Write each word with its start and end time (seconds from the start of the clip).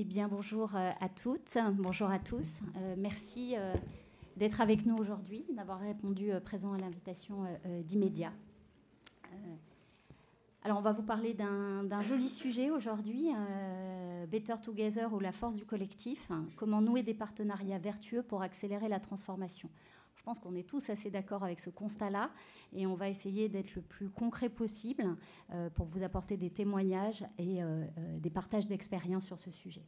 Eh 0.00 0.04
bien, 0.04 0.28
bonjour 0.28 0.76
euh, 0.76 0.92
à 1.00 1.08
toutes, 1.08 1.58
bonjour 1.72 2.08
à 2.08 2.20
tous. 2.20 2.60
Euh, 2.76 2.94
merci 2.96 3.56
euh, 3.56 3.74
d'être 4.36 4.60
avec 4.60 4.86
nous 4.86 4.96
aujourd'hui, 4.96 5.44
d'avoir 5.56 5.80
répondu 5.80 6.30
présent 6.44 6.72
à 6.72 6.78
l'invitation 6.78 7.38
d'immédiat. 7.82 8.30
alors, 10.62 10.78
on 10.78 10.82
va 10.82 10.92
vous 10.92 11.02
parler 11.02 11.34
d'un 11.34 12.02
joli 12.02 12.28
sujet 12.28 12.70
aujourd'hui, 12.70 13.30
Better 14.30 14.54
Together 14.62 15.12
ou 15.12 15.18
la 15.18 15.32
force 15.32 15.56
du 15.56 15.64
collectif. 15.64 16.30
comment 16.54 16.80
nouer 16.80 17.02
des 17.02 17.14
partenariats 17.14 17.78
vertueux 17.78 18.22
pour 18.22 18.42
accélérer 18.42 18.86
la 18.86 19.00
transformation 19.00 19.68
pense 20.28 20.40
qu'on 20.40 20.54
est 20.54 20.68
tous 20.68 20.90
assez 20.90 21.10
d'accord 21.10 21.42
avec 21.42 21.58
ce 21.58 21.70
constat-là 21.70 22.30
et 22.74 22.86
on 22.86 22.94
va 22.94 23.08
essayer 23.08 23.48
d'être 23.48 23.74
le 23.74 23.80
plus 23.80 24.10
concret 24.10 24.50
possible 24.50 25.16
euh, 25.54 25.70
pour 25.70 25.86
vous 25.86 26.02
apporter 26.02 26.36
des 26.36 26.50
témoignages 26.50 27.24
et 27.38 27.62
euh, 27.62 27.82
euh, 27.96 28.18
des 28.18 28.28
partages 28.28 28.66
d'expériences 28.66 29.24
sur 29.24 29.38
ce 29.38 29.50
sujet. 29.50 29.86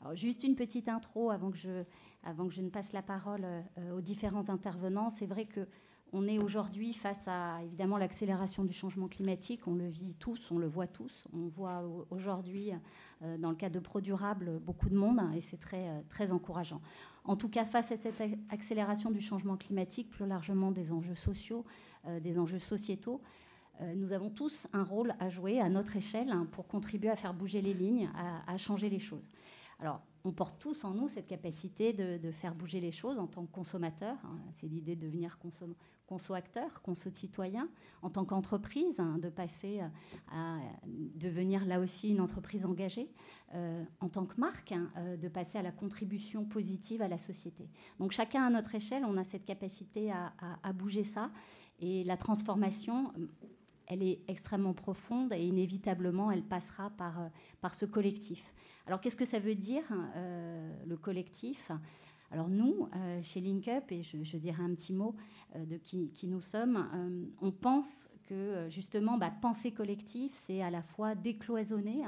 Alors, 0.00 0.16
juste 0.16 0.42
une 0.42 0.56
petite 0.56 0.88
intro 0.88 1.30
avant 1.30 1.50
que 1.50 1.58
je, 1.58 1.84
avant 2.22 2.48
que 2.48 2.54
je 2.54 2.62
ne 2.62 2.70
passe 2.70 2.94
la 2.94 3.02
parole 3.02 3.46
aux 3.94 4.00
différents 4.00 4.48
intervenants. 4.48 5.10
C'est 5.10 5.26
vrai 5.26 5.44
que 5.44 5.68
on 6.14 6.26
est 6.28 6.38
aujourd'hui 6.38 6.94
face 6.94 7.26
à 7.26 7.60
évidemment 7.62 7.98
l'accélération 7.98 8.64
du 8.64 8.72
changement 8.72 9.08
climatique. 9.08 9.66
On 9.66 9.74
le 9.74 9.88
vit 9.88 10.14
tous, 10.14 10.50
on 10.50 10.58
le 10.58 10.66
voit 10.66 10.86
tous. 10.86 11.26
On 11.32 11.48
voit 11.48 11.82
aujourd'hui, 12.10 12.70
dans 13.38 13.50
le 13.50 13.56
cas 13.56 13.70
de 13.70 13.80
ProDurable, 13.80 14.60
beaucoup 14.60 14.88
de 14.88 14.94
monde 14.94 15.20
et 15.34 15.40
c'est 15.40 15.58
très, 15.58 16.04
très 16.08 16.30
encourageant. 16.30 16.80
En 17.24 17.36
tout 17.36 17.48
cas, 17.48 17.64
face 17.64 17.90
à 17.90 17.96
cette 17.96 18.22
accélération 18.50 19.10
du 19.10 19.20
changement 19.20 19.56
climatique, 19.56 20.10
plus 20.10 20.26
largement 20.26 20.70
des 20.70 20.92
enjeux 20.92 21.14
sociaux, 21.14 21.64
euh, 22.06 22.20
des 22.20 22.38
enjeux 22.38 22.58
sociétaux, 22.58 23.20
nous 23.96 24.12
avons 24.12 24.30
tous 24.30 24.68
un 24.72 24.84
rôle 24.84 25.16
à 25.18 25.30
jouer 25.30 25.58
à 25.58 25.68
notre 25.68 25.96
échelle 25.96 26.30
hein, 26.30 26.46
pour 26.52 26.68
contribuer 26.68 27.10
à 27.10 27.16
faire 27.16 27.34
bouger 27.34 27.60
les 27.60 27.74
lignes, 27.74 28.08
à, 28.46 28.56
changer 28.56 28.88
les 28.88 29.00
choses. 29.00 29.28
Alors, 29.80 30.00
on 30.22 30.30
porte 30.30 30.60
tous 30.60 30.84
en 30.84 30.94
nous 30.94 31.08
cette 31.08 31.26
capacité 31.26 31.92
de, 31.92 32.30
faire 32.30 32.54
bouger 32.54 32.78
les 32.78 32.92
choses 32.92 33.18
en 33.18 33.26
tant 33.26 33.44
que 33.44 33.50
consommateur. 33.50 34.16
Hein. 34.22 34.38
C'est 34.60 34.68
l'idée 34.68 34.94
de 34.94 35.04
devenir 35.04 35.40
conso-acteur, 36.06 36.82
conso-citoyen, 36.82 37.68
en 38.02 38.10
tant 38.10 38.24
qu'entreprise, 38.24 39.00
hein, 39.00 39.18
de 39.18 39.28
passer 39.28 39.80
à 40.30 40.58
devenir 40.86 41.64
là 41.64 41.80
aussi 41.80 42.10
une 42.10 42.20
entreprise 42.20 42.66
engagée, 42.66 43.08
euh, 43.54 43.84
en 44.00 44.08
tant 44.08 44.26
que 44.26 44.38
marque, 44.38 44.72
hein, 44.72 44.90
euh, 44.96 45.16
de 45.16 45.28
passer 45.28 45.58
à 45.58 45.62
la 45.62 45.72
contribution 45.72 46.44
positive 46.44 47.02
à 47.02 47.08
la 47.08 47.18
société. 47.18 47.68
Donc 47.98 48.12
chacun 48.12 48.42
à 48.42 48.50
notre 48.50 48.74
échelle, 48.74 49.04
on 49.04 49.16
a 49.16 49.24
cette 49.24 49.44
capacité 49.44 50.12
à, 50.12 50.72
bouger 50.72 51.04
ça. 51.04 51.30
Et 51.80 52.04
la 52.04 52.16
transformation, 52.16 53.12
elle 53.86 54.02
est 54.02 54.20
extrêmement 54.28 54.74
profonde 54.74 55.32
et 55.32 55.44
inévitablement, 55.44 56.30
elle 56.30 56.42
passera 56.42 56.90
par, 56.90 57.20
euh, 57.20 57.28
par 57.60 57.74
ce 57.74 57.86
collectif. 57.86 58.52
Alors 58.86 59.00
qu'est-ce 59.00 59.16
que 59.16 59.24
ça 59.24 59.38
veut 59.38 59.54
dire, 59.54 59.84
euh, 60.16 60.74
le 60.86 60.96
collectif? 60.96 61.70
Alors 62.34 62.48
nous, 62.48 62.88
euh, 62.96 63.20
chez 63.22 63.40
LinkUp, 63.40 63.92
et 63.92 64.02
je, 64.02 64.36
dirais 64.36 64.62
un 64.62 64.74
petit 64.74 64.92
mot 64.92 65.14
de 65.54 65.76
qui, 65.76 66.26
nous 66.26 66.40
sommes, 66.40 67.30
on 67.40 67.52
pense 67.52 68.08
que 68.28 68.66
justement, 68.70 69.18
bah, 69.18 69.32
penser 69.40 69.70
collectif, 69.70 70.32
c'est 70.44 70.60
à 70.60 70.70
la 70.70 70.82
fois 70.82 71.14
décloisonner 71.14 72.02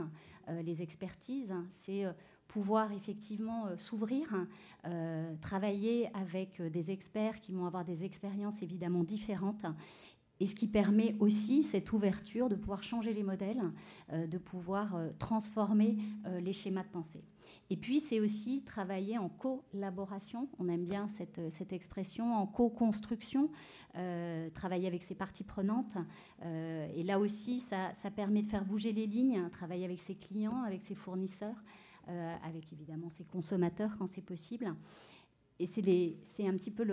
les 0.64 0.82
expertises, 0.82 1.54
c'est 1.82 2.04
pouvoir 2.48 2.90
effectivement 2.90 3.66
s'ouvrir, 3.78 4.26
travailler 5.40 6.10
avec 6.12 6.60
des 6.60 6.90
experts 6.90 7.40
qui 7.40 7.52
vont 7.52 7.66
avoir 7.66 7.84
des 7.84 8.02
expériences 8.02 8.62
évidemment 8.62 9.04
différentes 9.04 9.64
et 10.40 10.46
ce 10.46 10.54
qui 10.54 10.66
permet 10.66 11.14
aussi 11.20 11.62
cette 11.62 11.92
ouverture 11.92 12.48
de 12.48 12.54
pouvoir 12.54 12.82
changer 12.82 13.12
les 13.12 13.22
modèles, 13.22 13.62
euh, 14.12 14.26
de 14.26 14.38
pouvoir 14.38 14.94
euh, 14.94 15.08
transformer 15.18 15.96
euh, 16.26 16.40
les 16.40 16.52
schémas 16.52 16.82
de 16.82 16.88
pensée. 16.88 17.24
Et 17.68 17.76
puis, 17.76 18.00
c'est 18.00 18.20
aussi 18.20 18.62
travailler 18.62 19.18
en 19.18 19.28
collaboration, 19.28 20.48
on 20.58 20.68
aime 20.68 20.84
bien 20.84 21.08
cette, 21.08 21.72
expression, 21.72 22.34
en 22.34 22.46
co-construction, 22.46 23.50
travailler 24.54 24.86
avec 24.86 25.02
ses 25.02 25.16
parties 25.16 25.42
prenantes. 25.42 25.96
et 26.42 27.02
là 27.02 27.18
aussi, 27.18 27.58
ça, 27.58 27.92
ça, 27.94 28.10
permet 28.10 28.42
de 28.42 28.46
faire 28.46 28.64
bouger 28.64 28.92
les 28.92 29.06
lignes, 29.06 29.48
travailler 29.50 29.84
avec 29.84 30.00
ses 30.00 30.14
clients, 30.14 30.62
avec 30.62 30.84
ses 30.84 30.94
fournisseurs, 30.94 31.56
avec 32.44 32.72
évidemment 32.72 33.10
ses 33.10 33.24
consommateurs 33.24 33.96
quand 33.98 34.06
c'est 34.06 34.24
possible 34.24 34.72
et 35.58 35.66
c'est 35.66 36.46
un 36.46 36.52
petit 36.52 36.70
peu 36.70 36.84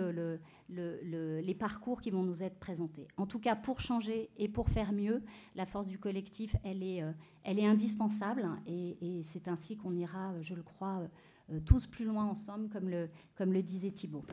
les 0.68 1.54
parcours 1.54 2.00
qui 2.00 2.10
vont 2.10 2.22
nous 2.22 2.42
être 2.42 2.58
présentés. 2.58 3.06
En 3.16 3.26
tout 3.26 3.38
cas, 3.38 3.56
pour 3.56 3.80
changer 3.80 4.30
et 4.38 4.48
pour 4.48 4.70
faire 4.70 4.92
mieux, 4.92 5.22
la 5.54 5.66
force 5.66 5.86
du 5.86 5.98
collectif, 5.98 6.56
elle 6.64 6.82
est, 6.82 7.02
euh, 7.02 7.12
indispensable 7.44 8.48
et, 8.66 9.22
c'est 9.32 9.48
ainsi 9.48 9.76
qu'on 9.76 9.94
ira, 9.94 10.40
je 10.40 10.54
le 10.54 10.62
crois, 10.62 11.02
euh, 11.50 11.60
tous 11.60 11.86
plus 11.86 12.06
loin 12.06 12.24
ensemble, 12.24 12.70
comme 12.70 12.88
le, 12.88 13.62
disait 13.62 13.90
Thibault. 13.90 14.24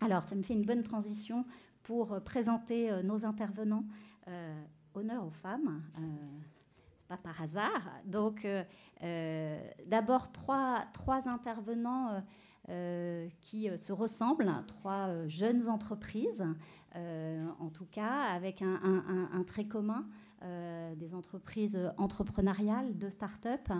Alors, 0.00 0.22
ça 0.22 0.36
me 0.36 0.42
fait 0.42 0.54
une 0.54 0.64
bonne 0.64 0.84
transition 0.84 1.44
pour 1.82 2.12
euh, 2.12 2.20
présenter 2.20 2.90
nos 3.02 3.24
intervenants. 3.24 3.84
honneur 4.94 5.24
aux 5.26 5.30
femmes 5.30 5.82
pas 7.08 7.16
par 7.16 7.40
hasard. 7.40 7.90
Donc, 8.04 8.46
d'abord, 9.86 10.30
trois, 10.30 10.86
intervenants 11.26 12.10
euh, 12.10 12.20
qui 13.40 13.68
euh, 13.68 13.76
se 13.76 13.92
ressemblent, 13.92 14.52
trois 14.66 15.08
euh, 15.08 15.28
jeunes 15.28 15.68
entreprises, 15.68 16.44
en 17.60 17.68
tout 17.68 17.86
cas, 17.92 18.24
avec 18.34 18.60
un, 18.60 19.44
trait 19.46 19.66
commun. 19.66 20.04
des 20.96 21.14
entreprises 21.14 21.78
entrepreneuriales 21.96 22.98
de 22.98 23.08
start-up, 23.08 23.70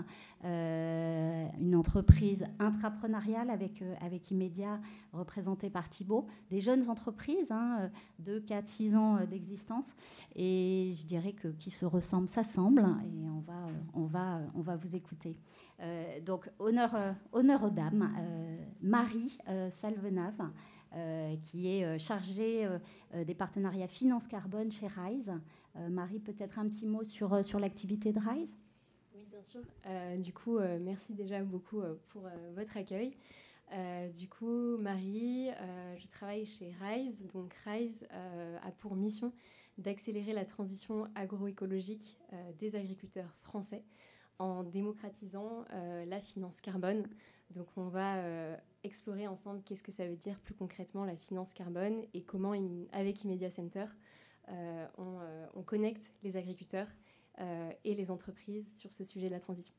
une 0.43 1.75
entreprise 1.75 2.45
intrapreneuriale 2.59 3.49
avec, 3.49 3.83
avec 3.99 4.31
Immédiat 4.31 4.79
représentée 5.11 5.69
par 5.69 5.89
Thibault, 5.89 6.27
des 6.49 6.61
jeunes 6.61 6.89
entreprises 6.89 7.51
hein, 7.51 7.89
de 8.19 8.39
4-6 8.39 8.95
ans 8.95 9.25
d'existence. 9.25 9.93
Et 10.37 10.93
je 10.95 11.05
dirais 11.05 11.33
que 11.33 11.49
qui 11.49 11.71
se 11.71 11.85
ressemblent 11.85 12.29
s'assemblent 12.29 12.87
et 13.03 13.18
on 13.99 14.05
va, 14.05 14.41
on, 14.55 14.61
va, 14.61 14.75
vous 14.75 14.95
écouter. 14.95 15.35
Euh, 15.81 16.19
donc, 16.21 16.49
honneur, 16.59 16.95
euh, 16.95 17.11
honneur 17.31 17.63
aux 17.63 17.69
dames. 17.69 18.13
Euh, 18.17 18.57
Marie 18.81 19.37
Salvenave, 19.69 20.49
qui 21.43 21.67
est 21.67 21.99
chargée 21.99 22.67
des 23.13 23.35
partenariats 23.35 23.87
finance 23.87 24.25
carbone 24.27 24.71
chez 24.71 24.87
RISE. 24.87 25.31
Marie, 25.89 26.19
peut-être 26.19 26.57
un 26.59 26.67
petit 26.67 26.87
mot 26.87 27.03
sur, 27.03 27.43
sur 27.43 27.59
l'activité 27.59 28.13
de 28.13 28.19
RISE? 28.19 28.55
Oui, 29.13 29.27
bien 29.29 29.43
sûr. 29.43 29.61
du 30.17 30.33
coup, 30.33 30.59
merci 30.79 31.13
déjà 31.13 31.43
beaucoup 31.43 31.81
pour 32.07 32.23
votre 32.55 32.77
accueil. 32.77 33.13
du 34.17 34.29
coup, 34.29 34.77
Marie, 34.77 35.49
je 35.97 36.07
travaille 36.07 36.45
chez 36.45 36.73
RISE. 36.81 37.25
Donc, 37.33 37.53
RISE 37.65 38.07
a 38.11 38.71
pour 38.71 38.95
mission 38.95 39.33
d'accélérer 39.79 40.33
la 40.33 40.45
transition 40.45 41.07
agroécologique 41.15 42.19
des 42.59 42.75
agriculteurs 42.75 43.33
français 43.41 43.83
en 44.39 44.63
démocratisant 44.63 45.65
euh, 45.73 46.05
la 46.05 46.21
finance 46.21 46.59
carbone. 46.61 47.05
Donc 47.51 47.67
on 47.75 47.87
va 47.87 48.17
euh, 48.17 48.55
explorer 48.83 49.27
ensemble 49.27 49.61
qu'est-ce 49.63 49.83
que 49.83 49.91
ça 49.91 50.07
veut 50.07 50.15
dire 50.15 50.39
plus 50.39 50.53
concrètement 50.53 51.03
la 51.03 51.15
finance 51.15 51.51
carbone 51.53 52.03
et 52.13 52.23
comment 52.23 52.53
avec 52.93 53.23
Immedia 53.23 53.51
Center 53.51 53.85
euh, 54.49 54.87
on, 54.97 55.61
connecte 55.61 56.11
les 56.23 56.35
agriculteurs 56.35 56.87
et 57.83 57.93
les 57.93 58.09
entreprises 58.11 58.67
sur 58.75 58.91
ce 58.91 59.03
sujet 59.03 59.27
de 59.27 59.33
la 59.33 59.39
transition. 59.39 59.73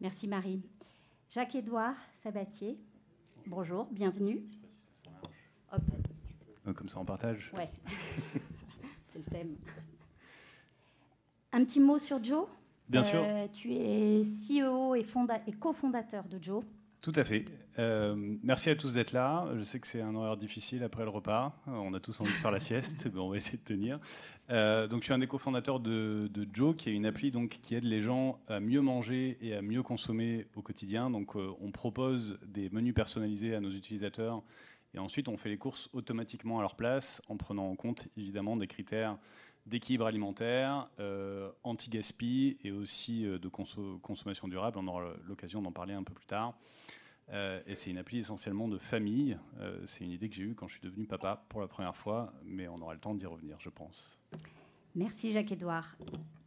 Merci 0.00 0.28
Marie. 0.28 0.62
Jacques-Édouard 1.28 1.96
Sabatier, 2.22 2.78
bonjour, 3.46 3.86
bienvenue. 3.90 4.44
Hop. 5.72 5.82
Comme 6.74 6.88
ça 6.88 7.00
on 7.00 7.04
partage 7.04 7.52
Ouais, 7.56 7.70
le 9.20 9.30
thème. 9.30 9.56
Un 11.52 11.64
petit 11.64 11.80
mot 11.80 11.98
sur 11.98 12.22
Joe? 12.22 12.46
Bien 12.88 13.02
sûr. 13.02 13.22
Euh, 13.24 13.46
tu 13.52 13.72
es 13.72 14.22
CEO 14.22 14.94
et, 14.94 15.06
et 15.46 15.52
cofondateur 15.52 16.24
de 16.24 16.42
Joe. 16.42 16.64
Tout 17.00 17.12
à 17.14 17.24
fait. 17.24 17.44
Euh, 17.78 18.14
merci 18.42 18.68
à 18.68 18.76
tous 18.76 18.94
d'être 18.94 19.12
là. 19.12 19.46
Je 19.56 19.62
sais 19.62 19.78
que 19.78 19.86
c'est 19.86 20.02
un 20.02 20.14
horaire 20.14 20.36
difficile 20.36 20.82
après 20.82 21.04
le 21.04 21.08
repas. 21.08 21.56
On 21.66 21.94
a 21.94 22.00
tous 22.00 22.20
envie 22.20 22.32
de 22.32 22.36
faire 22.36 22.50
la 22.50 22.60
sieste, 22.60 23.08
mais 23.14 23.20
on 23.20 23.30
va 23.30 23.36
essayer 23.36 23.58
de 23.58 23.64
tenir. 23.64 24.00
Euh, 24.50 24.88
donc, 24.88 25.00
je 25.00 25.04
suis 25.04 25.14
un 25.14 25.18
des 25.18 25.28
cofondateurs 25.28 25.80
de, 25.80 26.28
Joe, 26.52 26.74
qui 26.76 26.90
est 26.90 26.92
une 26.92 27.06
appli 27.06 27.30
donc, 27.30 27.58
qui 27.62 27.74
aide 27.74 27.84
les 27.84 28.00
gens 28.00 28.40
à 28.48 28.60
mieux 28.60 28.80
manger 28.80 29.38
et 29.40 29.54
à 29.54 29.62
mieux 29.62 29.82
consommer 29.82 30.46
au 30.56 30.62
quotidien. 30.62 31.10
Donc, 31.10 31.36
on 31.36 31.70
propose 31.70 32.38
des 32.44 32.68
menus 32.70 32.94
personnalisés 32.94 33.54
à 33.54 33.60
nos 33.60 33.70
utilisateurs 33.70 34.42
et 34.94 34.98
ensuite 34.98 35.28
on 35.28 35.36
fait 35.36 35.48
les 35.48 35.58
courses 35.58 35.88
automatiquement 35.92 36.58
à 36.58 36.62
leur 36.62 36.74
place 36.74 37.22
en 37.28 37.36
prenant 37.36 37.70
en 37.70 37.76
compte 37.76 38.08
évidemment 38.16 38.56
des 38.56 38.66
critères 38.66 39.18
d'équilibre 39.66 40.06
alimentaire, 40.06 40.88
euh, 40.98 41.50
anti-gaspi 41.62 42.58
et 42.64 42.72
aussi 42.72 43.24
euh, 43.24 43.38
de 43.38 43.48
consommation 43.48 44.48
durable. 44.48 44.78
On 44.78 44.86
aura 44.86 45.14
l'occasion 45.26 45.62
d'en 45.62 45.72
parler 45.72 45.94
un 45.94 46.02
peu 46.02 46.14
plus 46.14 46.26
tard. 46.26 46.54
Euh, 47.30 47.62
et 47.66 47.76
c'est 47.76 47.90
une 47.90 47.98
appli 47.98 48.18
essentiellement 48.18 48.66
de 48.66 48.78
famille. 48.78 49.38
c'est 49.84 50.04
une 50.04 50.10
idée 50.10 50.28
que 50.28 50.34
j'ai 50.34 50.42
eue 50.42 50.54
quand 50.54 50.66
je 50.66 50.74
suis 50.74 50.82
devenu 50.82 51.06
papa 51.06 51.44
pour 51.48 51.60
la 51.60 51.68
première 51.68 51.96
fois, 51.96 52.32
mais 52.44 52.66
on 52.66 52.80
aura 52.80 52.94
le 52.94 53.00
temps 53.00 53.14
d'y 53.14 53.26
revenir, 53.26 53.56
je 53.60 53.68
pense. 53.68 54.18
Merci 54.96 55.32
Jacques-Edouard. 55.32 55.96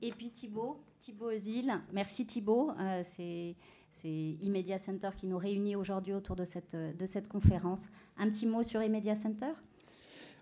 Et 0.01 0.11
puis 0.11 0.29
Thibaut, 0.29 0.83
Thibaut 0.99 1.31
Ozil. 1.31 1.79
Merci 1.93 2.25
Thibaut. 2.25 2.71
c'est 3.03 3.55
c'est 4.03 4.38
Immedia 4.41 4.79
Center 4.79 5.09
qui 5.15 5.27
nous 5.27 5.38
réunit 5.38 5.75
aujourd'hui 5.77 6.13
autour 6.13 6.35
de 6.35 6.44
cette, 6.44 6.75
de 6.75 7.05
cette 7.05 7.27
conférence. 7.27 7.83
Un 8.17 8.29
petit 8.29 8.45
mot 8.45 8.61
sur 8.61 8.83
Immedia 8.83 9.15
Center? 9.15 9.53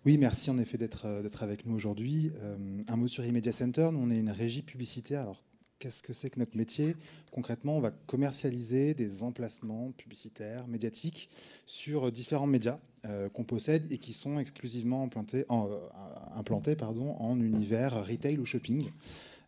Oui, 0.03 0.17
merci 0.17 0.49
en 0.49 0.57
effet 0.57 0.79
d'être 0.79 1.43
avec 1.43 1.67
nous 1.67 1.75
aujourd'hui. 1.75 2.31
un 2.87 2.95
mot 2.95 3.07
sur 3.07 3.23
Immedia 3.23 3.51
Center. 3.51 3.89
Nous, 3.91 3.99
on 3.99 4.09
est 4.09 4.17
une 4.17 4.31
régie 4.31 4.63
publicitaire. 4.63 5.21
Alors, 5.21 5.43
qu'est-ce 5.77 6.01
que 6.01 6.11
c'est 6.11 6.31
que 6.31 6.39
notre 6.39 6.57
métier? 6.57 6.95
Concrètement, 7.31 7.77
on 7.77 7.81
va 7.81 7.91
commercialiser 7.91 8.95
des 8.95 9.21
emplacements 9.21 9.91
publicitaires, 9.91 10.67
médiatiques, 10.67 11.29
sur 11.67 12.11
différents 12.11 12.47
médias 12.47 12.79
euh, 13.05 13.29
qu'on 13.29 13.43
possède 13.43 13.91
et 13.91 13.99
qui 13.99 14.13
sont 14.13 14.39
exclusivement 14.39 15.03
implantés 15.03 15.45
en, 15.49 15.69
euh, 15.69 15.77
implantés, 16.35 16.75
pardon, 16.75 17.15
en 17.19 17.39
univers 17.39 18.05
retail 18.07 18.39
ou 18.39 18.45
shopping. 18.45 18.89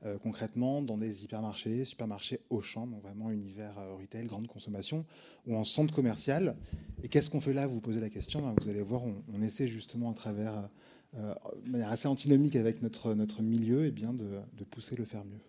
Euh, 0.06 0.18
concrètement, 0.18 0.82
dans 0.82 0.98
des 0.98 1.24
hypermarchés, 1.24 1.86
supermarchés 1.86 2.42
Auchan, 2.50 2.88
donc 2.88 3.02
vraiment 3.02 3.32
univers 3.32 3.76
retail, 4.00 4.26
grande 4.26 4.48
consommation, 4.48 5.06
ou 5.48 5.56
en 5.56 5.64
centre 5.64 5.94
commercial. 5.94 6.58
Et 7.04 7.10
qu'est-ce 7.10 7.30
qu'on 7.30 7.42
fait 7.42 7.54
là? 7.54 7.68
Vous 7.68 7.80
posez 7.80 8.02
la 8.02 8.10
question. 8.10 8.42
Ben, 8.42 8.54
vous 8.60 8.70
allez 8.70 8.82
voir, 8.82 9.02
on, 9.04 9.42
essaie 9.42 9.68
justement 9.68 10.12
à 10.12 10.14
travers, 10.14 10.70
de 11.14 11.70
manière 11.70 11.90
assez 11.90 12.08
antinomique 12.08 12.58
avec 12.58 12.82
notre, 12.82 13.14
notre 13.14 13.42
milieu, 13.42 13.86
et 13.86 13.88
eh 13.88 13.92
bien 13.92 14.14
de, 14.14 14.64
pousser 14.70 14.96
le 14.96 15.06
faire 15.06 15.24
mieux. 15.24 15.40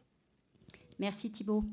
Merci 1.01 1.33
Thibault. 1.33 1.65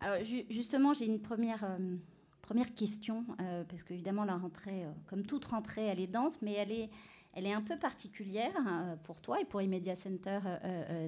Alors 0.00 0.18
justement, 0.50 0.94
j'ai 0.94 1.06
une 1.06 1.20
première, 1.20 1.64
euh, 1.64 1.96
première 2.42 2.74
question, 2.74 3.24
euh, 3.40 3.64
parce 3.64 3.82
qu'évidemment, 3.82 4.24
la 4.24 4.36
rentrée, 4.36 4.84
euh, 4.84 4.92
comme 5.06 5.24
toute 5.24 5.46
rentrée, 5.46 5.84
elle 5.86 6.00
est 6.00 6.06
dense, 6.06 6.42
mais 6.42 6.52
elle 6.52 6.72
est, 6.72 6.90
elle 7.36 7.46
est 7.46 7.52
un 7.52 7.62
peu 7.62 7.76
particulière 7.78 8.52
pour 9.04 9.20
toi 9.20 9.40
et 9.40 9.44
pour 9.44 9.62
Immedia 9.62 9.94
Center 9.96 10.40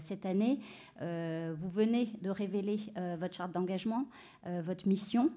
cette 0.00 0.26
année. 0.26 0.60
vous 1.00 1.70
venez 1.70 2.12
de 2.22 2.30
révéler 2.30 2.78
votre 3.18 3.34
charte 3.34 3.52
d'engagement, 3.52 4.06
votre 4.44 4.86
mission. 4.86 5.30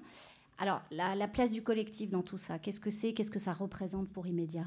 Alors, 0.58 0.82
la, 0.90 1.16
la, 1.16 1.26
place 1.26 1.50
du 1.50 1.62
collectif 1.62 2.10
dans 2.10 2.22
tout 2.22 2.38
ça, 2.38 2.58
qu'est-ce 2.58 2.78
que 2.78 2.90
c'est 2.90 3.14
Qu'est-ce 3.14 3.30
que 3.30 3.38
ça 3.40 3.52
représente 3.52 4.08
pour 4.10 4.26
Immedia 4.26 4.64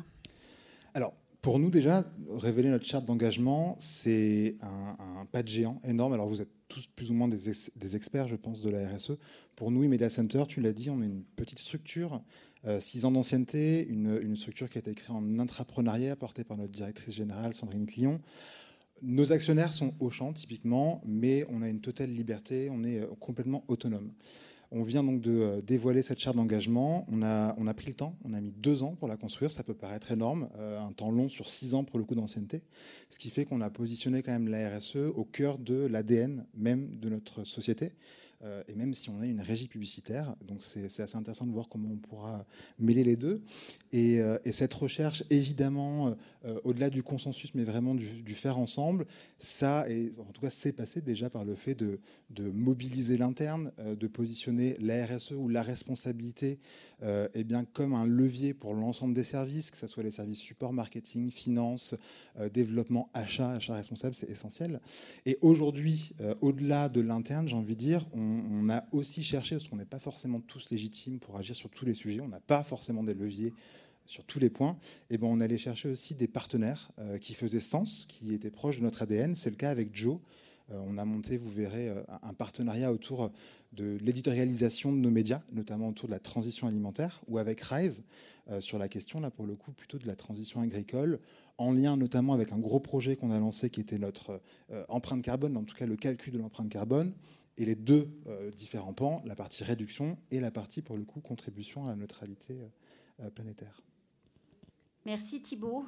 Alors, 0.93 1.13
pour 1.45 1.59
nous, 1.59 1.69
déjà, 1.69 2.03
révéler 2.39 2.71
notre 2.71 2.87
charte 2.87 3.05
d'engagement, 3.05 3.75
c'est 3.77 4.55
un, 4.63 5.27
pas 5.31 5.43
de 5.43 5.47
géant 5.47 5.77
énorme. 5.83 6.11
Alors, 6.11 6.27
vous 6.27 6.41
êtes 6.41 6.49
tous 6.67 6.87
plus 6.87 7.11
ou 7.11 7.13
moins 7.13 7.27
des, 7.27 7.95
experts, 7.95 8.27
je 8.27 8.35
pense, 8.35 8.63
de 8.63 8.71
la 8.71 8.89
RSE. 8.89 9.11
Pour 9.55 9.69
nous, 9.69 9.87
Media 9.87 10.09
Center, 10.09 10.45
tu 10.47 10.59
l'as 10.59 10.73
dit, 10.73 10.89
on 10.89 11.03
est 11.03 11.05
une 11.05 11.23
petite 11.35 11.59
structure, 11.59 12.15
euh, 12.15 12.17
six 12.79 13.05
ans 13.05 13.11
d'ancienneté, 13.11 13.87
une, 13.87 14.35
structure 14.35 14.69
qui 14.69 14.77
a 14.77 14.79
été 14.79 14.93
créée 14.93 15.15
en 15.15 15.39
intrapreneuriat, 15.39 16.15
portée 16.15 16.43
par 16.43 16.57
notre 16.57 16.71
directrice 16.71 17.13
générale, 17.13 17.53
Sandrine 17.53 17.85
Clion. 17.85 18.19
Nos 19.01 19.33
actionnaires 19.33 19.73
sont 19.73 19.93
au 19.99 20.09
champ, 20.09 20.33
typiquement, 20.33 21.01
mais 21.05 21.45
on 21.49 21.61
a 21.61 21.69
une 21.69 21.81
totale 21.81 22.09
liberté, 22.09 22.69
on 22.71 22.83
est 22.83 23.01
euh, 23.01 23.07
complètement 23.19 23.63
autonome. 23.67 24.11
On 24.71 24.83
vient 24.83 25.03
donc 25.03 25.21
de 25.21 25.31
euh, 25.31 25.61
dévoiler 25.61 26.01
cette 26.01 26.19
charte 26.19 26.35
d'engagement. 26.35 27.05
On 27.11 27.21
a, 27.21 27.53
on 27.57 27.67
a 27.67 27.73
pris 27.73 27.87
le 27.87 27.93
temps, 27.93 28.15
on 28.23 28.33
a 28.33 28.41
mis 28.41 28.51
deux 28.51 28.83
ans 28.83 28.95
pour 28.95 29.07
la 29.07 29.17
construire. 29.17 29.51
Ça 29.51 29.63
peut 29.63 29.73
paraître 29.73 30.11
énorme, 30.11 30.49
euh, 30.57 30.79
un 30.79 30.91
temps 30.93 31.11
long 31.11 31.29
sur 31.29 31.49
six 31.49 31.75
ans 31.75 31.83
pour 31.83 31.99
le 31.99 32.05
coup 32.05 32.15
d'ancienneté. 32.15 32.63
Ce 33.09 33.19
qui 33.19 33.29
fait 33.29 33.45
qu'on 33.45 33.61
a 33.61 33.69
positionné 33.69 34.23
quand 34.23 34.31
même 34.31 34.47
la 34.47 34.77
RSE 34.77 34.95
au 34.95 35.25
cœur 35.25 35.59
de 35.59 35.85
l'ADN 35.85 36.45
même 36.55 36.97
de 36.97 37.09
notre 37.09 37.43
société. 37.43 37.93
Euh, 38.45 38.61
et 38.67 38.75
même 38.75 38.93
si 38.93 39.09
on 39.09 39.19
a 39.21 39.25
une 39.25 39.41
régie 39.41 39.67
publicitaire. 39.67 40.35
Donc 40.47 40.61
c'est 40.61 41.01
assez 41.01 41.17
intéressant 41.17 41.45
de 41.45 41.51
voir 41.51 41.67
comment 41.67 41.89
on 41.91 41.97
pourra 41.97 42.45
mêler 42.77 43.03
les 43.03 43.15
deux. 43.15 43.41
Et, 43.91 44.19
euh, 44.19 44.37
cette 44.51 44.73
recherche, 44.73 45.23
évidemment, 45.29 46.15
euh, 46.45 46.59
au-delà 46.63 46.89
du 46.89 47.03
consensus, 47.03 47.53
mais 47.55 47.63
vraiment 47.63 47.95
du, 47.95 48.33
faire 48.35 48.57
ensemble, 48.57 49.05
ça, 49.37 49.85
en 50.17 50.31
tout 50.31 50.41
cas, 50.41 50.49
c'est 50.49 50.71
passé 50.71 51.01
déjà 51.01 51.29
par 51.29 51.43
le 51.43 51.55
fait 51.55 51.75
de 51.75 51.99
mobiliser 52.37 53.17
l'interne, 53.17 53.71
de 53.77 54.07
positionner 54.07 54.77
la 54.79 55.05
RSE 55.05 55.31
ou 55.31 55.49
la 55.49 55.61
responsabilité 55.61 56.59
euh, 57.03 57.27
eh 57.33 57.43
bien, 57.43 57.65
comme 57.65 57.93
un 57.93 58.05
levier 58.05 58.53
pour 58.53 58.73
l'ensemble 58.73 59.13
des 59.13 59.23
services, 59.23 59.71
que 59.71 59.77
ce 59.77 59.87
soit 59.87 60.03
les 60.03 60.11
services 60.11 60.39
support, 60.39 60.73
marketing, 60.73 61.31
finance, 61.31 61.95
euh, 62.39 62.49
développement, 62.49 63.09
achat, 63.13 63.51
achat 63.51 63.75
responsable, 63.75 64.15
c'est 64.15 64.29
essentiel. 64.29 64.79
Et 65.25 65.37
aujourd'hui, 65.41 66.11
euh, 66.21 66.35
au-delà 66.41 66.89
de 66.89 67.01
l'interne, 67.01 67.47
j'ai 67.47 67.55
envie 67.55 67.75
de 67.75 67.79
dire, 67.79 68.05
on, 68.13 68.69
a 68.69 68.85
aussi 68.91 69.23
cherché, 69.23 69.55
parce 69.55 69.67
qu'on 69.67 69.75
n'est 69.75 69.85
pas 69.85 69.99
forcément 69.99 70.39
tous 70.39 70.69
légitimes 70.71 71.19
pour 71.19 71.37
agir 71.37 71.55
sur 71.55 71.69
tous 71.69 71.85
les 71.85 71.93
sujets, 71.93 72.21
on 72.21 72.27
n'a 72.27 72.39
pas 72.39 72.63
forcément 72.63 73.03
des 73.03 73.13
leviers 73.13 73.53
sur 74.07 74.23
tous 74.23 74.39
les 74.39 74.49
points, 74.49 74.77
eh 75.09 75.17
ben 75.17 75.27
on 75.27 75.39
allait 75.39 75.57
chercher 75.57 75.89
aussi 75.89 76.13
des 76.13 76.27
partenaires 76.27 76.91
qui 77.21 77.33
faisaient 77.33 77.59
sens, 77.59 78.05
qui 78.07 78.33
étaient 78.33 78.51
proches 78.51 78.77
de 78.77 78.83
notre 78.83 79.01
ADN. 79.01 79.35
C'est 79.35 79.49
le 79.49 79.55
cas 79.55 79.71
avec 79.71 79.95
Joe. 79.95 80.19
On 80.69 80.97
a 80.97 81.05
monté, 81.05 81.37
vous 81.37 81.49
verrez, 81.49 81.93
un 82.21 82.33
partenariat 82.33 82.91
autour 82.91 83.31
de 83.73 83.97
l'éditorialisation 84.01 84.91
de 84.91 84.97
nos 84.97 85.11
médias, 85.11 85.41
notamment 85.51 85.89
autour 85.89 86.07
de 86.07 86.13
la 86.13 86.19
transition 86.19 86.67
alimentaire, 86.67 87.21
ou 87.27 87.37
avec 87.37 87.61
Rise, 87.61 88.03
euh, 88.51 88.61
sur 88.61 88.77
la 88.77 88.87
question, 88.87 89.19
là 89.19 89.31
pour 89.31 89.47
le 89.47 89.55
coup, 89.55 89.71
plutôt 89.71 89.97
de 89.97 90.05
la 90.05 90.15
transition 90.15 90.61
agricole, 90.61 91.19
en 91.57 91.71
lien 91.71 91.97
notamment 91.97 92.33
avec 92.33 92.51
un 92.51 92.59
gros 92.59 92.79
projet 92.79 93.15
qu'on 93.15 93.31
a 93.31 93.39
lancé 93.39 93.71
qui 93.71 93.81
était 93.81 93.97
notre 93.97 94.39
euh, 94.71 94.85
empreinte 94.87 95.23
carbone, 95.23 95.57
en 95.57 95.63
tout 95.63 95.75
cas 95.75 95.87
le 95.87 95.95
calcul 95.95 96.33
de 96.33 96.37
l'empreinte 96.37 96.69
carbone, 96.69 97.13
et 97.57 97.65
les 97.65 97.75
deux 97.75 98.09
euh, 98.27 98.51
différents 98.51 98.93
pans, 98.93 99.23
la 99.25 99.35
partie 99.35 99.63
réduction 99.63 100.17
et 100.29 100.39
la 100.39 100.51
partie, 100.51 100.81
pour 100.81 100.95
le 100.95 101.05
coup, 101.05 101.21
contribution 101.21 101.85
à 101.85 101.89
la 101.89 101.95
neutralité 101.95 102.59
planétaire. 103.33 103.81
Merci 105.05 105.41
Thibault, 105.41 105.85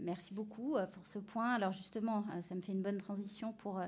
merci 0.00 0.34
beaucoup 0.34 0.76
pour 0.92 1.06
ce 1.06 1.20
point. 1.20 1.54
Alors 1.54 1.72
justement, 1.72 2.24
ça 2.42 2.56
me 2.56 2.60
fait 2.60 2.72
une 2.72 2.82
bonne 2.82 2.98
transition 2.98 3.52
pour 3.52 3.80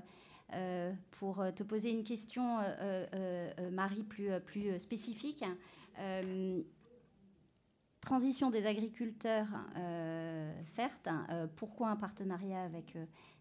euh, 0.52 0.92
pour 1.12 1.44
te 1.54 1.62
poser 1.62 1.90
une 1.90 2.02
question, 2.02 2.58
euh, 2.58 3.06
euh, 3.14 3.70
Marie, 3.70 4.02
plus, 4.02 4.30
plus 4.40 4.78
spécifique. 4.78 5.44
transition 8.00 8.50
des 8.50 8.66
agriculteurs, 8.66 9.48
certes. 10.64 11.08
pourquoi 11.56 11.90
un 11.90 11.96
partenariat 11.96 12.62
avec, 12.62 12.96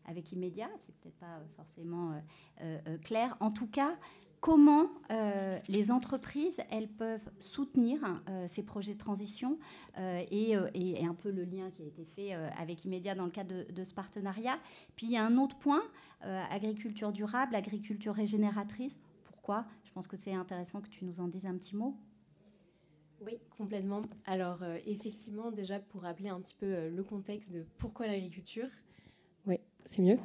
avec 0.06 0.32
Immédiat 0.34 0.70
C'est 0.86 0.96
peut-être 1.00 1.18
pas 1.18 1.40
forcément 1.56 2.22
clair. 3.04 3.38
En 3.40 3.52
tout 3.52 3.68
cas, 3.68 3.96
comment 4.40 4.88
euh, 5.12 5.58
les 5.68 5.92
entreprises, 5.92 6.60
elles 6.70 6.88
peuvent 6.88 7.30
soutenir 7.40 8.00
euh, 8.30 8.48
ces 8.48 8.64
projets 8.64 8.94
de 8.94 8.98
transition 8.98 9.58
euh, 9.98 10.24
et, 10.32 10.56
un 11.06 11.14
peu 11.14 11.32
le 11.32 11.44
lien 11.44 11.70
qui 11.72 11.84
a 11.84 11.86
été 11.86 12.06
fait 12.06 12.34
avec 12.58 12.86
Immédiat 12.86 13.16
dans 13.16 13.26
le 13.26 13.32
cadre 13.32 13.66
de, 13.72 13.84
ce 13.84 13.94
partenariat. 13.94 14.60
Puis 14.96 15.08
il 15.08 15.12
y 15.12 15.18
a 15.18 15.26
un 15.26 15.38
autre 15.38 15.58
point, 15.58 15.82
agriculture 16.22 17.12
durable, 17.12 17.56
agriculture 17.56 18.14
régénératrice. 18.14 19.00
Pourquoi? 19.24 19.66
Je 19.86 19.92
pense 19.92 20.08
que 20.08 20.18
c'est 20.18 20.34
intéressant 20.34 20.82
que 20.82 20.90
tu 20.90 21.06
nous 21.06 21.20
en 21.20 21.28
dises 21.28 21.46
un 21.46 21.58
petit 21.58 21.76
mot. 21.76 21.96
Oui, 23.22 23.40
complètement. 23.58 24.02
Alors 24.26 24.60
effectivement, 24.86 25.52
déjà 25.52 25.80
pour 25.80 26.04
rappeler 26.04 26.30
un 26.30 26.40
petit 26.42 26.56
peu 26.56 26.90
le 26.90 27.04
contexte 27.04 27.52
de 27.52 27.66
pourquoi 27.80 28.06
l'agriculture, 28.06 28.70
c'est 29.90 30.04
mieux. 30.04 30.20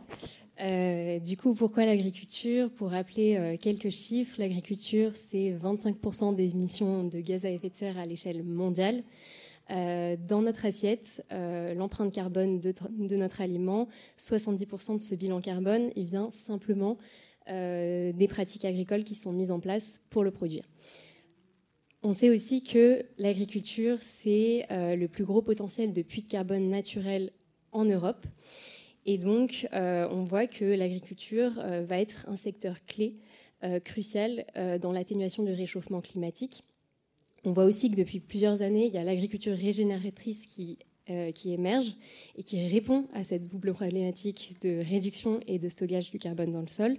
Euh, 0.61 1.18
du 1.18 1.37
coup, 1.37 1.54
pourquoi 1.54 1.87
l'agriculture? 1.87 2.71
Pour 2.71 2.90
rappeler 2.90 3.37
euh, 3.37 3.56
quelques 3.56 3.88
chiffres, 3.88 4.37
l'agriculture, 4.38 5.12
c'est 5.14 5.52
25% 5.52 6.35
des 6.35 6.50
émissions 6.50 7.04
de 7.04 7.18
gaz 7.21 7.47
à 7.47 7.50
effet 7.50 7.71
de 7.71 7.75
serre 7.75 7.99
à 7.99 8.04
l'échelle 8.04 8.42
mondiale. 8.42 9.02
Euh, 9.71 10.16
dans 10.28 10.42
notre 10.42 10.66
assiette, 10.66 11.25
l'empreinte 11.30 12.12
carbone 12.12 12.61
de, 12.61 12.75
de, 12.90 13.16
notre 13.16 13.40
aliment, 13.40 13.88
70% 14.18 14.99
de 14.99 15.02
ce 15.02 15.14
bilan 15.14 15.40
carbone, 15.40 15.90
il 15.97 16.04
vient 16.04 16.30
simplement 16.30 16.99
des 17.47 18.26
pratiques 18.28 18.64
agricoles 18.64 19.04
qui 19.04 19.14
sont 19.14 19.33
mises 19.33 19.50
en 19.50 19.61
place 19.61 20.02
pour 20.11 20.25
le 20.25 20.30
produire. 20.30 20.64
On 22.02 22.12
sait 22.12 22.28
aussi 22.28 22.62
que 22.62 23.04
l'agriculture, 23.16 23.97
c'est 24.00 24.66
le 24.71 25.06
plus 25.06 25.25
gros 25.25 25.42
potentiel 25.42 25.92
de 25.92 26.02
puits 26.02 26.23
de 26.23 26.28
carbone 26.28 26.68
naturel 26.68 27.33
en 27.73 27.85
Europe. 27.85 28.26
Et 29.06 29.18
donc, 29.18 29.68
euh, 29.73 30.08
on 30.11 30.25
voit 30.25 30.46
que 30.46 30.64
l'agriculture 30.64 31.52
euh, 31.58 31.82
va 31.82 32.00
être 32.00 32.25
un 32.28 32.37
secteur 32.37 32.76
clé, 32.87 33.16
euh, 33.62 33.78
crucial 33.80 34.44
dans 34.80 34.92
l'atténuation 34.92 35.42
du 35.42 35.52
réchauffement 35.52 36.00
climatique. 36.00 36.64
On 37.44 37.52
voit 37.52 37.64
aussi 37.64 37.90
que 37.90 37.96
depuis 37.96 38.20
plusieurs 38.20 38.62
années, 38.62 38.87
il 38.87 38.94
y 38.94 38.99
a 38.99 39.04
l'agriculture 39.04 39.54
régénératrice 39.56 40.46
qui, 40.46 40.78
émerge 41.44 41.92
et 42.37 42.42
qui 42.42 42.66
répond 42.66 43.06
à 43.12 43.25
cette 43.25 43.50
double 43.50 43.75
problématique 43.75 44.56
de 44.62 44.82
réduction 44.82 45.40
et 45.46 45.58
de 45.58 45.68
stockage 45.68 46.11
du 46.11 46.18
carbone 46.18 46.52
dans 46.52 46.62
le 46.62 46.68
sol, 46.68 46.96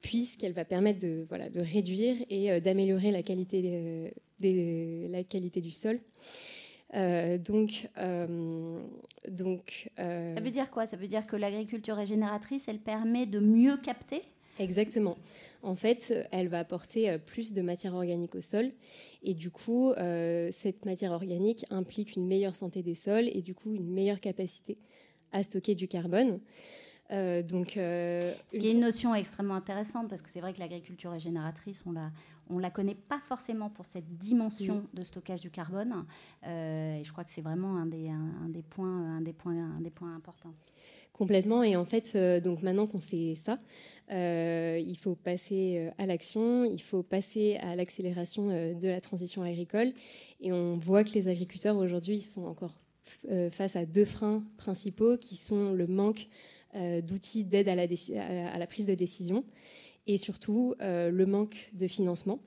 puisqu'elle 0.00 0.52
va 0.52 0.64
permettre 0.64 0.98
de, 0.98 1.26
réduire 1.60 2.16
et 2.28 2.60
d'améliorer 2.60 3.12
la 3.12 3.22
qualité 3.22 4.10
du 5.60 5.70
sol. 5.70 6.00
Euh, 6.94 7.36
donc, 7.38 7.88
euh, 7.98 8.80
donc 9.28 9.90
euh, 9.98 10.34
ça 10.34 10.40
veut 10.40 10.50
dire 10.50 10.70
quoi? 10.70 10.86
Ça 10.86 10.96
veut 10.96 11.08
dire 11.08 11.26
que 11.26 11.36
l'agriculture 11.36 11.96
régénératrice, 11.96 12.68
elle 12.68 12.78
permet 12.78 13.26
de 13.26 13.40
mieux 13.40 13.76
capter? 13.76 14.22
Exactement. 14.58 15.16
En 15.62 15.74
fait, 15.74 16.14
elle 16.32 16.48
va 16.48 16.60
apporter 16.60 17.18
plus 17.18 17.52
de 17.52 17.60
matière 17.60 17.94
organique 17.94 18.34
au 18.36 18.40
sol. 18.40 18.70
Et 19.22 19.34
du 19.34 19.50
coup, 19.50 19.92
cette 20.50 20.86
matière 20.86 21.12
organique 21.12 21.66
implique 21.68 22.16
une 22.16 22.26
meilleure 22.26 22.56
santé 22.56 22.82
des 22.82 22.94
sols 22.94 23.28
et 23.28 23.42
du 23.42 23.54
coup 23.54 23.74
une 23.74 23.92
meilleure 23.92 24.20
capacité 24.20 24.78
à 25.32 25.42
stocker 25.42 25.74
du 25.74 25.88
carbone. 25.88 26.40
donc, 27.10 27.72
Ce 27.74 28.58
qui 28.58 28.68
est 28.68 28.72
une 28.72 28.80
notion 28.80 29.14
extrêmement 29.14 29.56
intéressante 29.56 30.08
parce 30.08 30.22
que 30.22 30.30
c'est 30.30 30.40
vrai 30.40 30.54
que 30.54 30.60
l'agriculture 30.60 31.12
est 31.12 31.20
génératrice, 31.20 31.82
on 31.84 31.92
la, 31.92 32.10
on 32.48 32.58
la 32.58 32.70
connaît 32.70 32.94
pas 32.94 33.20
forcément 33.20 33.70
pour 33.70 33.86
cette 33.86 34.16
dimension 34.18 34.76
mm. 34.76 34.98
de 34.98 35.04
stockage 35.04 35.40
du 35.40 35.50
carbone. 35.50 36.04
et 36.44 37.02
je 37.02 37.12
crois 37.12 37.24
que 37.24 37.30
c'est 37.30 37.42
vraiment 37.42 37.76
un 37.76 37.86
des, 37.86 38.08
un, 38.08 38.48
des 38.48 38.62
points, 38.62 39.16
un, 39.16 39.20
des 39.20 39.32
points, 39.32 39.76
un 39.76 39.80
des 39.80 39.90
points 39.90 40.14
importants. 40.14 40.52
Complètement. 41.16 41.62
Et 41.62 41.76
en 41.76 41.86
fait, 41.86 42.12
euh, 42.14 42.40
donc 42.40 42.62
maintenant 42.62 42.86
qu'on 42.86 43.00
sait 43.00 43.36
ça, 43.36 43.58
euh, 44.12 44.78
il 44.86 44.98
faut 44.98 45.14
passer 45.14 45.78
euh, 45.78 45.90
à 45.96 46.04
l'action, 46.04 46.64
il 46.64 46.80
faut 46.82 47.02
passer 47.02 47.56
à 47.56 47.74
l'accélération 47.74 48.48
de 48.48 48.88
la 48.88 49.00
transition 49.00 49.42
agricole. 49.42 49.92
Et 50.40 50.52
on 50.52 50.76
voit 50.76 51.04
que 51.04 51.12
les 51.14 51.28
agriculteurs 51.28 51.76
aujourd'hui 51.76 52.18
se 52.18 52.28
font 52.28 52.46
encore 52.46 52.78
face 53.52 53.76
à 53.76 53.86
deux 53.86 54.04
freins 54.04 54.42
principaux 54.56 55.16
qui 55.16 55.36
sont 55.36 55.72
le 55.72 55.86
manque 55.86 56.26
d'outils 56.74 57.44
d'aide 57.44 57.68
à 57.68 57.76
la, 57.76 58.66
prise 58.66 58.84
de 58.84 58.94
décision 58.94 59.44
et 60.06 60.18
surtout 60.18 60.74
le 60.80 61.24
manque 61.24 61.70
de 61.74 61.86
financement. 61.86 62.40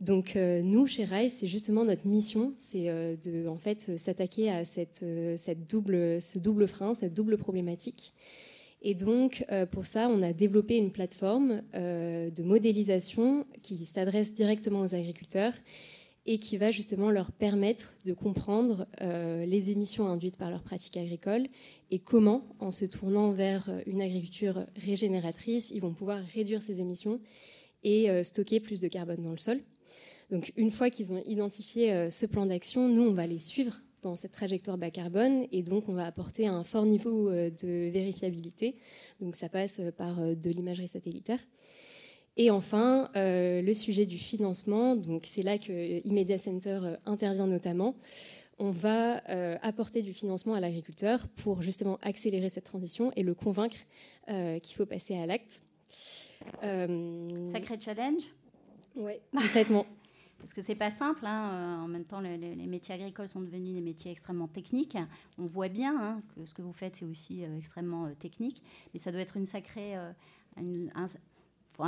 Donc 0.00 0.34
euh, 0.34 0.62
nous, 0.62 0.86
chez 0.86 1.04
RISE, 1.04 1.34
c'est 1.34 1.46
justement 1.46 1.84
notre 1.84 2.06
mission, 2.06 2.54
c'est 2.58 2.88
euh, 2.88 3.16
de 3.22 3.46
en 3.46 3.58
fait 3.58 3.98
s'attaquer 3.98 4.50
à 4.50 4.62
euh, 5.02 5.34
cette, 5.36 5.66
double, 5.68 6.22
ce 6.22 6.38
double 6.38 6.66
frein, 6.66 6.94
cette 6.94 7.12
double 7.12 7.36
problématique. 7.36 8.14
Et 8.82 8.94
donc 8.94 9.44
pour 9.72 9.84
ça, 9.84 10.08
on 10.08 10.22
a 10.22 10.32
développé 10.32 10.78
une 10.78 10.90
plateforme 10.90 11.60
de 11.74 12.42
modélisation 12.42 13.44
qui 13.60 13.76
s'adresse 13.76 14.32
directement 14.32 14.80
aux 14.80 14.94
agriculteurs 14.94 15.52
et 16.32 16.38
qui 16.38 16.58
va 16.58 16.70
justement 16.70 17.10
leur 17.10 17.32
permettre 17.32 17.96
de 18.04 18.12
comprendre 18.12 18.86
les 19.00 19.72
émissions 19.72 20.06
induites 20.06 20.36
par 20.36 20.48
leurs 20.48 20.62
pratiques 20.62 20.96
agricoles 20.96 21.48
et 21.90 21.98
comment, 21.98 22.46
en 22.60 22.70
se 22.70 22.84
tournant 22.84 23.32
vers 23.32 23.68
une 23.86 24.00
agriculture 24.00 24.64
régénératrice, 24.76 25.72
ils 25.72 25.80
vont 25.80 25.92
pouvoir 25.92 26.20
réduire 26.32 26.62
ces 26.62 26.80
émissions 26.80 27.20
et 27.82 28.22
stocker 28.22 28.60
plus 28.60 28.80
de 28.80 28.86
carbone 28.86 29.22
dans 29.22 29.32
le 29.32 29.38
sol. 29.38 29.60
Donc 30.30 30.52
une 30.56 30.70
fois 30.70 30.90
qu'ils 30.90 31.12
ont 31.12 31.22
identifié 31.26 31.92
euh, 31.92 32.10
ce 32.10 32.24
plan 32.26 32.46
d'action, 32.46 32.88
nous, 32.88 33.02
on 33.02 33.12
va 33.12 33.26
les 33.26 33.38
suivre 33.38 33.82
dans 34.02 34.14
cette 34.14 34.32
trajectoire 34.32 34.78
bas 34.78 34.90
carbone 34.90 35.46
et 35.52 35.62
donc 35.62 35.88
on 35.88 35.92
va 35.92 36.06
apporter 36.06 36.46
un 36.46 36.64
fort 36.64 36.86
niveau 36.86 37.28
euh, 37.28 37.50
de 37.50 37.90
vérifiabilité. 37.90 38.76
Donc 39.20 39.34
ça 39.34 39.48
passe 39.48 39.80
euh, 39.80 39.90
par 39.90 40.16
de 40.16 40.50
l'imagerie 40.50 40.88
satellitaire. 40.88 41.40
Et 42.36 42.50
enfin, 42.50 43.10
le 43.14 43.72
sujet 43.72 44.06
du 44.06 44.18
financement, 44.18 44.96
donc 44.96 45.22
c'est 45.26 45.42
là 45.42 45.58
que 45.58 46.06
Immedia 46.06 46.38
Center 46.38 46.80
intervient 47.04 47.46
notamment. 47.46 47.96
On 48.58 48.70
va 48.70 49.18
apporter 49.62 50.00
du 50.00 50.14
financement 50.14 50.54
à 50.54 50.60
l'agriculteur 50.60 51.28
pour 51.28 51.60
justement 51.60 51.98
accélérer 52.02 52.48
cette 52.48 52.64
transition 52.64 53.12
et 53.16 53.22
le 53.22 53.34
convaincre 53.34 53.76
qu'il 54.26 54.76
faut 54.76 54.86
passer 54.86 55.16
à 55.16 55.26
l'acte. 55.26 55.62
Sacré 56.62 57.78
challenge 57.78 58.22
Oui, 58.96 59.14
complètement. 59.32 59.84
Parce 60.40 60.54
que 60.54 60.62
c'est 60.62 60.74
pas 60.74 60.90
simple. 60.90 61.24
Hein. 61.26 61.50
Euh, 61.52 61.84
en 61.84 61.88
même 61.88 62.04
temps, 62.04 62.20
les, 62.20 62.38
métiers 62.66 62.94
agricoles 62.94 63.28
sont 63.28 63.42
devenus 63.42 63.74
des 63.74 63.80
métiers 63.80 64.10
extrêmement 64.10 64.48
techniques. 64.48 64.96
On 65.38 65.46
voit 65.46 65.68
bien 65.68 65.96
hein, 66.00 66.22
que 66.34 66.46
ce 66.46 66.54
que 66.54 66.62
vous 66.62 66.72
faites, 66.72 66.96
c'est 66.96 67.04
aussi 67.04 67.44
euh, 67.44 67.58
extrêmement 67.58 68.06
euh, 68.06 68.14
technique. 68.14 68.62
Mais 68.92 69.00
ça 69.00 69.12
doit 69.12 69.20
être 69.20 69.36
une 69.36 69.46
sacrée, 69.46 69.94
un, 70.56 71.08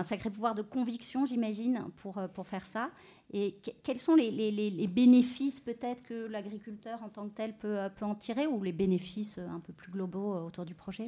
sacré 0.04 0.30
pouvoir 0.30 0.54
de 0.54 0.62
conviction, 0.62 1.26
j'imagine, 1.26 1.84
pour, 1.96 2.20
pour 2.34 2.46
faire 2.46 2.66
ça. 2.66 2.90
Et 3.32 3.56
quels 3.82 3.98
sont 3.98 4.14
les, 4.14 4.30
les 4.30 4.86
bénéfices 4.86 5.60
peut-être 5.60 6.02
que 6.02 6.26
l'agriculteur 6.26 7.02
en 7.02 7.08
tant 7.08 7.28
que 7.28 7.34
tel 7.34 7.54
peut, 7.56 7.78
peut 7.96 8.04
en 8.04 8.14
tirer 8.14 8.46
ou 8.46 8.62
les 8.62 8.72
bénéfices 8.72 9.38
un 9.38 9.60
peu 9.60 9.72
plus 9.72 9.90
globaux 9.90 10.34
autour 10.46 10.64
du 10.64 10.74
projet? 10.74 11.04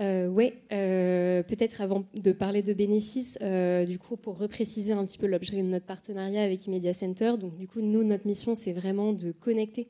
Euh, 0.00 0.26
oui, 0.26 0.54
euh, 0.72 1.44
peut-être 1.44 1.80
avant 1.80 2.04
de 2.14 2.32
parler 2.32 2.62
de 2.62 2.72
bénéfices, 2.72 3.38
euh, 3.42 3.84
du 3.84 3.98
coup, 3.98 4.16
pour 4.16 4.38
repréciser 4.38 4.92
un 4.92 5.04
petit 5.04 5.18
peu 5.18 5.26
l'objet 5.26 5.56
de 5.56 5.62
notre 5.62 5.86
partenariat 5.86 6.42
avec 6.42 6.66
Immedia 6.66 6.92
Center. 6.92 7.34
Donc, 7.38 7.56
du 7.56 7.68
coup, 7.68 7.80
nous, 7.80 8.02
notre 8.02 8.26
mission, 8.26 8.56
c'est 8.56 8.72
vraiment 8.72 9.12
de 9.12 9.32
connecter 9.32 9.88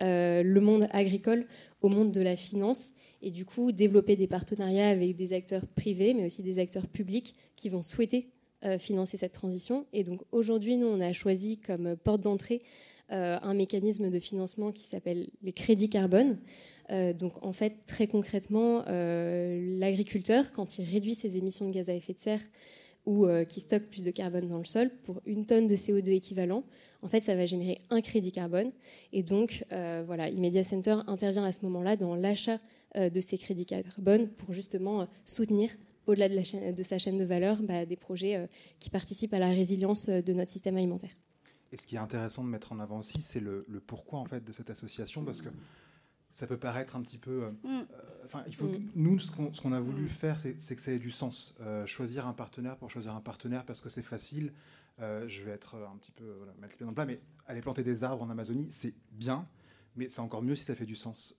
le 0.00 0.58
monde 0.58 0.88
agricole 0.90 1.46
au 1.80 1.88
monde 1.88 2.10
de 2.10 2.20
la 2.20 2.34
finance 2.34 2.90
et 3.22 3.30
du 3.30 3.44
coup, 3.44 3.72
développer 3.72 4.16
des 4.16 4.26
partenariats 4.26 4.88
avec 4.88 5.16
des 5.16 5.32
acteurs 5.32 5.66
privés, 5.66 6.14
mais 6.14 6.26
aussi 6.26 6.42
des 6.42 6.58
acteurs 6.58 6.86
publics 6.86 7.34
qui 7.56 7.68
vont 7.68 7.82
souhaiter 7.82 8.28
financer 8.78 9.16
cette 9.16 9.32
transition. 9.32 9.86
Et 9.92 10.04
donc, 10.04 10.20
aujourd'hui, 10.30 10.76
nous, 10.76 10.86
on 10.86 11.00
a 11.00 11.12
choisi 11.12 11.58
comme 11.58 11.96
porte 11.96 12.20
d'entrée 12.20 12.62
un 13.08 13.54
mécanisme 13.54 14.08
de 14.08 14.18
financement 14.20 14.70
qui 14.70 14.84
s'appelle 14.84 15.28
les 15.42 15.52
crédits 15.52 15.90
carbone. 15.90 16.38
Euh, 16.90 17.12
donc 17.12 17.32
en 17.44 17.52
fait, 17.52 17.74
très 17.86 18.06
concrètement, 18.06 18.84
euh, 18.88 19.78
l'agriculteur, 19.78 20.52
quand 20.52 20.78
il 20.78 20.84
réduit 20.84 21.14
ses 21.14 21.36
émissions 21.36 21.66
de 21.66 21.72
gaz 21.72 21.88
à 21.88 21.94
effet 21.94 22.12
de 22.12 22.18
serre 22.18 22.40
ou 23.06 23.26
euh, 23.26 23.44
qui 23.44 23.60
stocke 23.60 23.84
plus 23.84 24.04
de 24.04 24.10
carbone 24.10 24.48
dans 24.48 24.58
le 24.58 24.64
sol, 24.64 24.90
pour 25.02 25.20
une 25.26 25.44
tonne 25.44 25.66
de 25.66 25.74
CO2 25.74 26.10
équivalent, 26.10 26.64
en 27.02 27.08
fait, 27.08 27.20
ça 27.20 27.34
va 27.34 27.46
générer 27.46 27.76
un 27.90 28.00
crédit 28.00 28.30
carbone. 28.30 28.70
Et 29.12 29.24
donc, 29.24 29.64
voilà, 30.06 30.28
Immedia 30.28 30.62
Center 30.62 30.98
intervient 31.08 31.42
à 31.42 31.50
ce 31.50 31.64
moment-là 31.64 31.96
dans 31.96 32.14
l'achat 32.14 32.60
de 32.94 33.20
ces 33.20 33.38
crédits 33.38 33.66
carbone 33.66 34.28
pour 34.28 34.52
justement 34.52 35.08
soutenir 35.24 35.70
au-delà 36.06 36.28
de, 36.28 36.82
sa 36.82 36.98
chaîne 36.98 37.18
de 37.18 37.24
valeur, 37.24 37.62
bah, 37.62 37.86
des 37.86 37.96
projets 37.96 38.48
qui 38.80 38.90
participent 38.90 39.34
à 39.34 39.38
la 39.38 39.48
résilience 39.48 40.08
de 40.08 40.32
notre 40.32 40.50
système 40.50 40.76
alimentaire. 40.76 41.12
Et 41.70 41.76
ce 41.76 41.86
qui 41.86 41.94
est 41.94 42.00
intéressant 42.00 42.44
de 42.44 42.48
mettre 42.48 42.72
en 42.72 42.80
avant 42.80 42.98
aussi, 42.98 43.22
c'est 43.22 43.40
le, 43.40 43.64
le, 43.68 43.80
pourquoi 43.80 44.18
en 44.18 44.26
fait 44.26 44.44
de 44.44 44.52
cette 44.52 44.68
association, 44.68 45.24
parce 45.24 45.40
que 45.40 45.48
ça 46.32 46.46
peut 46.46 46.56
paraître 46.56 46.96
un 46.96 47.02
petit 47.02 47.18
peu. 47.18 47.44
Euh, 47.44 47.50
mm. 47.62 47.68
euh, 47.68 47.84
enfin, 48.24 48.42
il 48.46 48.54
faut 48.54 48.66
mm. 48.66 48.90
nous, 48.96 49.18
ce 49.18 49.30
qu'on 49.30 49.72
a 49.72 49.80
voulu 49.80 50.04
mm. 50.04 50.08
faire, 50.08 50.38
c'est 50.38 50.74
que 50.74 50.82
ça 50.82 50.92
ait 50.92 50.98
du 50.98 51.10
sens. 51.10 51.54
Euh, 51.60 51.86
choisir 51.86 52.26
un 52.26 52.32
partenaire 52.32 52.76
pour 52.76 52.90
choisir 52.90 53.14
un 53.14 53.20
partenaire 53.20 53.64
parce 53.64 53.80
que 53.80 53.88
c'est 53.88 54.02
facile. 54.02 54.52
je 54.98 55.42
vais 55.42 55.52
être 55.52 55.76
un 55.76 55.96
petit 55.96 56.12
peu 56.12 56.24
mettre 56.60 56.72
le 56.72 56.76
pied 56.76 56.84
dans 56.84 56.90
le 56.90 56.94
plat, 56.94 57.06
mais 57.06 57.20
aller 57.46 57.60
planter 57.60 57.82
des 57.82 58.02
arbres 58.02 58.22
en 58.22 58.30
Amazonie, 58.30 58.68
c'est 58.70 58.94
bien, 59.12 59.46
mais 59.96 60.08
c'est 60.08 60.20
encore 60.20 60.42
mieux 60.42 60.56
si 60.56 60.64
ça 60.64 60.74
fait 60.74 60.86
du 60.86 60.96
sens. 60.96 61.38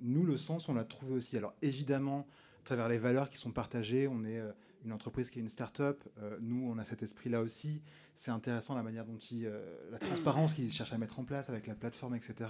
nous, 0.00 0.24
le 0.24 0.36
sens, 0.36 0.68
on 0.68 0.74
l'a 0.74 0.84
trouvé 0.84 1.14
aussi. 1.14 1.36
Alors 1.36 1.54
évidemment, 1.62 2.26
à 2.62 2.64
travers 2.64 2.88
les 2.88 2.98
valeurs 2.98 3.30
qui 3.30 3.38
sont 3.38 3.50
partagées, 3.50 4.08
on 4.08 4.24
est 4.24 4.40
une 4.84 4.92
entreprise 4.92 5.30
qui 5.30 5.38
est 5.38 5.42
une 5.42 5.48
start-up. 5.48 6.02
nous, 6.40 6.68
on 6.70 6.78
a 6.78 6.84
cet 6.84 7.02
esprit-là 7.02 7.40
aussi. 7.40 7.82
C'est 8.16 8.30
intéressant 8.30 8.74
la 8.74 8.82
manière 8.82 9.06
dont 9.06 9.18
il, 9.18 9.50
la 9.90 9.98
transparence 9.98 10.54
qu'ils 10.54 10.70
cherchent 10.70 10.92
à 10.92 10.98
mettre 10.98 11.18
en 11.18 11.24
place 11.24 11.48
avec 11.48 11.66
la 11.66 11.74
plateforme, 11.74 12.14
etc 12.14 12.46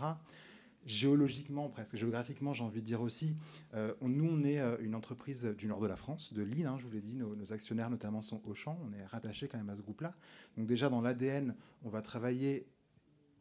géologiquement, 0.87 1.68
presque 1.68 1.96
géographiquement, 1.96 2.52
j'ai 2.52 2.64
envie 2.64 2.80
de 2.80 2.87
dire 2.87 3.00
aussi. 3.00 3.37
Euh, 3.75 3.94
nous, 4.02 4.28
on 4.28 4.44
est 4.44 4.61
euh, 4.61 4.76
une 4.80 4.94
entreprise 4.94 5.44
du 5.56 5.66
nord 5.66 5.80
de 5.80 5.87
la 5.87 5.96
France, 5.96 6.32
de 6.32 6.42
Lille, 6.42 6.66
hein, 6.66 6.76
je 6.78 6.84
vous 6.84 6.90
l'ai 6.90 7.00
dit, 7.00 7.16
nos, 7.16 7.52
actionnaires 7.52 7.90
notamment 7.90 8.23
sont 8.23 8.42
Auchan, 8.44 8.78
on 8.84 8.92
est 8.92 9.04
rattaché 9.06 9.49
quand 9.49 9.58
même 9.58 9.70
à 9.70 9.76
ce 9.76 9.82
groupe-là. 9.82 10.14
Donc 10.56 10.66
déjà, 10.66 10.88
dans 10.88 11.00
l'ADN, 11.00 11.54
on 11.84 11.88
va 11.88 12.02
travailler 12.02 12.66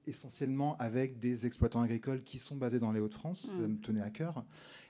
essentiellement 0.07 0.77
avec 0.77 1.19
des 1.19 1.45
exploitants 1.45 1.81
agricoles 1.81 2.23
qui 2.23 2.39
sont 2.39 2.55
basés 2.55 2.79
dans 2.79 2.91
les 2.91 2.99
Hauts-de-France, 2.99 3.47
ça 3.47 3.67
me 3.67 3.77
tenait 3.77 4.01
à 4.01 4.09
cœur, 4.09 4.43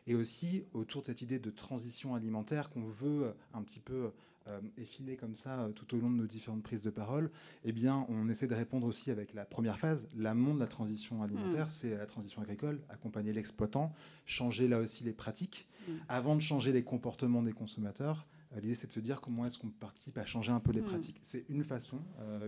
et 0.07 0.15
aussi 0.15 0.63
autour 0.73 1.01
de 1.01 1.07
cette 1.07 1.21
idée 1.21 1.39
de 1.39 1.49
transition 1.49 2.15
alimentaire 2.15 2.69
qu'on 2.69 2.87
veut 2.87 3.25
euh, 3.25 3.31
un 3.53 3.61
petit 3.61 3.79
peu 3.79 4.11
euh, 4.49 4.59
effiler 4.77 5.15
comme 5.15 5.35
ça 5.35 5.61
euh, 5.61 5.69
tout 5.69 5.95
au 5.95 5.99
long 5.99 6.09
de 6.09 6.17
nos 6.17 6.25
différentes 6.25 6.63
prises 6.63 6.81
de 6.81 6.89
parole, 6.89 7.31
eh 7.63 7.71
bien, 7.71 8.05
on 8.09 8.27
essaie 8.27 8.47
de 8.47 8.53
répondre 8.53 8.85
aussi 8.85 9.09
avec 9.09 9.33
la 9.33 9.45
première 9.45 9.79
phase, 9.79 10.09
l'amont 10.17 10.53
de 10.53 10.59
la 10.59 10.67
transition 10.67 11.23
alimentaire, 11.23 11.67
mm. 11.67 11.69
c'est 11.69 11.97
la 11.97 12.05
transition 12.05 12.41
agricole, 12.41 12.81
accompagner 12.89 13.31
l'exploitant, 13.31 13.93
changer 14.25 14.67
là 14.67 14.79
aussi 14.79 15.05
les 15.05 15.13
pratiques, 15.13 15.69
mm. 15.87 15.91
avant 16.09 16.35
de 16.35 16.41
changer 16.41 16.73
les 16.73 16.83
comportements 16.83 17.41
des 17.41 17.53
consommateurs. 17.53 18.25
Euh, 18.53 18.59
l'idée, 18.59 18.75
c'est 18.75 18.87
de 18.87 18.93
se 18.93 18.99
dire 18.99 19.21
comment 19.21 19.45
est-ce 19.45 19.57
qu'on 19.57 19.69
participe 19.69 20.17
à 20.17 20.25
changer 20.25 20.51
un 20.51 20.59
peu 20.59 20.71
les 20.71 20.81
mm. 20.81 20.85
pratiques. 20.85 21.19
C'est 21.23 21.45
une 21.49 21.63
façon, 21.63 21.99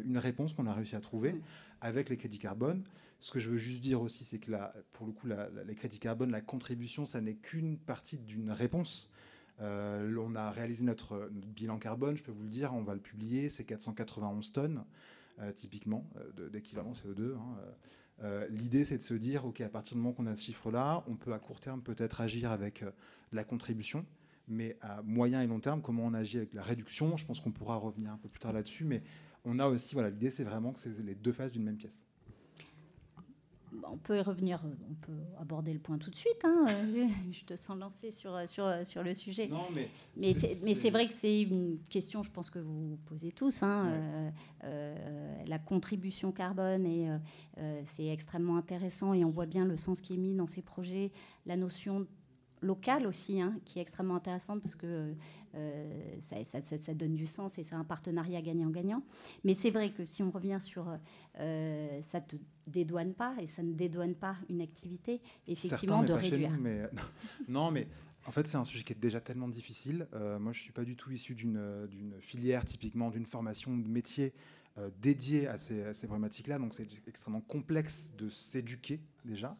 une 0.03 0.17
réponse 0.17 0.53
qu'on 0.53 0.67
a 0.67 0.73
réussi 0.73 0.95
à 0.95 1.01
trouver 1.01 1.35
avec 1.81 2.09
les 2.09 2.17
crédits 2.17 2.39
carbone. 2.39 2.83
Ce 3.19 3.31
que 3.31 3.39
je 3.39 3.49
veux 3.49 3.57
juste 3.57 3.81
dire 3.81 4.01
aussi, 4.01 4.23
c'est 4.23 4.39
que 4.39 4.51
là, 4.51 4.73
pour 4.93 5.07
le 5.07 5.13
coup, 5.13 5.27
les 5.65 5.75
crédits 5.75 5.99
carbone, 5.99 6.31
la 6.31 6.41
contribution, 6.41 7.05
ça 7.05 7.21
n'est 7.21 7.35
qu'une 7.35 7.77
partie 7.77 8.19
d'une 8.19 8.51
réponse. 8.51 9.11
Euh, 9.61 10.15
on 10.17 10.35
a 10.35 10.51
réalisé 10.51 10.83
notre, 10.83 11.29
bilan 11.31 11.77
carbone, 11.77 12.17
je 12.17 12.23
peux 12.23 12.31
vous 12.31 12.43
le 12.43 12.49
dire, 12.49 12.73
on 12.73 12.83
va 12.83 12.93
le 12.93 12.99
publier, 12.99 13.49
c'est 13.49 13.63
491 13.63 14.51
tonnes, 14.51 14.83
euh, 15.39 15.51
typiquement, 15.53 16.09
euh, 16.17 16.49
d'équivalent 16.49 16.91
CO2. 16.91 17.35
Hein, 17.35 18.45
l'idée, 18.49 18.85
c'est 18.85 18.97
de 18.97 19.03
se 19.03 19.13
dire, 19.13 19.45
OK, 19.45 19.61
à 19.61 19.69
partir 19.69 19.95
du 19.95 20.01
moment 20.01 20.13
qu'on 20.13 20.25
a 20.25 20.35
ce 20.35 20.43
chiffre-là, 20.43 21.03
on 21.07 21.15
peut 21.15 21.33
à 21.33 21.39
court 21.39 21.59
terme 21.59 21.81
peut-être 21.81 22.21
agir 22.21 22.51
avec 22.51 22.81
de 22.83 23.35
la 23.35 23.43
contribution, 23.43 24.05
mais 24.47 24.77
à 24.81 25.01
moyen 25.01 25.41
et 25.41 25.47
long 25.47 25.59
terme, 25.59 25.81
comment 25.81 26.03
on 26.05 26.13
agit 26.13 26.37
avec 26.37 26.53
la 26.53 26.63
réduction 26.63 27.17
Je 27.17 27.25
pense 27.25 27.39
qu'on 27.39 27.51
pourra 27.51 27.75
revenir 27.75 28.11
un 28.11 28.17
peu 28.17 28.29
plus 28.29 28.39
tard 28.39 28.53
là-dessus, 28.53 28.85
mais 28.85 29.03
on 29.43 29.59
a 29.59 29.67
aussi, 29.67 29.93
voilà, 29.93 30.09
l'idée, 30.09 30.31
c'est 30.31 30.43
vraiment 30.43 30.73
que 30.73 30.79
c'est 30.79 30.97
les 30.99 31.15
deux 31.15 31.31
faces 31.31 31.51
d'une 31.51 31.63
même 31.63 31.77
pièce 31.77 32.05
on 33.91 33.97
peut 33.97 34.17
y 34.17 34.21
revenir, 34.21 34.61
euh, 34.65 34.69
on 34.89 34.93
peut 34.95 35.23
aborder 35.39 35.73
le 35.73 35.79
point 35.79 35.97
tout 35.97 36.09
de 36.09 36.15
suite. 36.15 36.43
Hein, 36.43 36.65
euh, 36.67 37.07
je 37.31 37.43
te 37.43 37.55
sens 37.55 37.77
lancer 37.77 38.11
sur, 38.11 38.33
euh, 38.35 38.45
sur, 38.47 38.67
sur 38.85 39.03
le 39.03 39.13
sujet. 39.13 39.49
mais 40.15 40.35
mais 40.63 40.73
c'est 40.73 40.89
vrai 40.89 41.07
que 41.07 41.13
c'est 41.13 41.41
une 41.41 41.79
question, 41.89 42.23
je 42.23 42.31
pense 42.31 42.49
que 42.49 42.59
vous 42.59 42.97
posez 43.05 43.31
tous. 43.31 43.63
Hein, 43.63 44.31
la 45.45 45.59
contribution 45.59 46.31
carbone, 46.31 46.85
et 46.85 47.07
c'est 47.85 48.07
extrêmement 48.07 48.57
intéressant 48.57 49.13
et 49.13 49.23
on 49.23 49.29
voit 49.29 49.45
bien 49.45 49.65
le 49.65 49.77
sens 49.77 50.01
qui 50.01 50.13
est 50.13 50.17
mis 50.17 50.33
dans 50.33 50.47
ces 50.47 50.61
projets, 50.61 51.11
la 51.45 51.55
notion 51.55 52.07
locale 52.65 53.07
aussi, 53.07 53.41
hein, 53.41 53.57
qui 53.63 53.79
est 53.79 53.81
extrêmement 53.81 54.15
intéressante 54.15 54.61
parce 54.61 54.75
que 54.75 55.15
euh, 55.55 56.19
ça, 56.19 56.93
donne 56.93 57.15
du 57.15 57.27
sens 57.27 57.57
et 57.57 57.63
c'est 57.63 57.75
un 57.75 57.85
partenariat 57.85 58.41
gagnant-gagnant. 58.41 59.03
Mais 59.43 59.53
c'est 59.53 59.71
vrai 59.71 59.91
que 59.91 60.03
si 60.05 60.21
on 60.21 60.31
revient 60.31 60.57
sur 60.59 60.85
euh, 61.39 62.01
ça 62.01 62.19
ne 62.19 62.25
te 62.25 62.35
dédouane 62.67 63.13
pas 63.13 63.35
et 63.39 63.47
ça 63.47 63.63
ne 63.63 63.73
dédouane 63.73 64.15
pas 64.15 64.35
une 64.49 64.61
activité, 64.61 65.21
effectivement, 65.47 66.03
de 66.03 66.13
réduire. 66.13 66.51
mais, 66.59 66.81
non, 67.47 67.71
mais 67.71 67.87
en 68.25 68.31
fait, 68.31 68.47
c'est 68.47 68.57
un 68.57 68.65
sujet 68.65 68.83
qui 68.83 68.93
est 68.93 68.99
déjà 68.99 69.21
tellement 69.21 69.47
difficile. 69.47 70.07
Euh, 70.13 70.39
moi, 70.39 70.51
je 70.51 70.59
ne 70.59 70.63
suis 70.63 70.73
pas 70.73 70.83
du 70.83 70.95
tout 70.95 71.11
issu 71.11 71.35
d'une 71.35 72.15
filière, 72.19 72.65
typiquement 72.65 73.09
d'une 73.09 73.25
formation 73.25 73.77
de 73.77 73.87
métier 73.87 74.33
dédiée 74.99 75.47
à 75.47 75.57
ces, 75.57 75.93
ces 75.93 76.05
problématiques-là. 76.05 76.59
Donc, 76.59 76.73
c'est 76.73 76.85
extrêmement 77.07 77.39
complexe 77.39 78.13
de 78.17 78.27
s'éduquer 78.27 78.99
déjà. 79.23 79.55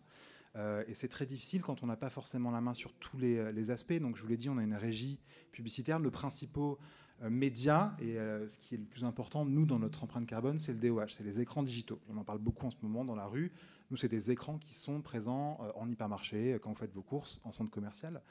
Euh, 0.56 0.84
et 0.88 0.96
c'est 0.96 1.08
très 1.08 1.26
difficile 1.26 1.62
quand 1.62 1.84
on 1.84 1.88
n'a 1.88 1.98
pas 1.98 2.10
forcément 2.10 2.52
la 2.52 2.62
main 2.62 2.74
sur 2.74 2.94
tous 2.94 3.18
les, 3.18 3.72
aspects. 3.72 4.00
Donc 4.00 4.16
je 4.16 4.22
vous 4.22 4.28
l'ai 4.28 4.38
dit, 4.38 4.50
on 4.50 4.58
a 4.58 4.64
une 4.64 4.76
régie 4.76 5.20
publicitaire. 5.52 6.00
Le 6.00 6.12
principaux 6.12 6.78
euh, 7.24 7.30
médias, 7.30 7.96
et 8.00 8.18
euh, 8.18 8.48
ce 8.48 8.60
qui 8.60 8.76
est 8.76 8.78
le 8.78 8.86
plus 8.86 9.04
important, 9.04 9.46
nous, 9.46 9.66
dans 9.66 9.80
notre 9.80 10.04
empreinte 10.04 10.28
carbone, 10.28 10.60
c'est 10.60 10.74
le 10.74 10.80
DOH, 10.80 11.10
c'est 11.10 11.24
les 11.24 11.40
écrans 11.40 11.64
digitaux. 11.64 12.00
On 12.10 12.18
en 12.18 12.24
parle 12.24 12.40
beaucoup 12.40 12.66
en 12.66 12.72
ce 12.72 12.78
moment 12.82 13.04
dans 13.04 13.16
la 13.16 13.26
rue. 13.26 13.52
Nous, 13.92 13.98
c'est 13.98 14.08
des 14.08 14.32
écrans 14.32 14.58
qui 14.58 14.74
sont 14.74 15.02
présents 15.02 15.60
en 15.76 15.90
hypermarché, 15.90 16.58
quand 16.62 16.72
vous 16.72 16.76
faites 16.76 16.94
vos 16.94 17.04
courses, 17.04 17.40
en 17.44 17.52
centre 17.52 17.70
commercial. 17.70 18.24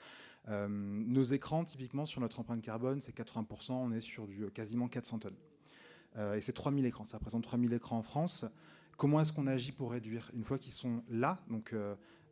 nos 0.48 1.22
écrans, 1.22 1.64
typiquement, 1.64 2.06
sur 2.06 2.20
notre 2.20 2.40
empreinte 2.40 2.60
carbone, 2.60 3.00
c'est 3.00 3.16
80%, 3.16 3.70
on 3.72 3.92
est 3.92 4.00
sur 4.00 4.26
du 4.26 4.50
quasiment 4.50 4.88
400 4.88 5.20
tonnes. 5.20 5.36
et 6.34 6.40
c'est 6.40 6.52
3000 6.52 6.84
écrans, 6.86 7.04
ça 7.04 7.18
représente 7.18 7.44
3000 7.44 7.72
écrans 7.72 7.98
en 7.98 8.02
France. 8.02 8.46
Comment 8.96 9.20
est-ce 9.20 9.32
qu'on 9.32 9.46
agit 9.46 9.70
pour 9.70 9.92
réduire 9.92 10.28
Une 10.34 10.42
fois 10.42 10.58
qu'ils 10.58 10.72
sont 10.72 11.04
là, 11.08 11.38
donc 11.48 11.72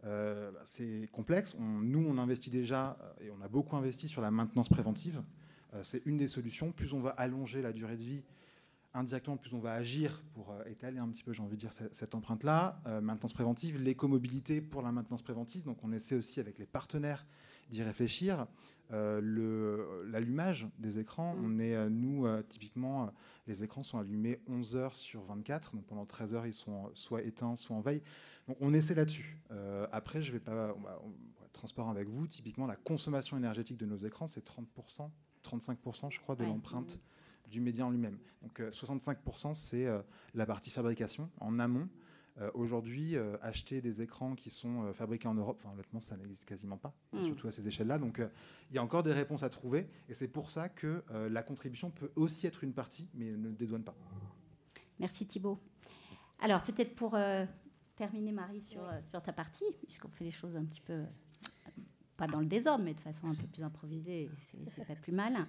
euh, 0.05 0.09
euh, 0.13 0.51
bah, 0.51 0.61
c'est 0.65 1.09
complexe. 1.13 1.57
nous, 1.59 2.05
on 2.07 2.19
investit 2.19 2.51
déjà, 2.51 2.97
euh, 3.01 3.27
et 3.27 3.31
on 3.31 3.41
a 3.43 3.49
beaucoup 3.49 3.77
investi 3.77 4.09
sur 4.09 4.21
la 4.23 4.31
maintenance 4.31 4.69
préventive. 4.69 5.23
c'est 5.83 6.03
une 6.05 6.17
des 6.19 6.29
solutions. 6.29 6.73
Plus 6.73 6.93
on 6.93 7.01
va 7.01 7.11
allonger 7.11 7.63
la 7.63 7.73
durée 7.73 7.97
de 7.97 8.03
vie, 8.03 8.23
indirectement, 8.93 9.39
plus 9.39 9.55
on 9.55 9.59
va 9.59 9.73
agir 9.73 10.23
pour 10.35 10.55
étaler 10.67 10.99
un 10.99 11.09
petit 11.09 11.23
peu, 11.23 11.33
j'ai 11.33 11.43
envie 11.43 11.57
de 11.57 11.61
dire, 11.61 11.73
cette, 11.73 12.15
empreinte-là. 12.15 12.83
maintenance 13.01 13.33
préventive, 13.33 13.81
l'écomobilité 13.81 14.61
pour 14.61 14.83
la 14.83 14.93
maintenance 14.93 15.23
préventive. 15.23 15.65
Donc 15.65 15.79
on 15.83 15.93
essaie 15.93 16.15
aussi 16.15 16.41
avec 16.41 16.59
les 16.59 16.67
partenaires 16.67 17.25
d'y 17.71 17.83
réfléchir. 17.83 18.47
Euh, 18.93 20.05
l'allumage 20.07 20.67
des 20.79 20.99
écrans, 20.99 21.35
on 21.43 21.59
est, 21.59 21.75
euh, 21.75 21.89
nous, 21.89 22.27
euh, 22.27 22.43
typiquement, 22.43 23.11
les 23.47 23.65
écrans 23.65 23.83
sont 23.83 23.99
allumés 23.99 24.41
11 24.49 24.77
heures 24.77 24.95
sur 24.95 25.23
24, 25.23 25.75
donc 25.75 25.87
pendant 25.87 26.05
13 26.05 26.35
heures, 26.35 26.47
ils 26.47 26.53
sont 26.53 26.91
soit 26.95 27.23
éteints, 27.23 27.57
soit 27.57 27.75
en 27.75 27.81
veille. 27.81 28.03
Donc 28.49 28.57
on 28.61 28.73
essaie 28.75 28.95
là-dessus. 28.95 29.39
après, 29.93 30.23
je 30.23 30.33
vais 30.33 30.41
pas, 30.41 30.75
on 30.77 30.81
va, 30.81 30.99
être 31.45 31.53
transparent 31.53 31.91
avec 31.91 32.09
vous, 32.09 32.27
typiquement, 32.27 32.67
la 32.67 32.77
consommation 32.77 33.37
énergétique 33.37 33.77
de 33.77 33.87
nos 33.87 33.99
écrans, 33.99 34.27
c'est 34.27 34.45
30%, 34.45 35.11
35%, 35.45 36.11
je 36.11 36.21
crois, 36.21 36.35
de 36.35 36.45
l'empreinte 36.45 37.01
du 37.49 37.61
média 37.61 37.87
en 37.87 37.91
lui-même. 37.91 38.19
Donc 38.43 38.61
65%, 38.61 39.55
c'est 39.55 39.87
la 40.35 40.47
partie 40.47 40.71
fabrication 40.71 41.31
en 41.41 41.59
amont. 41.59 41.89
Euh, 42.41 42.51
aujourd'hui, 42.55 43.17
euh, 43.17 43.37
acheter 43.43 43.83
des 43.83 44.01
écrans 44.01 44.35
qui 44.35 44.49
sont 44.49 44.85
euh, 44.85 44.93
fabriqués 44.95 45.29
en 45.29 45.35
Europe, 45.35 45.63
honnêtement, 45.71 46.01
ça 46.01 46.17
n'existe 46.17 46.47
quasiment 46.47 46.79
pas, 46.79 46.95
mm. 47.13 47.25
surtout 47.25 47.49
à 47.49 47.53
ces 47.53 47.69
échelles-là. 47.69 47.99
Donc, 47.99 48.23
il 48.71 48.77
y 48.77 48.79
a 48.79 48.83
encore 48.83 49.03
des 49.03 49.13
réponses 49.13 49.43
à 49.43 49.51
trouver, 49.51 49.87
et 50.09 50.15
c'est 50.15 50.29
pour 50.29 50.51
ça 50.51 50.69
que 50.69 51.03
la 51.31 51.43
contribution 51.43 51.91
peut 51.91 52.11
aussi 52.17 52.47
être 52.47 52.65
une 52.65 52.73
partie, 52.73 53.09
mais 53.15 53.37
ne 53.37 53.51
dédouane 53.51 53.85
pas. 53.85 53.95
Merci 54.99 55.27
Thibault. 55.27 55.59
Alors, 56.41 56.63
peut-être 56.63 56.95
pour 56.95 57.17
terminer, 57.97 58.33
Marie, 58.33 58.63
sur, 58.63 58.83
sur 59.05 59.23
ta 59.23 59.33
partie, 59.33 59.65
puisqu'on 59.83 60.09
fait 60.09 60.25
les 60.25 60.31
choses 60.31 60.57
un 60.57 60.65
petit 60.65 60.81
peu 60.81 61.05
pas 62.17 62.27
dans 62.27 62.41
le 62.41 62.47
désordre, 62.47 62.85
mais 62.85 62.95
de 62.95 63.01
façon 63.01 63.29
un 63.29 63.35
peu 63.35 63.47
plus 63.47 63.63
improvisée, 63.63 64.31
c'est 64.69 64.87
pas 64.87 64.95
plus 64.95 65.13
mal. 65.13 65.47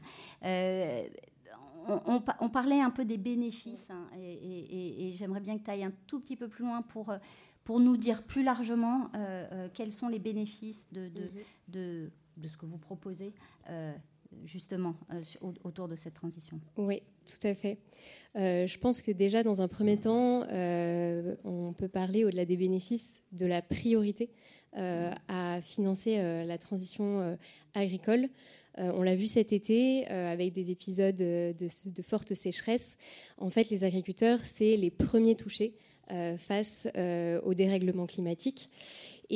On, 1.88 2.50
parlait 2.50 2.79
un 2.79 2.89
peu 2.89 3.03
des 3.03 3.17
bénéfices 3.17 3.89
hein, 3.89 4.07
et, 4.17 5.12
j'aimerais 5.15 5.41
bien 5.41 5.57
que 5.57 5.63
tu 5.63 5.71
ailles 5.71 5.83
un 5.83 5.93
tout 6.07 6.19
petit 6.19 6.35
peu 6.35 6.47
plus 6.47 6.63
loin 6.63 6.81
pour, 6.81 7.09
euh, 7.09 7.17
pour 7.63 7.79
nous 7.79 7.97
dire 7.97 8.23
plus 8.23 8.43
largement 8.43 9.09
euh, 9.15 9.47
euh, 9.51 9.69
quels 9.73 9.91
sont 9.91 10.08
les 10.08 10.19
bénéfices 10.19 10.91
de, 10.93 11.10
de, 11.67 12.12
mhm. 12.38 12.47
ce 12.47 12.58
que 12.58 12.65
vous 12.65 12.77
proposez 12.77 13.34
justement 14.46 14.96
autour 15.63 15.88
de 15.88 15.96
cette 15.96 16.13
transition. 16.13 16.60
Oui, 16.78 17.02
tout 17.26 17.48
à 17.48 17.56
fait. 17.56 17.78
je 18.36 18.78
pense 18.78 19.02
que 19.02 19.12
déjà, 19.12 19.43
dans 19.43 19.62
un 19.62 19.67
premier 19.67 19.98
temps, 19.98 20.46
on 21.43 21.74
peut 21.74 21.88
parler, 21.88 22.26
au-delà 22.26 22.46
des 22.46 22.58
bénéfices, 22.58 23.24
de 23.32 23.46
la 23.46 23.62
priorité 23.62 24.30
à 24.76 25.60
financer 25.62 26.43
la 26.46 26.58
transition 26.58 27.38
agricole. 27.74 28.30
Euh, 28.80 28.91
on 28.96 29.04
l'a 29.04 29.15
vu 29.15 29.28
cet 29.28 29.54
été 29.54 30.10
euh, 30.10 30.32
avec 30.32 30.54
des 30.54 30.72
épisodes 30.72 31.15
de, 31.15 31.54
de, 31.54 32.02
forte 32.02 32.34
sécheresse. 32.34 32.98
En 33.38 33.50
fait, 33.50 33.69
les 33.69 33.84
agriculteurs, 33.84 34.39
c'est 34.41 34.78
les 34.78 34.89
premiers 34.89 35.36
touchés 35.36 35.76
euh, 36.12 36.38
face 36.38 36.88
au 37.43 37.54
dérèglement 37.54 38.08
climatique. 38.08 38.69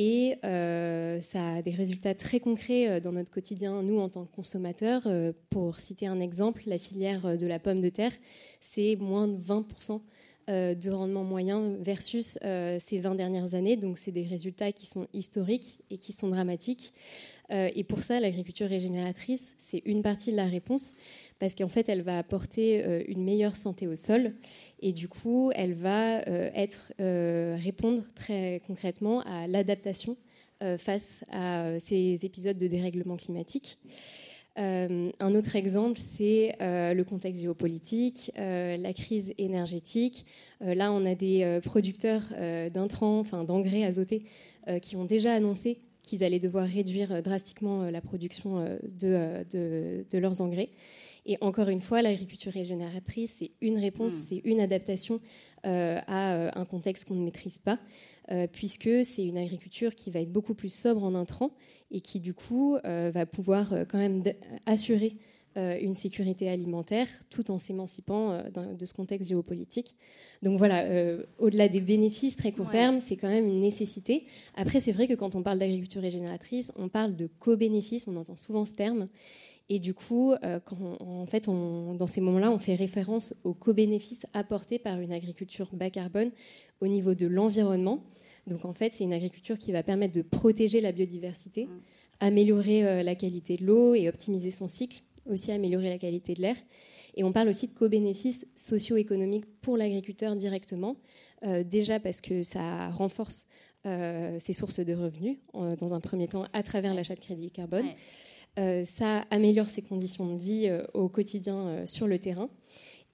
Et 0.00 0.38
ça 0.42 1.54
a 1.54 1.62
des 1.62 1.72
résultats 1.72 2.14
très 2.14 2.38
concrets 2.38 3.00
dans 3.00 3.10
notre 3.10 3.32
quotidien, 3.32 3.82
nous, 3.82 3.98
en 3.98 4.08
tant 4.08 4.26
que 4.26 4.36
consommateurs. 4.36 5.08
pour 5.50 5.80
citer 5.80 6.06
un 6.06 6.20
exemple, 6.20 6.62
la 6.66 6.78
filière 6.78 7.36
de 7.36 7.46
la 7.48 7.58
pomme 7.58 7.80
de 7.80 7.88
terre, 7.88 8.12
c'est 8.60 8.94
moins 9.00 9.26
de 9.26 9.36
20% 9.36 10.00
de 10.48 10.90
rendement 10.90 11.24
moyen 11.24 11.76
versus 11.80 12.38
ces 12.42 12.98
20 12.98 13.14
dernières 13.14 13.54
années. 13.54 13.76
Donc, 13.76 13.98
c'est 13.98 14.12
des 14.12 14.24
résultats 14.24 14.72
qui 14.72 14.86
sont 14.86 15.06
historiques 15.12 15.80
et 15.90 15.98
qui 15.98 16.12
sont 16.12 16.28
dramatiques. 16.28 16.92
Euh, 17.50 17.70
et 17.74 17.84
pour 17.84 18.00
ça, 18.00 18.20
l'agriculture 18.20 18.68
régénératrice, 18.68 19.54
c'est 19.58 19.82
une 19.86 20.02
partie 20.02 20.32
de 20.32 20.36
la 20.36 20.46
réponse, 20.46 20.94
parce 21.38 21.54
qu'en 21.54 21.68
fait, 21.68 21.88
elle 21.88 22.02
va 22.02 22.18
apporter 22.18 22.84
euh, 22.84 23.02
une 23.08 23.24
meilleure 23.24 23.56
santé 23.56 23.86
au 23.86 23.94
sol, 23.94 24.34
et 24.80 24.92
du 24.92 25.08
coup, 25.08 25.50
elle 25.54 25.74
va 25.74 26.26
euh, 26.28 26.50
être, 26.54 26.92
répondre 26.98 28.02
très 28.14 28.60
concrètement 28.66 29.20
à 29.22 29.46
l'adaptation 29.46 30.16
face 30.78 31.22
à 31.30 31.78
ces 31.78 32.18
épisodes 32.24 32.58
de 32.58 32.66
dérèglement 32.66 33.16
climatique. 33.16 33.78
Un 34.58 35.34
autre 35.34 35.54
exemple, 35.54 35.98
c'est 35.98 36.56
le 36.60 37.02
contexte 37.04 37.40
géopolitique, 37.40 38.32
la 38.36 38.92
crise 38.92 39.32
énergétique. 39.38 40.26
là, 40.60 40.92
on 40.92 41.04
a 41.06 41.14
des 41.14 41.60
producteurs 41.64 42.22
d'intrants, 42.72 43.20
enfin 43.20 43.44
d'engrais 43.44 43.84
azotés, 43.84 44.24
qui 44.82 44.96
ont 44.96 45.04
déjà 45.04 45.32
annoncé 45.32 45.78
qu'ils 46.08 46.24
allaient 46.24 46.38
devoir 46.38 46.66
réduire 46.66 47.12
euh, 47.12 47.20
drastiquement 47.20 47.82
euh, 47.82 47.90
la 47.90 48.00
production 48.00 48.58
euh, 48.58 48.78
de, 48.98 50.04
de, 50.10 50.18
leurs 50.18 50.40
engrais. 50.40 50.70
Et 51.26 51.36
encore 51.42 51.68
une 51.68 51.80
fois, 51.80 52.00
l'agriculture 52.00 52.52
régénératrice, 52.52 53.36
c'est 53.38 53.50
une 53.60 53.78
réponse, 53.78 54.14
hmm. 54.14 54.24
c'est 54.28 54.42
une 54.44 54.60
adaptation 54.60 55.20
à 55.64 56.58
un 56.58 56.64
contexte 56.64 57.06
qu'on 57.06 57.16
ne 57.16 57.24
maîtrise 57.24 57.58
pas, 57.58 57.78
puisque 58.52 59.04
c'est 59.04 59.24
une 59.24 59.38
agriculture 59.38 59.94
qui 59.94 60.10
va 60.10 60.20
être 60.20 60.32
beaucoup 60.32 60.54
plus 60.54 60.72
sobre 60.72 61.04
en 61.04 61.14
intrants 61.14 61.52
et 61.90 62.00
qui, 62.00 62.20
du 62.20 62.34
coup, 62.34 62.76
va 62.84 63.26
pouvoir 63.26 63.72
quand 63.88 63.98
même 63.98 64.22
assurer 64.66 65.16
une 65.56 65.94
sécurité 65.94 66.48
alimentaire 66.48 67.08
tout 67.30 67.50
en 67.50 67.58
s'émancipant 67.58 68.42
de 68.52 68.86
ce 68.86 68.92
contexte 68.92 69.28
géopolitique. 69.28 69.96
Donc 70.42 70.56
voilà, 70.58 70.84
euh, 70.84 71.24
au-delà 71.38 71.68
des 71.68 71.80
bénéfices 71.80 72.36
très 72.36 72.52
court 72.52 72.70
terme, 72.70 73.00
c'est 73.00 73.16
quand 73.16 73.28
même 73.28 73.46
une 73.46 73.60
nécessité. 73.60 74.26
Après, 74.54 74.80
c'est 74.80 74.92
vrai 74.92 75.06
que 75.08 75.14
quand 75.14 75.34
on 75.34 75.42
parle 75.42 75.58
d'agriculture 75.58 76.00
régénératrice, 76.00 76.72
on 76.76 76.88
parle 76.88 77.16
de 77.16 77.28
co-bénéfice, 77.40 78.06
on 78.06 78.16
entend 78.16 78.36
souvent 78.36 78.64
ce 78.64 78.74
terme. 78.74 79.08
Et 79.70 79.80
du 79.80 79.92
coup, 79.92 80.32
euh, 80.32 80.60
en 81.00 81.26
fait, 81.26 81.44
dans 81.46 82.06
ces 82.06 82.20
moments-là, 82.20 82.50
on 82.50 82.58
fait 82.58 82.74
référence 82.74 83.34
aux 83.44 83.52
co-bénéfices 83.52 84.26
apportés 84.32 84.78
par 84.78 84.98
une 85.00 85.12
agriculture 85.12 85.68
bas 85.72 85.90
carbone 85.90 86.30
au 86.80 86.86
niveau 86.86 87.14
de 87.14 87.26
l'environnement. 87.26 88.02
Donc 88.46 88.64
en 88.64 88.72
fait, 88.72 88.92
c'est 88.92 89.04
une 89.04 89.12
agriculture 89.12 89.58
qui 89.58 89.72
va 89.72 89.82
permettre 89.82 90.14
de 90.14 90.22
protéger 90.22 90.80
la 90.80 90.92
biodiversité, 90.92 91.66
mm. 91.66 91.80
améliorer 92.20 92.86
euh, 92.86 93.02
la 93.02 93.14
qualité 93.14 93.56
de 93.56 93.66
l'eau 93.66 93.94
et 93.94 94.08
optimiser 94.08 94.50
son 94.50 94.68
cycle, 94.68 95.02
aussi 95.26 95.52
améliorer 95.52 95.90
la 95.90 95.98
qualité 95.98 96.34
de 96.34 96.40
l'air. 96.40 96.56
Et 97.14 97.24
on 97.24 97.32
parle 97.32 97.48
aussi 97.48 97.66
de 97.68 97.74
co-bénéfices 97.74 98.46
socio-économiques 98.56 99.44
pour 99.60 99.76
l'agriculteur 99.76 100.34
directement, 100.36 100.96
euh, 101.44 101.62
déjà 101.62 102.00
parce 102.00 102.20
que 102.20 102.42
ça 102.42 102.90
renforce 102.90 103.48
euh, 103.86 104.38
ses 104.38 104.52
sources 104.52 104.80
de 104.80 104.94
revenus, 104.94 105.38
dans 105.52 105.94
un 105.94 106.00
premier 106.00 106.28
temps 106.28 106.44
à 106.52 106.62
travers 106.62 106.94
l'achat 106.94 107.14
de 107.14 107.20
crédit 107.20 107.50
carbone. 107.50 107.86
Ça 108.84 109.20
améliore 109.30 109.68
ses 109.68 109.82
conditions 109.82 110.34
de 110.34 110.40
vie 110.40 110.70
au 110.94 111.08
quotidien 111.08 111.86
sur 111.86 112.06
le 112.06 112.18
terrain. 112.18 112.48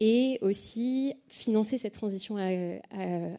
Et 0.01 0.39
aussi, 0.41 1.15
financer 1.29 1.77
cette 1.77 1.95
transition 1.95 2.37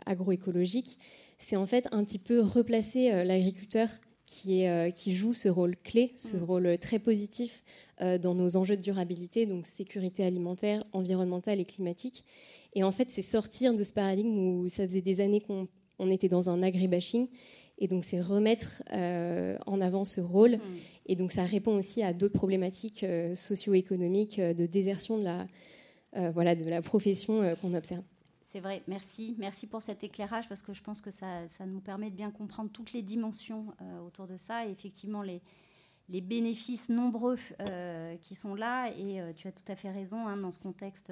agroécologique, 0.05 0.99
c'est 1.37 1.55
en 1.55 1.65
fait 1.65 1.87
un 1.91 2.03
petit 2.03 2.19
peu 2.19 2.41
replacer 2.41 3.23
l'agriculteur 3.23 3.89
qui, 4.25 4.65
qui, 4.95 5.15
joue 5.15 5.33
ce 5.33 5.49
rôle 5.49 5.75
clé, 5.77 6.11
ce 6.15 6.37
mm. 6.37 6.43
rôle 6.43 6.77
très 6.77 6.99
positif 6.99 7.63
euh, 8.01 8.17
dans 8.17 8.35
nos 8.35 8.57
enjeux 8.57 8.75
de 8.75 8.81
durabilité, 8.81 9.45
donc 9.45 9.65
sécurité 9.65 10.25
alimentaire, 10.25 10.83
environnementale 10.91 11.61
et 11.61 11.65
climatique. 11.65 12.25
Et 12.73 12.83
en 12.83 12.91
fait, 12.91 13.09
c'est 13.09 13.21
sortir 13.21 13.73
de 13.73 13.83
ce 13.83 13.93
paradigme 13.93 14.37
où 14.37 14.67
ça 14.67 14.85
faisait 14.85 14.99
des 14.99 15.21
années 15.21 15.39
qu'on 15.39 16.09
était 16.09 16.27
dans 16.27 16.49
un 16.49 16.61
agribashing 16.61 17.29
Et 17.77 17.87
donc, 17.87 18.03
c'est 18.05 18.21
remettre 18.21 18.83
en 18.91 19.81
avant 19.81 20.03
ce 20.03 20.21
rôle. 20.21 20.57
Mmh. 20.57 20.61
Et 21.07 21.15
donc, 21.15 21.31
ça 21.31 21.43
répond 21.43 21.75
aussi 21.77 22.03
à 22.03 22.13
d'autres 22.13 22.33
problématiques 22.33 23.05
socio-économiques 23.33 24.39
de 24.39 24.65
désertion 24.65 25.17
de 25.17 25.23
la, 25.23 26.31
voilà, 26.31 26.55
de 26.55 26.63
la 26.69 26.81
profession 26.81 27.55
qu'on 27.61 27.73
observe. 27.73 28.03
C'est 28.45 28.61
vrai, 28.61 28.81
merci. 28.87 29.35
Merci 29.37 29.67
pour 29.67 29.81
cet 29.81 30.05
éclairage 30.05 30.47
parce 30.47 30.61
que 30.61 30.73
je 30.73 30.81
pense 30.81 31.01
que 31.01 31.11
ça, 31.11 31.47
ça 31.49 31.65
nous 31.65 31.81
permet 31.81 32.09
de 32.09 32.15
bien 32.15 32.31
comprendre 32.31 32.69
toutes 32.71 32.93
les 32.93 33.01
dimensions 33.01 33.65
autour 34.07 34.25
de 34.25 34.37
ça. 34.37 34.65
Et 34.65 34.71
effectivement, 34.71 35.21
les, 35.21 35.41
les 36.09 36.21
bénéfices 36.21 36.89
nombreux 36.89 37.37
euh, 37.59 38.15
qui 38.17 38.35
sont 38.35 38.55
là. 38.55 38.89
Et 38.97 39.19
euh, 39.19 39.33
tu 39.33 39.47
as 39.47 39.51
tout 39.51 39.63
à 39.67 39.75
fait 39.75 39.91
raison, 39.91 40.27
hein, 40.27 40.37
dans 40.37 40.51
ce 40.51 40.59
contexte 40.59 41.11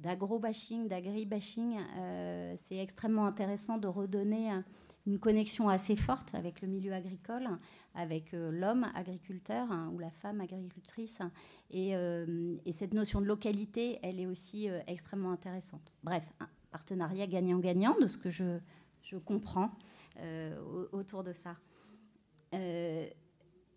d'agro-bashing, 0.00 0.88
d'agri-bashing, 0.88 1.78
euh, 1.96 2.54
c'est 2.56 2.78
extrêmement 2.78 3.26
intéressant 3.26 3.78
de 3.78 3.86
redonner 3.86 4.50
une 5.06 5.18
connexion 5.18 5.68
assez 5.68 5.96
forte 5.96 6.34
avec 6.34 6.60
le 6.60 6.68
milieu 6.68 6.92
agricole, 6.92 7.48
avec 7.94 8.32
l'homme 8.32 8.86
agriculteur 8.94 9.70
hein, 9.70 9.90
ou 9.94 9.98
la 9.98 10.10
femme 10.10 10.40
agricultrice. 10.40 11.20
Et, 11.70 11.90
et, 11.90 12.72
cette 12.72 12.94
notion 12.94 13.20
de 13.20 13.26
localité, 13.26 13.98
elle 14.02 14.18
est 14.18 14.26
aussi 14.26 14.68
extrêmement 14.86 15.32
intéressante. 15.32 15.92
Bref, 16.02 16.24
un 16.40 16.48
partenariat 16.70 17.26
gagnant-gagnant 17.26 17.96
de 18.00 18.06
ce 18.06 18.16
que 18.16 18.30
je, 18.30 18.58
je 19.02 19.16
comprends 19.16 19.70
autour 20.92 21.22
de 21.22 21.32
ça 21.32 21.56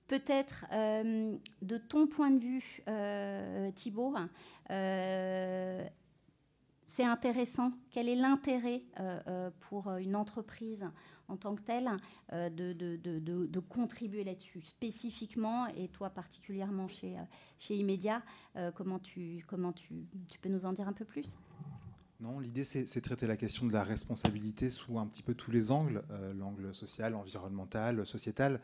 peut-être 0.07 0.65
euh, 0.71 1.35
de 1.61 1.77
ton 1.77 2.07
point 2.07 2.31
de 2.31 2.39
vue, 2.39 2.81
euh, 2.87 3.71
Thibault, 3.71 4.15
euh, 4.71 5.87
c'est 6.87 7.03
intéressant. 7.03 7.71
Quel 7.91 8.09
est 8.09 8.15
l'intérêt 8.15 8.81
pour 9.59 9.91
une 9.97 10.15
entreprise 10.15 10.85
en 11.27 11.37
tant 11.37 11.55
que 11.55 11.61
telle 11.61 11.89
de, 12.31 13.59
contribuer 13.59 14.23
là-dessus 14.23 14.61
spécifiquement 14.61 15.67
et 15.67 15.89
toi 15.89 16.09
particulièrement 16.09 16.87
chez, 16.87 17.15
chez 17.59 17.75
Immédiat 17.75 18.23
Comment, 18.75 18.99
tu, 18.99 19.43
comment 19.47 19.73
tu, 19.73 20.07
tu 20.29 20.39
peux 20.39 20.49
nous 20.49 20.65
en 20.65 20.73
dire 20.73 20.87
un 20.87 20.93
peu 20.93 21.05
plus? 21.05 21.35
Non, 22.19 22.39
l'idée 22.39 22.63
c'est 22.63 23.01
traiter 23.01 23.27
la 23.27 23.37
question 23.37 23.67
de 23.67 23.73
la 23.73 23.83
responsabilité 23.83 24.71
sous 24.71 24.97
un 24.97 25.05
petit 25.05 25.21
peu 25.21 25.35
tous 25.35 25.51
les 25.51 25.71
angles, 25.71 26.01
l'angle 26.35 26.73
social, 26.73 27.13
environnemental, 27.13 28.05
sociétal. 28.07 28.59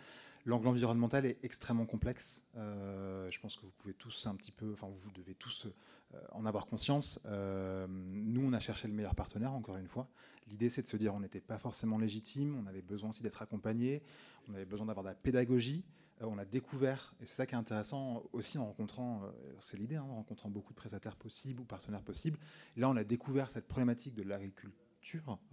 L'angle 0.46 0.68
environnemental 0.68 1.26
est 1.26 1.38
extrêmement 1.44 1.86
complexe. 1.86 2.44
Euh, 2.58 3.32
je 3.32 3.40
pense 3.40 3.56
que 3.56 3.62
vous 3.62 3.72
pouvez 3.78 3.94
tous 3.94 4.28
un 4.28 4.36
petit 4.36 4.52
peu, 4.52 4.74
enfin 4.74 4.90
vous 4.92 5.12
devez 5.12 5.36
tous 5.36 5.68
euh, 6.14 6.20
en 6.34 6.46
avoir 6.46 6.68
conscience. 6.68 7.22
Euh, 7.26 7.88
nous, 7.90 8.46
on 8.46 8.52
a 8.52 8.60
cherché 8.60 8.90
le 8.90 8.94
meilleur 8.94 9.16
partenaire, 9.16 9.54
encore 9.54 9.78
une 9.78 9.88
fois. 9.88 10.10
L'idée, 10.48 10.70
c'est 10.70 10.82
de 10.82 10.88
se 10.88 10.98
dire, 10.98 11.16
on 11.16 11.22
n'était 11.22 11.40
pas 11.40 11.58
forcément 11.58 11.98
légitime, 11.98 12.58
on 12.62 12.68
avait 12.68 12.82
besoin 12.82 13.12
aussi 13.12 13.24
d'être 13.24 13.42
accompagné, 13.42 14.04
on 14.50 14.54
avait 14.54 14.66
besoin 14.66 14.88
d'avoir 14.88 15.06
de 15.06 15.10
la 15.10 15.16
pédagogie. 15.16 15.86
on 16.20 16.38
a 16.38 16.44
découvert, 16.44 17.16
et 17.22 17.26
c'est 17.26 17.36
ça 17.36 17.46
qui 17.46 17.56
est 17.56 17.58
intéressant 17.58 18.24
aussi 18.34 18.58
en 18.58 18.66
rencontrant, 18.66 19.22
c'est 19.60 19.78
l'idée, 19.78 19.96
hein, 19.96 20.06
en 20.10 20.16
rencontrant 20.16 20.50
beaucoup 20.50 20.74
de 20.74 20.78
prestataires 20.78 21.16
possibles 21.16 21.62
ou 21.62 21.64
partenaires 21.64 22.04
possibles. 22.04 22.38
là, 22.76 22.90
on 22.90 22.98
a 22.98 23.06
découvert 23.06 23.50
cette 23.50 23.68
problématique 23.68 24.14
de 24.14 24.24
l'agriculture 24.24 24.82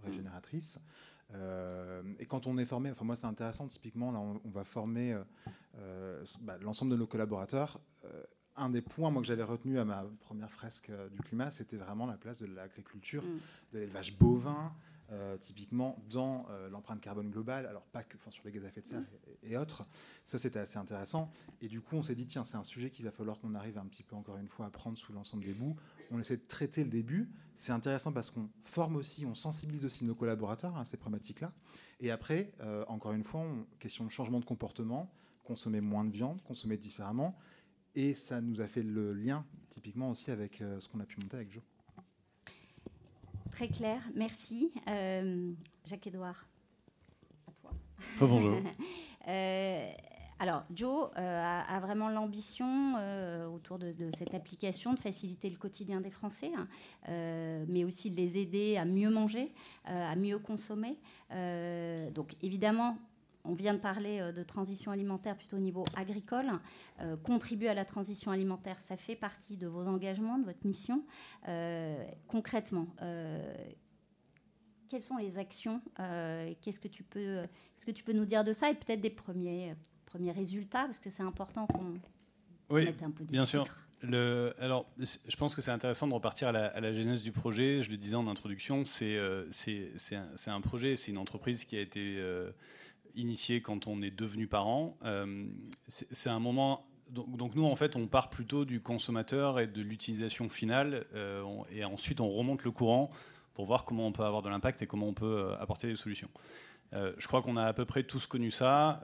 régénératrice. 0.03 0.79
Euh, 1.33 2.01
et 2.19 2.25
quand 2.25 2.47
on 2.47 2.57
est 2.57 2.65
formé, 2.65 2.91
enfin 2.91 3.05
moi 3.05 3.15
c'est 3.15 3.27
intéressant, 3.27 3.67
typiquement 3.67 4.11
là 4.11 4.19
on, 4.19 4.49
va 4.49 4.63
former 4.63 5.13
euh, 5.13 5.23
euh, 5.77 6.23
bah, 6.41 6.57
l'ensemble 6.61 6.91
de 6.91 6.97
nos 6.97 7.07
collaborateurs. 7.07 7.79
un 8.55 8.69
des 8.69 8.81
points 8.81 9.09
moi 9.11 9.21
que 9.21 9.27
j'avais 9.27 9.43
retenu 9.43 9.79
à 9.79 9.85
ma 9.85 10.05
première 10.19 10.51
fresque 10.51 10.91
du 11.11 11.19
climat, 11.21 11.51
c'était 11.51 11.77
vraiment 11.77 12.05
la 12.05 12.17
place 12.17 12.37
de 12.37 12.45
l'agriculture, 12.45 13.23
mm. 13.23 13.39
de 13.73 13.79
l'élevage 13.79 14.17
bovin, 14.17 14.73
euh, 15.11 15.37
typiquement 15.37 16.01
dans 16.09 16.45
euh, 16.49 16.69
l'empreinte 16.69 17.01
carbone 17.01 17.29
globale, 17.29 17.65
alors 17.65 17.83
pas 17.83 18.01
que 18.01 18.15
sur 18.29 18.45
les 18.45 18.51
gaz 18.53 18.63
à 18.63 18.69
effet 18.69 18.79
de 18.79 18.85
serre 18.85 19.03
et, 19.43 19.57
autres. 19.57 19.85
Ça, 20.23 20.39
c'était 20.39 20.59
assez 20.59 20.77
intéressant. 20.77 21.29
Et 21.61 21.67
du 21.67 21.81
coup, 21.81 21.97
on 21.97 22.03
s'est 22.03 22.15
dit, 22.15 22.25
tiens, 22.25 22.45
c'est 22.45 22.55
un 22.55 22.63
sujet 22.63 22.89
qu'il 22.89 23.03
va 23.03 23.11
falloir 23.11 23.37
qu'on 23.37 23.53
arrive 23.53 23.77
un 23.77 23.85
petit 23.87 24.03
peu, 24.03 24.15
encore 24.15 24.37
une 24.37 24.47
fois, 24.47 24.67
à 24.67 24.69
prendre 24.69 24.97
sous 24.97 25.11
l'ensemble 25.11 25.43
des 25.43 25.53
bouts. 25.53 25.75
On 26.11 26.19
essaie 26.19 26.37
de 26.37 26.47
traiter 26.47 26.85
le 26.85 26.89
début. 26.89 27.29
C'est 27.57 27.73
intéressant 27.73 28.13
parce 28.13 28.29
qu'on 28.29 28.49
forme 28.63 28.95
aussi, 28.95 29.25
on 29.25 29.35
sensibilise 29.35 29.83
aussi 29.83 30.05
nos 30.05 30.15
collaborateurs 30.15 30.77
à 30.77 30.85
ces 30.85 30.95
problématiques-là. 30.95 31.51
Et 31.99 32.09
après, 32.09 32.53
euh, 32.61 32.85
encore 32.87 33.11
une 33.11 33.25
fois, 33.25 33.45
question 33.79 34.05
de 34.05 34.11
changement 34.11 34.39
de 34.39 34.45
comportement, 34.45 35.11
consommer 35.43 35.81
moins 35.81 36.05
de 36.05 36.11
viande, 36.11 36.41
consommer 36.43 36.77
différemment. 36.77 37.37
Et 37.95 38.15
ça 38.15 38.39
nous 38.39 38.61
a 38.61 38.67
fait 38.67 38.83
le 38.83 39.11
lien, 39.11 39.45
typiquement 39.67 40.09
aussi, 40.09 40.31
avec 40.31 40.63
ce 40.79 40.87
qu'on 40.87 41.01
a 41.01 41.05
pu 41.05 41.19
monter 41.19 41.35
avec 41.35 41.51
Joe. 41.51 41.63
Très 43.51 43.67
clair, 43.67 44.01
merci. 44.15 44.71
Euh, 44.87 45.51
Jacques-Édouard, 45.85 46.47
à 47.47 47.51
toi. 47.51 47.71
Oh, 48.21 48.27
bonjour. 48.27 48.55
Euh, 49.27 49.91
alors, 50.39 50.63
Joe 50.73 51.11
euh, 51.15 51.61
a, 51.67 51.79
vraiment 51.79 52.09
l'ambition 52.09 52.95
autour 53.53 53.77
de, 53.77 53.93
cette 54.17 54.33
application 54.33 54.95
de 54.95 54.99
faciliter 54.99 55.47
le 55.47 55.57
quotidien 55.57 56.01
des 56.01 56.09
Français, 56.09 56.49
hein, 56.57 56.67
mais 57.67 57.83
aussi 57.83 58.09
de 58.09 58.15
les 58.15 58.39
aider 58.39 58.77
à 58.77 58.85
mieux 58.85 59.11
manger, 59.11 59.53
à 59.85 60.15
mieux 60.15 60.39
consommer. 60.39 60.97
donc, 62.15 62.33
évidemment, 62.41 62.97
on 63.43 63.53
vient 63.53 63.73
de 63.73 63.79
parler 63.79 64.19
euh, 64.19 64.31
de 64.31 64.43
transition 64.43 64.91
alimentaire 64.91 65.35
plutôt 65.35 65.57
au 65.57 65.61
niveau 65.61 65.85
agricole. 65.95 66.51
Euh, 66.99 67.15
contribuer 67.17 67.69
à 67.69 67.73
la 67.73 67.85
transition 67.85 68.31
alimentaire, 68.31 68.79
ça 68.81 68.97
fait 68.97 69.15
partie 69.15 69.57
de 69.57 69.67
vos 69.67 69.87
engagements, 69.87 70.37
de 70.37 70.45
votre 70.45 70.65
mission. 70.65 71.03
Euh, 71.47 72.03
concrètement, 72.27 72.87
quelles 74.89 75.01
sont 75.01 75.17
les 75.17 75.37
actions 75.37 75.81
Qu'est-ce 76.61 76.79
que 76.79 76.87
tu 76.87 77.03
peux, 77.03 77.43
ce 77.77 77.85
que 77.85 77.91
tu 77.91 78.03
peux 78.03 78.13
nous 78.13 78.25
dire 78.25 78.43
de 78.43 78.53
ça 78.53 78.69
et 78.69 78.73
peut-être 78.73 79.01
des 79.01 79.09
premiers, 79.09 79.75
premiers 80.05 80.31
résultats 80.31 80.85
parce 80.85 80.99
que 80.99 81.09
c'est 81.09 81.23
important 81.23 81.65
qu'on 81.67 81.93
mette 82.75 83.01
un 83.01 83.11
peu 83.11 83.23
de 83.23 83.31
bien 83.31 83.45
sûr. 83.45 83.65
Le, 84.03 84.55
alors, 84.57 84.91
je 84.97 85.35
pense 85.35 85.55
que 85.55 85.61
c'est 85.61 85.69
intéressant 85.69 86.07
de 86.07 86.13
repartir 86.13 86.47
à 86.47 86.51
la, 86.51 86.93
genèse 86.93 87.21
du 87.21 87.31
projet. 87.31 87.83
Je 87.83 87.91
le 87.91 87.97
disais 87.97 88.15
en 88.15 88.27
introduction, 88.27 88.83
c'est 88.83 89.17
c'est 89.51 90.15
un, 90.15 90.55
un, 90.55 90.61
projet, 90.61 90.95
c'est 90.95 91.11
une 91.11 91.19
entreprise 91.19 91.65
qui 91.65 91.77
a 91.77 91.81
été 91.81 92.19
initié 93.15 93.61
quand 93.61 93.87
on 93.87 94.01
est 94.01 94.11
devenu 94.11 94.47
parent. 94.47 94.97
Euh, 95.03 95.45
c'est 95.87 96.29
un 96.29 96.39
moment. 96.39 96.85
Donc, 97.09 97.55
nous, 97.55 97.65
en 97.65 97.75
fait, 97.75 97.97
on 97.97 98.07
part 98.07 98.29
plutôt 98.29 98.63
du 98.63 98.79
consommateur 98.79 99.59
et 99.59 99.67
de 99.67 99.81
l'utilisation 99.81 100.47
finale, 100.47 101.05
euh, 101.13 101.43
et 101.69 101.83
ensuite 101.83 102.21
on 102.21 102.29
remonte 102.29 102.63
le 102.63 102.71
courant 102.71 103.09
pour 103.53 103.65
voir 103.65 103.83
comment 103.83 104.07
on 104.07 104.13
peut 104.13 104.23
avoir 104.23 104.41
de 104.41 104.47
l'impact 104.47 104.81
et 104.81 104.87
comment 104.87 105.07
on 105.07 105.13
peut 105.13 105.25
euh, 105.25 105.59
apporter 105.59 105.87
des 105.87 105.97
solutions. 105.97 106.29
je 106.93 107.27
crois 107.27 107.41
qu'on 107.41 107.57
a 107.57 107.65
à 107.65 107.73
peu 107.73 107.83
près 107.83 108.03
tous 108.03 108.27
connu 108.27 108.49
ça. 108.49 109.01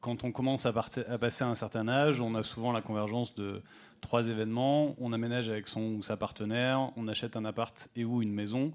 quand 0.00 0.24
on 0.24 0.32
commence 0.32 0.64
à, 0.64 0.70
à, 0.70 1.18
passer 1.18 1.44
un 1.44 1.54
certain 1.54 1.88
âge, 1.88 2.22
on 2.22 2.34
a 2.34 2.42
souvent 2.42 2.72
la 2.72 2.80
convergence 2.80 3.34
de 3.34 3.62
trois 4.00 4.28
événements. 4.28 4.94
On 4.98 5.12
aménage 5.12 5.50
avec 5.50 5.68
son 5.68 5.82
ou 5.96 6.02
sa 6.02 6.16
partenaire, 6.16 6.90
on 6.96 7.06
achète 7.06 7.36
un 7.36 7.44
appart 7.44 7.90
et 7.96 8.04
ou 8.04 8.22
une 8.22 8.32
maison 8.32 8.72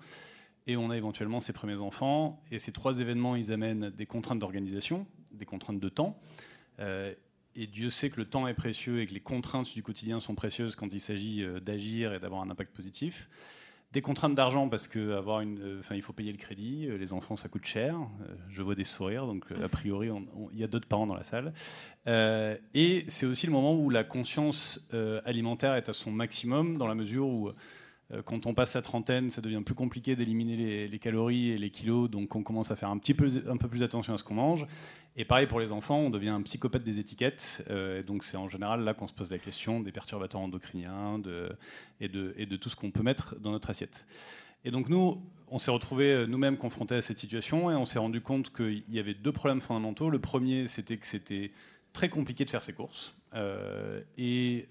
et 0.68 0.78
on 0.78 0.90
a 0.90 0.98
éventuellement 0.98 1.40
ses 1.40 1.54
premiers 1.54 1.80
enfants. 1.80 2.42
Et 2.52 2.60
ces 2.60 2.72
trois 2.72 3.00
événements, 3.00 3.36
ils 3.36 3.52
amènent 3.52 3.90
des 3.90 4.06
contraintes 4.06 4.40
d'organisation, 4.40 5.06
des 5.34 5.46
contraintes 5.46 5.80
de 5.80 5.90
temps. 5.90 6.20
Euh, 6.80 7.14
et 7.56 7.68
Dieu 7.68 7.90
sait 7.90 8.10
que 8.10 8.20
le 8.20 8.26
temps 8.26 8.48
est 8.48 8.54
précieux 8.54 9.02
et 9.02 9.06
que 9.06 9.14
les 9.14 9.20
contraintes 9.20 9.72
du 9.74 9.84
quotidien 9.84 10.20
sont 10.20 10.36
précieuses 10.36 10.76
quand 10.76 10.92
il 10.92 11.00
s'agit 11.00 11.44
euh, 11.44 11.60
d'agir 11.60 12.14
et 12.14 12.20
d'avoir 12.20 12.42
un 12.42 12.50
impact 12.50 12.74
positif. 12.74 13.30
Des 13.92 14.02
contraintes 14.02 14.34
d'argent 14.34 14.70
parce 14.70 14.88
que 14.88 15.12
avoir 15.12 15.42
une, 15.42 15.60
euh, 15.60 15.80
enfin, 15.80 15.94
il 15.94 16.02
faut 16.02 16.14
payer 16.14 16.32
le 16.32 16.40
crédit, 16.40 16.88
les 16.88 17.14
enfants 17.14 17.36
ça 17.36 17.48
coûte 17.48 17.66
cher. 17.66 17.96
je 18.50 18.62
vois 18.64 18.74
des 18.74 18.86
sourires, 18.86 19.28
donc 19.28 19.46
a 19.52 19.70
priori 19.70 20.10
il 20.52 20.60
y 20.60 20.64
a 20.64 20.68
d'autres 20.68 20.88
parents 20.88 21.06
dans 21.06 21.14
la 21.14 21.24
salle. 21.24 21.54
et 22.08 23.06
c'est 23.08 23.28
aussi 23.28 23.46
le 23.46 23.52
moment 23.52 23.76
où 23.76 23.92
la 23.92 24.04
conscience 24.04 24.90
alimentaire 25.26 25.76
est 25.76 25.90
à 25.90 25.94
son 25.94 26.12
maximum 26.12 26.80
dans 26.80 26.88
la 26.88 26.96
mesure 26.96 27.28
où 27.28 27.52
quand 28.26 28.46
on 28.46 28.54
passe 28.54 28.76
la 28.76 28.82
trentaine, 28.82 29.30
ça 29.30 29.42
devient 29.42 29.62
plus 29.66 29.76
compliqué 29.76 30.16
d'éliminer 30.16 30.88
les, 30.88 31.00
calories 31.00 31.50
et 31.50 31.58
les 31.58 31.70
kilos, 31.70 32.10
donc 32.10 32.36
on 32.36 32.44
commence 32.44 32.72
à 32.72 32.76
faire 32.76 32.90
un, 32.90 32.98
petit 32.98 33.14
peu, 33.14 33.30
un 33.48 33.58
peu 33.58 33.68
plus 33.68 33.84
attention 33.84 34.14
à 34.14 34.18
ce 34.18 34.24
qu'on 34.24 34.36
mange. 34.36 34.68
Et 35.16 35.26
pareil 35.26 35.46
pour 35.46 35.60
les 35.60 35.72
enfants, 35.72 35.98
on 35.98 36.10
devient 36.10 36.30
un 36.30 36.42
psychopathe 36.42 36.84
des 36.84 37.00
étiquettes. 37.00 37.64
Euh, 37.70 38.02
donc 38.02 38.24
c'est 38.24 38.38
en 38.38 38.48
général 38.48 38.84
là 38.84 38.94
qu'on 38.94 39.08
se 39.08 39.14
pose 39.14 39.30
la 39.30 39.38
question 39.38 39.80
des 39.80 39.92
perturbateurs 39.92 40.42
endocriniens 40.42 41.22
et, 42.00 42.08
de, 42.08 42.56
tout 42.56 42.70
ce 42.70 42.76
qu'on 42.76 42.92
peut 42.92 43.04
mettre 43.04 43.36
dans 43.40 43.52
notre 43.52 43.70
assiette. 43.70 44.06
Et 44.66 44.72
donc 44.72 44.90
nous, 44.90 45.22
on 45.50 45.60
s'est 45.60 45.72
retrouvés 45.72 46.12
euh, 46.12 46.26
nous-mêmes 46.26 46.58
confrontés 46.58 46.96
à 46.96 47.02
cette 47.02 47.20
situation 47.20 47.70
et 47.70 47.76
on 47.76 47.86
s'est 47.86 48.00
rendu 48.00 48.22
compte 48.22 48.52
qu'il 48.52 48.84
y 48.90 49.00
avait 49.00 49.14
deux 49.14 49.32
problèmes 49.32 49.62
fondamentaux. 49.62 50.10
Le 50.10 50.20
premier, 50.20 50.68
c'était 50.68 50.98
que 50.98 51.06
c'était 51.06 51.52
très 51.92 52.10
compliqué 52.10 52.44
de 52.44 52.50
faire 52.50 52.64
ses 52.64 52.74
courses. 52.74 53.16
et 54.18 54.66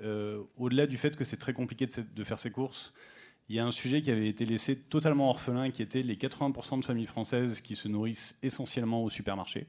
au-delà 0.59 0.87
du 0.89 0.99
fait 0.99 1.17
que 1.17 1.25
c'est 1.25 1.37
très 1.37 1.53
compliqué 1.53 1.87
de 1.87 2.25
faire 2.25 2.41
ses 2.41 2.51
courses, 2.51 2.93
il 3.53 3.57
y 3.57 3.59
a 3.59 3.67
un 3.67 3.71
sujet 3.71 4.01
qui 4.01 4.11
avait 4.11 4.29
été 4.29 4.47
laissé 4.47 4.77
totalement 4.79 5.29
orphelin, 5.29 5.71
qui 5.71 5.83
était 5.83 6.01
les 6.01 6.17
80% 6.17 6.81
de 6.81 6.85
familles 6.87 7.05
françaises 7.05 7.61
qui 7.61 7.77
se 7.77 7.87
nourrissent 7.87 8.39
essentiellement 8.43 9.05
au 9.05 9.11
supermarché. 9.11 9.67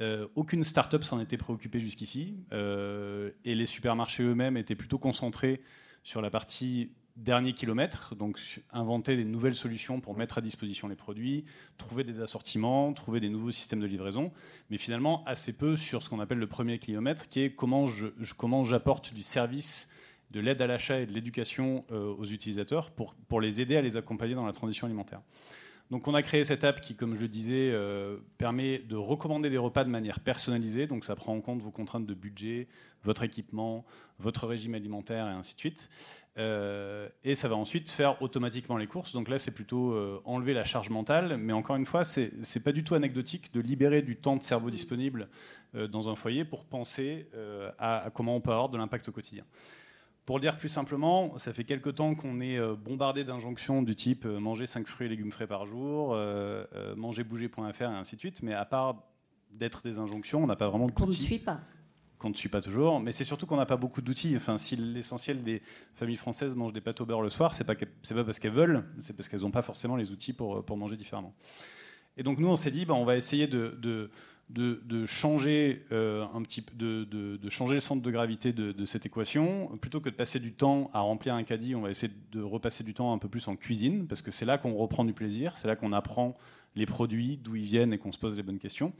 Euh, 0.00 0.28
aucune 0.36 0.62
start-up 0.62 1.02
s'en 1.02 1.18
était 1.18 1.36
préoccupée 1.36 1.80
jusqu'ici, 1.80 2.36
euh, 2.52 3.32
et 3.44 3.56
les 3.56 3.66
supermarchés 3.66 4.22
eux-mêmes 4.22 4.56
étaient 4.56 4.76
plutôt 4.76 4.98
concentrés 4.98 5.62
sur 6.04 6.22
la 6.22 6.30
partie 6.30 6.92
dernier 7.16 7.54
kilomètre, 7.54 8.14
donc 8.14 8.38
inventer 8.70 9.16
des 9.16 9.24
nouvelles 9.24 9.56
solutions 9.56 10.00
pour 10.00 10.16
mettre 10.16 10.38
à 10.38 10.40
disposition 10.40 10.86
les 10.86 10.94
produits, 10.94 11.44
trouver 11.78 12.04
des 12.04 12.20
assortiments, 12.20 12.92
trouver 12.92 13.18
des 13.18 13.30
nouveaux 13.30 13.50
systèmes 13.50 13.80
de 13.80 13.86
livraison, 13.86 14.30
mais 14.70 14.76
finalement 14.76 15.24
assez 15.24 15.56
peu 15.56 15.76
sur 15.76 16.04
ce 16.04 16.08
qu'on 16.08 16.20
appelle 16.20 16.38
le 16.38 16.46
premier 16.46 16.78
kilomètre, 16.78 17.28
qui 17.28 17.40
est 17.40 17.52
comment 17.52 17.88
je, 17.88 18.06
comment 18.36 18.62
j'apporte 18.62 19.12
du 19.12 19.22
service, 19.22 19.90
de 20.32 20.40
l'aide 20.40 20.62
à 20.62 20.66
l'achat 20.66 20.98
et 20.98 21.06
de 21.06 21.12
l'éducation 21.12 21.84
euh, 21.92 22.14
aux 22.14 22.24
utilisateurs 22.24 22.90
pour, 22.90 23.14
pour 23.14 23.40
les 23.40 23.60
aider 23.60 23.76
à 23.76 23.82
les 23.82 23.96
accompagner 23.96 24.34
dans 24.34 24.46
la 24.46 24.52
transition 24.52 24.86
alimentaire. 24.86 25.20
Donc 25.90 26.08
on 26.08 26.14
a 26.14 26.22
créé 26.22 26.42
cette 26.42 26.64
app 26.64 26.80
qui, 26.80 26.94
comme 26.94 27.14
je 27.14 27.20
le 27.20 27.28
disais, 27.28 27.70
euh, 27.70 28.16
permet 28.38 28.78
de 28.78 28.96
recommander 28.96 29.50
des 29.50 29.58
repas 29.58 29.84
de 29.84 29.90
manière 29.90 30.20
personnalisée. 30.20 30.86
Donc 30.86 31.04
ça 31.04 31.14
prend 31.16 31.34
en 31.34 31.42
compte 31.42 31.60
vos 31.60 31.70
contraintes 31.70 32.06
de 32.06 32.14
budget, 32.14 32.66
votre 33.02 33.24
équipement, 33.24 33.84
votre 34.18 34.46
régime 34.46 34.74
alimentaire 34.74 35.26
et 35.26 35.32
ainsi 35.32 35.54
de 35.54 35.60
suite. 35.60 35.90
Euh, 36.38 37.10
et 37.24 37.34
ça 37.34 37.48
va 37.48 37.56
ensuite 37.56 37.90
faire 37.90 38.22
automatiquement 38.22 38.78
les 38.78 38.86
courses. 38.86 39.12
Donc 39.12 39.28
là, 39.28 39.38
c'est 39.38 39.52
plutôt 39.52 39.94
enlever 40.24 40.54
la 40.54 40.64
charge 40.64 40.88
mentale. 40.88 41.36
Mais 41.36 41.52
encore 41.52 41.76
une 41.76 41.84
fois, 41.84 42.04
c'est 42.04 42.32
n'est 42.32 42.62
pas 42.62 42.72
du 42.72 42.84
tout 42.84 42.94
anecdotique 42.94 43.52
de 43.52 43.60
libérer 43.60 44.00
du 44.00 44.16
temps 44.16 44.36
de 44.36 44.42
cerveau 44.42 44.70
disponible 44.70 45.28
dans 45.74 46.08
un 46.08 46.14
foyer 46.14 46.46
pour 46.46 46.64
penser 46.64 47.26
à, 47.78 48.08
comment 48.14 48.34
on 48.34 48.40
peut 48.40 48.52
avoir 48.52 48.70
de 48.70 48.78
l'impact 48.78 49.10
au 49.10 49.12
quotidien. 49.12 49.44
Pour 50.24 50.36
le 50.36 50.40
dire 50.40 50.56
plus 50.56 50.68
simplement, 50.68 51.36
ça 51.38 51.52
fait 51.52 51.64
quelque 51.64 51.90
temps 51.90 52.14
qu'on 52.14 52.40
est 52.40 52.56
euh, 52.56 52.76
bombardé 52.76 53.24
d'injonctions 53.24 53.82
du 53.82 53.96
type 53.96 54.24
euh, 54.24 54.38
manger 54.38 54.66
5 54.66 54.86
fruits 54.86 55.06
et 55.06 55.10
légumes 55.10 55.32
frais 55.32 55.48
par 55.48 55.66
jour, 55.66 56.12
euh, 56.14 56.64
manger 56.94 57.24
bouger.fr 57.24 57.82
et 57.82 57.84
ainsi 57.84 58.14
de 58.14 58.20
suite, 58.20 58.42
mais 58.42 58.54
à 58.54 58.64
part 58.64 59.02
d'être 59.50 59.82
des 59.82 59.98
injonctions, 59.98 60.42
on 60.42 60.46
n'a 60.46 60.54
pas 60.54 60.68
vraiment 60.68 60.86
d'outils. 60.86 61.00
Qu'on 61.00 61.06
ne 61.06 61.12
suit 61.12 61.38
pas. 61.40 61.60
Qu'on 62.18 62.28
ne 62.28 62.34
suit 62.34 62.48
pas 62.48 62.60
toujours, 62.60 63.00
mais 63.00 63.10
c'est 63.10 63.24
surtout 63.24 63.46
qu'on 63.46 63.56
n'a 63.56 63.66
pas 63.66 63.76
beaucoup 63.76 64.00
d'outils. 64.00 64.34
Enfin, 64.36 64.58
si 64.58 64.76
l'essentiel 64.76 65.42
des 65.42 65.60
familles 65.96 66.16
françaises 66.16 66.54
mangent 66.54 66.72
des 66.72 66.80
pâtes 66.80 67.00
au 67.00 67.06
beurre 67.06 67.22
le 67.22 67.30
soir, 67.30 67.52
c'est 67.52 67.64
pas 67.64 67.74
pas 67.74 68.24
parce 68.24 68.38
qu'elles 68.38 68.52
veulent, 68.52 68.84
c'est 69.00 69.16
parce 69.16 69.28
qu'elles 69.28 69.40
n'ont 69.40 69.50
pas 69.50 69.62
forcément 69.62 69.96
les 69.96 70.12
outils 70.12 70.32
pour, 70.32 70.64
pour 70.64 70.76
manger 70.76 70.96
différemment. 70.96 71.34
Et 72.16 72.22
donc 72.22 72.38
nous, 72.38 72.48
on 72.48 72.56
s'est 72.56 72.70
dit, 72.70 72.84
bah, 72.84 72.94
on 72.94 73.04
va 73.04 73.16
essayer 73.16 73.48
de 73.48 73.76
de, 73.80 74.10
changer, 75.06 75.84
euh, 75.92 76.24
un 76.34 76.42
petit, 76.42 76.64
de, 76.74 77.04
de, 77.04 77.48
changer 77.48 77.74
le 77.74 77.80
centre 77.80 78.02
de 78.02 78.10
gravité 78.10 78.52
de, 78.52 78.84
cette 78.84 79.06
équation. 79.06 79.66
Plutôt 79.80 80.00
que 80.00 80.08
de 80.08 80.14
passer 80.14 80.40
du 80.40 80.52
temps 80.52 80.90
à 80.92 81.00
remplir 81.00 81.34
un 81.34 81.42
caddie, 81.42 81.74
on 81.74 81.80
va 81.80 81.90
essayer 81.90 82.12
de 82.32 82.42
repasser 82.42 82.84
du 82.84 82.94
temps 82.94 83.12
un 83.12 83.18
peu 83.18 83.28
plus 83.28 83.48
en 83.48 83.56
cuisine, 83.56 84.06
parce 84.06 84.22
que 84.22 84.30
c'est 84.30 84.44
là 84.44 84.58
qu'on 84.58 84.74
reprend 84.74 85.04
du 85.04 85.12
plaisir, 85.12 85.56
c'est 85.56 85.68
là 85.68 85.76
qu'on 85.76 85.92
apprend 85.92 86.36
les 86.74 86.86
produits, 86.86 87.36
d'où 87.36 87.56
ils 87.56 87.64
viennent 87.64 87.92
et 87.92 87.98
qu'on 87.98 88.12
se 88.12 88.18
pose 88.18 88.36
les 88.36 88.42
bonnes 88.42 88.58
questions. 88.58 88.92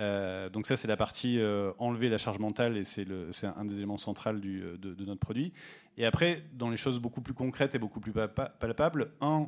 Euh, 0.00 0.48
donc 0.48 0.66
ça, 0.66 0.76
c'est 0.76 0.88
la 0.88 0.96
partie 0.96 1.38
euh, 1.38 1.72
enlever 1.78 2.08
la 2.08 2.18
charge 2.18 2.38
mentale 2.38 2.76
et 2.76 2.84
c'est 2.84 3.06
un 3.44 3.64
des 3.64 3.76
éléments 3.76 3.98
centraux 3.98 4.32
de, 4.32 4.76
de, 4.76 5.04
notre 5.04 5.20
produit. 5.20 5.52
Et 5.98 6.06
après, 6.06 6.44
dans 6.54 6.70
les 6.70 6.78
choses 6.78 6.98
beaucoup 6.98 7.20
plus 7.20 7.34
concrètes 7.34 7.74
et 7.74 7.78
beaucoup 7.78 8.00
plus 8.00 8.12
palpables, 8.12 9.12
un, 9.20 9.46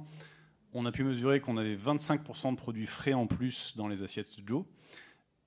on 0.75 0.85
a 0.85 0.93
pu 0.93 1.05
mesurer 1.05 1.41
qu'on 1.41 1.57
avait 1.57 1.77
25% 1.77 2.51
de 2.51 2.57
produits 2.57 2.87
frais 2.87 3.15
en 3.15 3.27
plus 3.27 3.75
dans 3.77 3.89
les 3.89 4.03
assiettes 4.03 4.41
de 4.41 4.47
Joe 4.47 4.65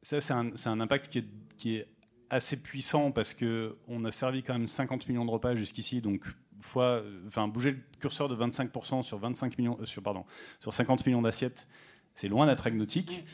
ça, 0.01 0.21
c'est 0.21 0.33
un, 0.33 0.79
impact 0.79 1.21
qui 1.57 1.75
est, 1.75 1.87
assez 2.29 2.61
puissant 2.61 3.11
parce 3.11 3.33
qu'on 3.33 4.03
a 4.03 4.11
servi 4.11 4.43
quand 4.43 4.51
même 4.51 4.67
50 4.67 5.07
millions 5.07 5.23
de 5.23 5.31
repas 5.31 5.55
jusqu'ici, 5.55 6.01
donc 6.01 6.25
fois, 6.59 7.01
enfin, 7.25 7.47
bouger 7.47 7.71
le 7.71 7.77
curseur 7.99 8.29
de 8.29 8.35
25% 8.35 9.03
sur, 9.03 9.17
25 9.17 9.57
millions, 9.57 9.77
euh, 9.79 9.85
sur, 9.85 10.01
pardon, 10.01 10.25
sur 10.59 10.73
50 10.73 11.05
millions 11.05 11.21
d'assiettes, 11.21 11.67
c'est 12.13 12.27
loin 12.27 12.47
d'être 12.47 12.65
agnotique. 12.65 13.25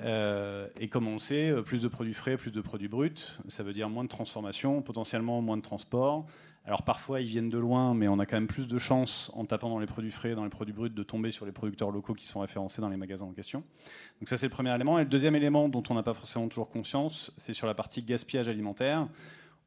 Euh, 0.00 0.68
et 0.78 0.88
comme 0.88 1.08
on 1.08 1.14
le 1.14 1.18
sait, 1.18 1.50
euh, 1.50 1.62
plus 1.62 1.82
de 1.82 1.88
produits 1.88 2.14
frais, 2.14 2.36
plus 2.36 2.52
de 2.52 2.60
produits 2.60 2.88
bruts, 2.88 3.38
ça 3.48 3.62
veut 3.62 3.72
dire 3.72 3.88
moins 3.88 4.04
de 4.04 4.08
transformation, 4.08 4.80
potentiellement 4.80 5.42
moins 5.42 5.56
de 5.56 5.62
transport, 5.62 6.26
alors 6.68 6.82
parfois 6.82 7.22
ils 7.22 7.26
viennent 7.26 7.48
de 7.48 7.56
loin, 7.56 7.94
mais 7.94 8.08
on 8.08 8.18
a 8.18 8.26
quand 8.26 8.36
même 8.36 8.46
plus 8.46 8.68
de 8.68 8.78
chances 8.78 9.30
en 9.34 9.46
tapant 9.46 9.70
dans 9.70 9.78
les 9.78 9.86
produits 9.86 10.10
frais, 10.10 10.34
dans 10.34 10.44
les 10.44 10.50
produits 10.50 10.74
bruts, 10.74 10.90
de 10.90 11.02
tomber 11.02 11.30
sur 11.30 11.46
les 11.46 11.52
producteurs 11.52 11.90
locaux 11.90 12.12
qui 12.12 12.26
sont 12.26 12.40
référencés 12.40 12.82
dans 12.82 12.90
les 12.90 12.98
magasins 12.98 13.24
en 13.24 13.32
question. 13.32 13.64
Donc 14.20 14.28
ça 14.28 14.36
c'est 14.36 14.46
le 14.46 14.52
premier 14.52 14.74
élément. 14.74 14.98
Et 14.98 15.04
le 15.04 15.08
deuxième 15.08 15.34
élément 15.34 15.70
dont 15.70 15.82
on 15.88 15.94
n'a 15.94 16.02
pas 16.02 16.12
forcément 16.12 16.46
toujours 16.46 16.68
conscience, 16.68 17.32
c'est 17.38 17.54
sur 17.54 17.66
la 17.66 17.72
partie 17.72 18.02
gaspillage 18.02 18.48
alimentaire. 18.48 19.08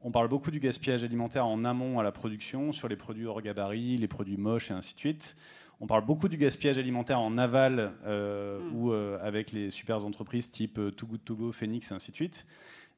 On 0.00 0.12
parle 0.12 0.28
beaucoup 0.28 0.52
du 0.52 0.60
gaspillage 0.60 1.02
alimentaire 1.02 1.44
en 1.44 1.64
amont 1.64 1.98
à 1.98 2.04
la 2.04 2.12
production, 2.12 2.72
sur 2.72 2.86
les 2.86 2.96
produits 2.96 3.26
hors 3.26 3.42
gabarit, 3.42 3.96
les 3.96 4.08
produits 4.08 4.36
moches 4.36 4.70
et 4.70 4.74
ainsi 4.74 4.94
de 4.94 5.00
suite. 5.00 5.36
On 5.80 5.88
parle 5.88 6.04
beaucoup 6.04 6.28
du 6.28 6.36
gaspillage 6.36 6.78
alimentaire 6.78 7.18
en 7.18 7.36
aval 7.36 7.94
euh, 8.04 8.60
mm. 8.60 8.76
ou 8.76 8.92
euh, 8.92 9.18
avec 9.20 9.50
les 9.50 9.72
super 9.72 10.04
entreprises 10.04 10.52
type 10.52 10.78
euh, 10.78 10.92
Too 10.92 11.06
Good 11.06 11.24
To 11.24 11.34
Go, 11.34 11.52
Phoenix 11.52 11.90
et 11.90 11.94
ainsi 11.94 12.12
de 12.12 12.16
suite. 12.16 12.46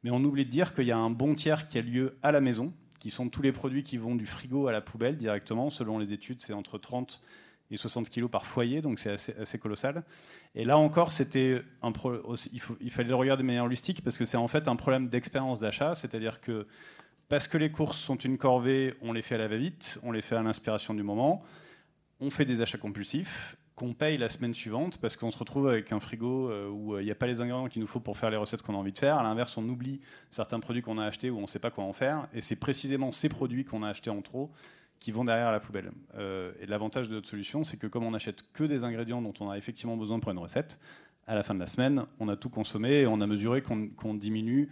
Mais 0.02 0.10
on 0.10 0.22
oublie 0.22 0.44
de 0.44 0.50
dire 0.50 0.74
qu'il 0.74 0.84
y 0.84 0.92
a 0.92 0.98
un 0.98 1.08
bon 1.08 1.34
tiers 1.34 1.66
qui 1.66 1.78
a 1.78 1.80
lieu 1.80 2.18
à 2.22 2.30
la 2.30 2.42
maison, 2.42 2.74
qui 3.04 3.10
sont 3.10 3.28
tous 3.28 3.42
les 3.42 3.52
produits 3.52 3.82
qui 3.82 3.98
vont 3.98 4.14
du 4.14 4.24
frigo 4.24 4.66
à 4.66 4.72
la 4.72 4.80
poubelle 4.80 5.18
directement. 5.18 5.68
Selon 5.68 5.98
les 5.98 6.14
études, 6.14 6.40
c'est 6.40 6.54
entre 6.54 6.78
30 6.78 7.20
et 7.70 7.76
60 7.76 8.08
kilos 8.08 8.30
par 8.30 8.46
foyer, 8.46 8.80
donc 8.80 8.98
c'est 8.98 9.10
assez, 9.10 9.58
colossal. 9.58 10.04
Et 10.54 10.64
là 10.64 10.78
encore, 10.78 11.12
c'était 11.12 11.60
un 11.82 11.92
il, 12.50 12.62
il, 12.80 12.90
fallait 12.90 13.10
le 13.10 13.14
regarder 13.14 13.42
de 13.42 13.46
manière 13.46 13.64
holistique 13.64 14.02
parce 14.02 14.16
que 14.16 14.24
c'est 14.24 14.38
en 14.38 14.48
fait 14.48 14.68
un 14.68 14.76
problème 14.76 15.08
d'expérience 15.08 15.60
d'achat, 15.60 15.94
c'est-à-dire 15.94 16.40
que 16.40 16.66
parce 17.28 17.46
que 17.46 17.58
les 17.58 17.70
courses 17.70 17.98
sont 17.98 18.16
une 18.16 18.38
corvée, 18.38 18.94
on 19.02 19.12
les 19.12 19.20
fait 19.20 19.34
à 19.34 19.38
la 19.38 19.48
va-vite, 19.48 19.98
on 20.02 20.10
les 20.10 20.22
fait 20.22 20.36
à 20.36 20.42
l'inspiration 20.42 20.94
du 20.94 21.02
moment, 21.02 21.42
on 22.20 22.30
fait 22.30 22.46
des 22.46 22.62
achats 22.62 22.78
compulsifs 22.78 23.58
qu'on 23.74 23.92
paye 23.92 24.18
la 24.18 24.28
semaine 24.28 24.54
suivante 24.54 24.98
parce 24.98 25.16
qu'on 25.16 25.30
se 25.30 25.38
retrouve 25.38 25.68
avec 25.68 25.90
un 25.92 25.98
frigo 25.98 26.48
euh, 26.48 26.68
où 26.68 26.94
euh, 26.94 27.02
il 27.02 27.06
n'y 27.06 27.10
a 27.10 27.14
pas 27.14 27.26
les 27.26 27.40
ingrédients 27.40 27.68
qu'il 27.68 27.80
nous 27.82 27.88
faut 27.88 28.00
pour 28.00 28.16
faire 28.16 28.30
les 28.30 28.36
recettes 28.36 28.62
qu'on 28.62 28.74
a 28.74 28.78
envie 28.78 28.92
de 28.92 28.98
faire. 28.98 29.18
À 29.18 29.22
l'inverse, 29.22 29.56
on 29.56 29.68
oublie 29.68 30.00
certains 30.30 30.60
produits 30.60 30.82
qu'on 30.82 30.98
a 30.98 31.04
achetés 31.04 31.30
où 31.30 31.38
on 31.38 31.42
ne 31.42 31.46
sait 31.46 31.58
pas 31.58 31.70
quoi 31.70 31.84
en 31.84 31.92
faire. 31.92 32.28
Et 32.32 32.40
c'est 32.40 32.60
précisément 32.60 33.10
ces 33.10 33.28
produits 33.28 33.64
qu'on 33.64 33.82
a 33.82 33.88
achetés 33.88 34.10
en 34.10 34.22
trop 34.22 34.52
qui 35.00 35.10
vont 35.10 35.24
derrière 35.24 35.50
la 35.50 35.60
poubelle. 35.60 35.90
Euh, 36.14 36.52
et 36.60 36.66
l'avantage 36.66 37.08
de 37.08 37.14
notre 37.14 37.28
solution, 37.28 37.64
c'est 37.64 37.76
que 37.76 37.88
comme 37.88 38.04
on 38.04 38.12
n'achète 38.12 38.44
que 38.52 38.64
des 38.64 38.84
ingrédients 38.84 39.20
dont 39.20 39.34
on 39.40 39.50
a 39.50 39.58
effectivement 39.58 39.96
besoin 39.96 40.20
pour 40.20 40.30
une 40.30 40.38
recette, 40.38 40.78
à 41.26 41.34
la 41.34 41.42
fin 41.42 41.54
de 41.54 41.60
la 41.60 41.66
semaine, 41.66 42.06
on 42.20 42.28
a 42.28 42.36
tout 42.36 42.50
consommé 42.50 43.00
et 43.00 43.06
on 43.06 43.20
a 43.20 43.26
mesuré 43.26 43.62
qu'on 43.62 44.14
diminue 44.14 44.68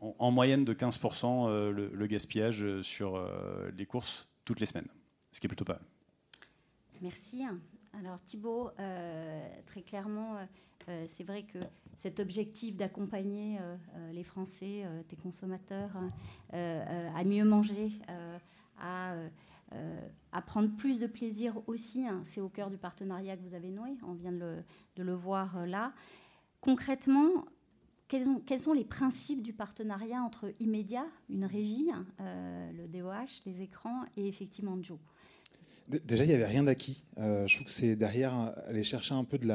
en, 0.00 0.30
moyenne 0.30 0.64
de 0.64 0.74
15% 0.74 1.70
le, 1.70 1.90
le, 1.94 2.06
gaspillage 2.06 2.64
sur 2.80 3.22
les 3.76 3.84
courses 3.84 4.26
toutes 4.46 4.58
les 4.58 4.66
semaines, 4.66 4.88
ce 5.32 5.38
qui 5.38 5.46
est 5.46 5.48
plutôt 5.48 5.66
pas 5.66 5.74
mal. 5.74 5.82
Merci. 7.02 7.44
Alors 7.98 8.18
Thibault, 8.24 8.70
euh, 8.80 9.48
très 9.66 9.82
clairement, 9.82 10.36
euh, 10.36 10.44
euh, 10.88 11.04
c'est 11.06 11.24
vrai 11.24 11.42
que 11.42 11.58
cet 11.98 12.20
objectif 12.20 12.76
d'accompagner 12.76 13.60
les 14.12 14.24
Français, 14.24 14.84
tes 15.06 15.14
consommateurs, 15.14 15.90
à 16.52 17.24
mieux 17.24 17.44
manger, 17.44 17.92
à, 18.80 19.14
prendre 20.44 20.74
plus 20.76 20.98
de 20.98 21.06
plaisir 21.06 21.60
aussi, 21.68 22.04
hein, 22.04 22.22
c'est 22.24 22.40
au 22.40 22.48
cœur 22.48 22.70
du 22.70 22.76
partenariat 22.76 23.36
que 23.36 23.42
vous 23.42 23.54
avez 23.54 23.70
noué, 23.70 23.90
on 24.02 24.14
vient 24.14 24.32
de 24.32 24.64
le, 24.96 25.14
voir 25.14 25.64
là. 25.64 25.92
Concrètement, 26.60 27.44
quels, 28.08 28.26
quels, 28.46 28.58
sont 28.58 28.72
les 28.72 28.84
principes 28.84 29.42
du 29.42 29.52
partenariat 29.52 30.20
entre 30.20 30.52
Immédiat, 30.58 31.06
une 31.30 31.44
régie, 31.44 31.88
hein, 31.92 32.04
le 32.72 32.88
DOH, 32.88 33.42
les 33.46 33.62
écrans, 33.62 34.02
et 34.16 34.26
effectivement 34.26 34.76
Joe? 34.82 34.98
Déjà, 35.88 36.24
il 36.24 36.28
n'y 36.28 36.34
avait 36.34 36.46
rien 36.46 36.62
d'acquis. 36.62 37.04
Euh, 37.18 37.46
je 37.46 37.54
trouve 37.54 37.66
que 37.66 37.72
c'est 37.72 37.96
derrière 37.96 38.54
aller 38.66 38.84
chercher 38.84 39.14
un 39.14 39.24
peu 39.24 39.38
de 39.38 39.48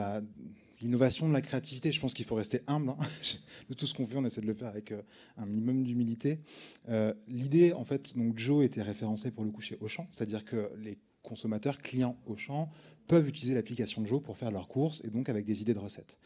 l'innovation, 0.82 1.28
de 1.28 1.34
la 1.34 1.42
créativité. 1.42 1.92
Je 1.92 2.00
pense 2.00 2.14
qu'il 2.14 2.26
faut 2.26 2.36
rester 2.36 2.62
humble. 2.68 2.90
Hein. 2.92 2.98
De 3.70 3.74
tout 3.74 3.86
ce 3.86 3.94
qu'on 3.94 4.06
fait, 4.06 4.18
on 4.18 4.24
essaie 4.24 4.40
de 4.40 4.48
le 4.48 4.54
faire 4.54 4.70
avec 4.70 4.94
euh, 4.94 5.02
un 5.36 5.46
minimum 5.46 5.84
d'humilité. 5.84 6.40
Euh, 6.88 7.14
l'idée, 7.28 7.74
en 7.74 7.84
fait, 7.84 8.16
donc 8.16 8.38
Joe 8.38 8.64
était 8.64 8.82
référencé 8.82 9.30
pour 9.30 9.44
le 9.44 9.52
coup 9.52 9.60
chez 9.60 9.78
Auchan, 9.82 10.08
c'est-à-dire 10.12 10.46
que 10.46 10.72
les 10.78 10.98
consommateurs, 11.22 11.80
clients 11.80 12.18
Auchan, 12.26 12.70
peuvent 13.08 13.28
utiliser 13.28 13.56
l'application 13.56 14.02
de 14.02 14.08
Joe 14.08 14.22
pour 14.22 14.38
faire 14.38 14.52
leurs 14.52 14.68
courses 14.68 15.02
et 15.04 15.10
donc 15.10 15.30
avec 15.30 15.46
des 15.46 15.62
idées 15.62 15.74
de 15.74 15.80
recettes. 15.80 16.20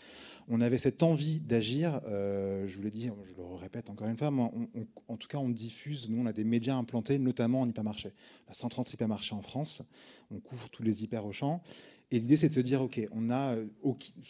On 0.48 0.62
avait 0.62 0.78
cette 0.78 1.04
envie 1.04 1.40
d'agir, 1.40 2.02
euh, 2.08 2.68
je 2.68 2.76
vous 2.78 2.84
l'ai 2.84 2.90
dit, 2.90 3.10
je 3.24 3.34
le 3.36 3.56
répète 3.56 3.90
encore 3.90 4.08
une 4.08 4.18
fois, 4.18 4.32
en 5.08 5.18
tout 5.18 5.28
cas 5.28 5.38
on 5.38 5.50
diffuse, 5.50 6.10
nous 6.10 6.22
on 6.22 6.26
a 6.26 6.34
des 6.34 6.44
médias 6.44 6.76
implantés 6.76 7.20
notamment 7.20 7.62
en 7.62 7.70
hypermarché. 7.70 8.12
On 8.48 8.52
a 8.52 8.54
130 8.54 8.94
hypermarchés 8.94 9.36
en 9.36 9.42
France, 9.42 9.84
on 10.32 10.40
couvre 10.40 10.70
tous 10.70 10.84
les 10.84 11.04
hyper 11.04 11.26
au. 11.26 11.34
Et 12.14 12.20
l'idée, 12.20 12.36
c'est 12.36 12.50
de 12.50 12.54
se 12.54 12.60
dire, 12.60 12.82
OK, 12.82 13.00
on 13.12 13.30
a 13.30 13.56
euh, 13.56 13.66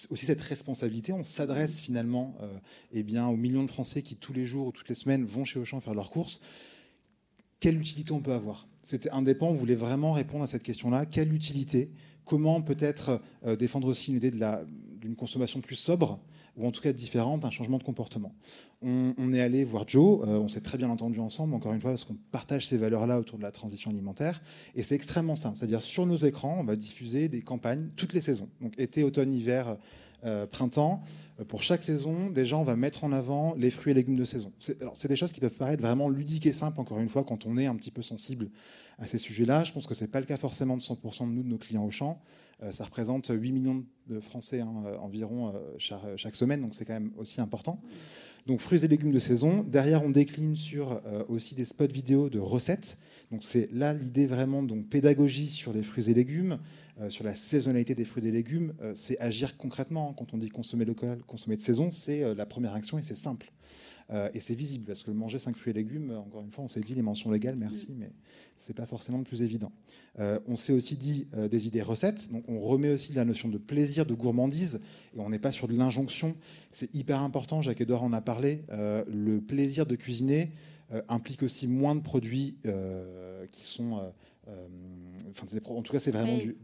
aussi 0.10 0.26
cette 0.26 0.42
responsabilité, 0.42 1.14
on 1.14 1.24
s'adresse 1.24 1.80
finalement 1.80 2.36
euh, 2.42 2.54
eh 2.92 3.02
bien, 3.02 3.28
aux 3.28 3.36
millions 3.36 3.64
de 3.64 3.72
Français 3.72 4.04
qui, 4.04 4.16
tous 4.16 4.34
les 4.34 4.46
jours 4.46 4.68
ou 4.68 4.72
toutes 4.72 4.88
les 4.88 4.96
semaines, 4.96 5.26
vont 5.26 5.46
chez 5.46 5.60
Auchan 5.60 5.82
faire 5.82 5.96
leurs 5.96 6.12
courses. 6.12 6.42
Quelle 7.60 7.80
utilité 7.80 8.12
on 8.12 8.22
peut 8.22 8.34
avoir? 8.34 8.68
C'était 8.84 9.10
indépendant, 9.10 9.54
on 9.54 9.56
voulait 9.56 9.76
vraiment 9.76 10.12
répondre 10.14 10.44
à 10.44 10.48
cette 10.48 10.62
question-là. 10.62 11.08
Quelle 11.08 11.34
utilité 11.34 11.90
Comment 12.26 12.62
peut-être 12.62 13.22
euh, 13.46 13.56
défendre 13.56 13.88
aussi 13.88 14.12
une 14.12 14.18
idée 14.18 14.32
d'une 14.32 15.16
consommation 15.16 15.62
plus 15.62 15.76
sobre 15.76 16.20
ou 16.58 16.68
en 16.68 16.72
tout 16.72 16.82
cas 16.82 16.92
différente, 16.92 17.46
un 17.46 17.52
changement 17.52 17.78
de 17.78 17.84
comportement. 17.84 18.34
On, 18.82 19.32
est 19.32 19.42
allé 19.42 19.64
voir 19.64 19.88
Joe, 19.88 20.22
euh, 20.28 20.38
on 20.38 20.48
s'est 20.48 20.62
très 20.62 20.78
bien 20.78 20.90
entendu 20.90 21.20
ensemble, 21.20 21.54
encore 21.54 21.72
une 21.74 21.80
fois, 21.80 21.92
parce 21.92 22.04
qu'on 22.04 22.18
partage 22.32 22.68
ces 22.68 22.78
valeurs-là 22.78 23.20
autour 23.20 23.38
de 23.38 23.44
la 23.44 23.52
transition 23.52 23.92
alimentaire, 23.92 24.42
et 24.76 24.84
c'est 24.84 24.96
extrêmement 24.96 25.36
simple. 25.36 25.58
C'est-à-dire 25.58 25.82
sur 25.82 26.06
nos 26.06 26.18
écrans, 26.18 26.58
on 26.60 26.64
va 26.64 26.76
diffuser 26.76 27.30
des 27.30 27.42
campagnes 27.42 27.90
toutes 27.96 28.14
les 28.14 28.22
saisons, 28.22 28.50
donc 28.60 28.78
été, 28.78 29.04
automne, 29.04 29.34
hiver, 29.34 29.78
printemps. 30.52 31.02
Pour 31.48 31.64
chaque 31.64 31.82
saison, 31.82 32.30
déjà, 32.30 32.58
on 32.58 32.64
va 32.64 32.76
mettre 32.76 33.04
en 33.04 33.12
avant 33.12 33.56
les 33.56 33.72
fruits 33.72 33.92
et 33.92 33.96
légumes 33.96 34.18
de 34.18 34.26
saison. 34.26 34.52
C'est 34.60 35.08
des 35.08 35.16
choses 35.16 35.32
qui 35.32 35.40
peuvent 35.40 35.58
paraître 35.58 35.82
vraiment 35.82 36.10
ludiques 36.10 36.46
et 36.46 36.54
simples, 36.54 36.80
encore 36.80 37.00
une 37.00 37.10
fois, 37.10 37.24
quand 37.24 37.46
on 37.46 37.58
est 37.58 37.66
un 37.66 37.76
petit 37.76 37.90
peu 37.92 38.02
sensible 38.02 38.50
à 39.00 39.08
ces 39.08 39.18
sujets-là. 39.18 39.64
Je 39.64 39.74
pense 39.74 39.88
que 39.88 39.96
ce 39.96 40.04
n'est 40.04 40.08
pas 40.08 40.20
le 40.20 40.26
cas 40.26 40.38
forcément 40.38 40.78
de 40.78 40.82
100% 40.82 41.28
de 41.28 41.32
nous, 41.32 41.44
de 41.44 41.48
nos 41.48 41.58
clients 41.58 41.86
au 41.86 41.92
champ. 41.92 42.22
ça 42.70 42.86
représente 42.86 43.32
8 43.34 43.52
millions 43.52 43.84
de 44.08 44.20
Français 44.20 44.62
hein, 44.62 44.84
environ 45.00 45.54
chaque, 45.80 46.00
chaque, 46.18 46.36
semaine, 46.36 46.62
donc 46.62 46.76
c'est 46.76 46.86
quand 46.86 46.94
même 46.94 47.12
aussi 47.18 47.42
important. 47.42 47.82
Donc 48.48 48.60
fruits 48.60 48.84
et 48.84 48.88
légumes 48.88 49.12
de 49.12 49.20
saison. 49.20 49.64
Derrière, 49.64 50.04
on 50.04 50.10
décline 50.10 50.56
sur 50.56 51.00
euh, 51.06 51.24
aussi 51.30 51.54
des 51.54 51.66
spots 51.66 51.88
vidéo 51.88 52.30
de 52.30 52.40
recettes. 52.40 52.98
Donc 53.32 53.44
c'est 53.44 53.70
là 53.72 53.94
l'idée 53.94 54.26
vraiment 54.26 54.64
donc 54.64 54.90
pédagogie 54.90 55.48
sur 55.48 55.74
les 55.74 55.84
fruits 55.84 56.10
et 56.10 56.14
légumes, 56.14 56.58
euh, 57.00 57.10
sur 57.10 57.24
la 57.24 57.36
saisonnalité 57.36 57.94
des 57.94 58.04
fruits 58.04 58.28
et 58.28 58.32
légumes. 58.32 58.74
Euh, 58.82 58.94
c'est 58.96 59.20
agir 59.20 59.58
concrètement. 59.58 60.14
Quand 60.14 60.34
on 60.34 60.38
dit 60.38 60.50
consommer 60.50 60.86
local, 60.86 61.22
consommer 61.28 61.56
de 61.56 61.62
saison, 61.62 61.92
c'est 61.92 62.36
la 62.36 62.46
première 62.46 62.74
action 62.74 62.98
et 62.98 63.04
c'est 63.04 63.16
simple. 63.16 63.52
Euh, 64.12 64.30
et 64.34 64.40
c'est 64.40 64.56
visible, 64.56 64.86
parce 64.86 65.04
que 65.04 65.12
manger 65.12 65.40
5 65.40 65.56
fruits 65.56 65.72
et 65.72 65.74
légumes, 65.74 66.12
encore 66.12 66.42
une 66.42 66.52
fois, 66.52 66.64
on 66.64 66.68
s'est 66.68 66.82
dit 66.82 66.96
les 66.96 67.02
mentions 67.02 67.32
légales, 67.32 67.56
merci, 67.56 67.94
mm. 67.94 67.98
mais 68.00 68.12
ce 68.58 68.70
n'est 68.70 68.76
pas 68.76 68.86
forcément 68.86 69.18
le 69.18 69.24
plus 69.24 69.42
évident. 69.42 69.72
Euh, 70.20 70.40
on 70.48 70.58
s'est 70.58 70.74
aussi 70.74 70.98
dit 70.98 71.28
euh, 71.34 71.48
des 71.48 71.68
idées 71.68 71.82
recettes, 71.82 72.32
donc 72.32 72.44
on 72.48 72.60
remet 72.60 72.90
aussi 72.90 73.14
la 73.14 73.24
notion 73.24 73.48
de 73.48 73.58
plaisir, 73.58 74.06
de 74.06 74.14
gourmandise, 74.14 74.82
et 75.16 75.20
on 75.20 75.30
n'est 75.30 75.40
pas 75.40 75.52
sur 75.52 75.68
de 75.68 75.74
l'injonction. 75.74 76.36
C'est 76.72 76.94
hyper 76.94 77.22
important, 77.22 77.62
Jacques-Edouard 77.62 78.04
en 78.04 78.14
a 78.14 78.22
parlé, 78.22 78.64
le 78.70 79.40
plaisir 79.40 79.86
de 79.86 79.96
cuisiner 79.96 80.52
implique 81.08 81.44
aussi 81.44 81.68
moins 81.68 81.96
de 81.96 82.02
produits 82.02 82.58
qui 83.52 83.64
sont... 83.64 84.12
Enfin, 85.30 85.48
en 85.66 85.82
tout 85.82 85.94
cas, 85.94 86.00
c'est 86.00 86.12
vraiment 86.12 86.38
du, 86.38 86.58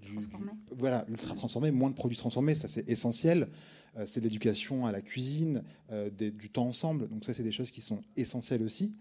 voilà, 0.78 1.06
ultra 1.08 1.36
transformé, 1.36 1.72
moins 1.72 1.90
de 1.90 1.96
produits 1.96 2.18
transformés, 2.18 2.54
ça 2.56 2.68
c'est 2.68 2.88
essentiel. 2.90 3.48
Euh, 3.98 4.06
c'est 4.06 4.22
l'éducation 4.22 4.86
à 4.86 4.92
la 4.92 5.02
cuisine, 5.02 5.64
euh, 5.92 6.10
du 6.10 6.50
temps 6.50 6.68
ensemble. 6.68 7.08
Donc 7.10 7.24
ça, 7.24 7.34
c'est 7.34 7.44
des 7.44 7.52
choses 7.52 7.72
qui 7.72 7.82
sont 7.82 8.02
essentielles 8.16 8.62
aussi. 8.62 8.94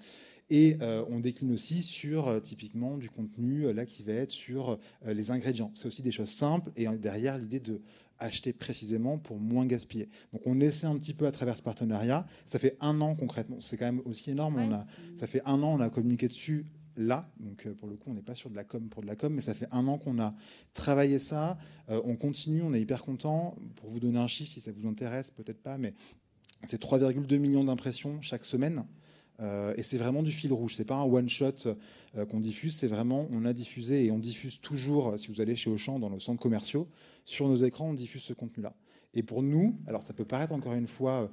Et 0.49 0.77
euh, 0.81 1.05
on 1.11 1.19
décline 1.19 1.53
aussi 1.53 1.83
sur 1.83 2.41
typiquement 2.41 2.99
du 2.99 3.11
contenu 3.11 3.73
là 3.73 3.85
qui 3.85 4.05
va 4.05 4.13
être 4.13 4.31
sur 4.31 4.79
les 5.05 5.33
ingrédients. 5.33 5.73
C'est 5.75 5.89
aussi 5.89 6.03
des 6.03 6.13
choses 6.13 6.31
simples 6.31 6.71
et 6.77 6.87
derrière 6.99 7.37
l'idée 7.37 7.59
de 7.59 7.83
acheter 8.19 8.53
précisément 8.53 9.19
pour 9.19 9.41
moins 9.41 9.67
gaspiller. 9.67 10.09
Donc 10.33 10.43
on 10.47 10.61
essaie 10.61 10.87
un 10.87 10.97
petit 10.99 11.15
peu 11.15 11.27
à 11.27 11.33
travers 11.33 11.57
ce 11.57 11.63
partenariat. 11.63 12.25
Ça 12.45 12.61
fait 12.61 12.77
un 12.81 13.01
an 13.01 13.17
concrètement. 13.17 13.57
C'est 13.61 13.77
quand 13.77 13.87
même 13.87 14.01
aussi 14.05 14.31
énorme. 14.31 14.57
on 14.57 14.73
a, 14.73 14.85
ça 15.17 15.27
fait 15.27 15.43
un 15.45 15.63
an 15.65 15.75
on 15.75 15.81
a 15.81 15.91
communiqué 15.91 16.29
dessus 16.29 16.65
là. 16.97 17.29
Donc 17.41 17.67
euh, 17.67 17.75
pour 17.75 17.89
le 17.89 17.97
coup, 17.97 18.11
on 18.11 18.15
n'est 18.15 18.23
pas 18.23 18.35
sur 18.35 18.51
de 18.51 18.57
la 18.57 18.65
com 18.65 18.89
pour 18.89 19.03
de 19.03 19.07
la 19.07 19.17
com, 19.17 19.33
mais 19.33 19.41
ça 19.41 19.55
fait 19.55 19.69
un 19.71 19.87
an 19.87 19.99
qu'on 19.99 20.19
a 20.19 20.35
travaillé 20.75 21.19
ça. 21.19 21.59
Euh, 21.89 22.01
on 22.05 22.17
continue, 22.17 22.63
on 22.63 22.75
est 22.75 22.81
hyper 22.81 23.05
content. 23.05 23.57
Pour 23.77 23.91
vous 23.91 24.01
donner 24.01 24.19
un 24.19 24.27
chiffre, 24.27 24.51
si 24.51 24.61
ça 24.61 24.73
vous 24.73 24.89
intéresse, 24.89 25.31
peut-être 25.31 25.63
pas, 25.63 25.79
mais 25.79 25.95
c'est 26.65 26.81
3,2 26.81 27.39
millions 27.39 27.65
d'impressions 27.65 28.21
chaque 28.23 28.45
semaine. 28.45 28.85
Euh, 29.41 29.75
et 29.77 29.83
c'est 29.83 29.99
vraiment 29.99 30.23
du 30.23 30.33
fil 30.33 30.53
rouge. 30.53 30.75
C'est 30.77 30.87
pas 30.87 30.97
un 30.97 31.05
one 31.05 31.29
shot 31.29 31.77
qu'on 32.31 32.41
diffuse. 32.41 32.75
C'est 32.75 32.87
vraiment 32.87 33.29
on 33.31 33.45
a 33.45 33.53
diffusé 33.53 34.07
et 34.07 34.11
on 34.11 34.19
diffuse 34.19 34.61
toujours. 34.61 35.19
Si 35.19 35.29
vous 35.29 35.41
allez 35.41 35.57
chez 35.57 35.71
Auchan 35.71 35.99
dans 35.99 36.11
nos 36.11 36.21
centres 36.21 36.41
commerciaux, 36.41 36.89
sur 37.25 37.49
nos 37.49 37.57
écrans, 37.57 37.91
on 37.91 37.95
diffuse 37.95 38.23
ce 38.23 38.33
contenu-là. 38.33 38.75
Et 39.13 39.23
pour 39.23 39.43
nous, 39.43 39.79
alors 39.87 40.03
ça 40.03 40.15
peut 40.15 40.25
paraître 40.25 40.53
encore 40.53 40.75
une 40.75 40.87
fois 40.87 41.31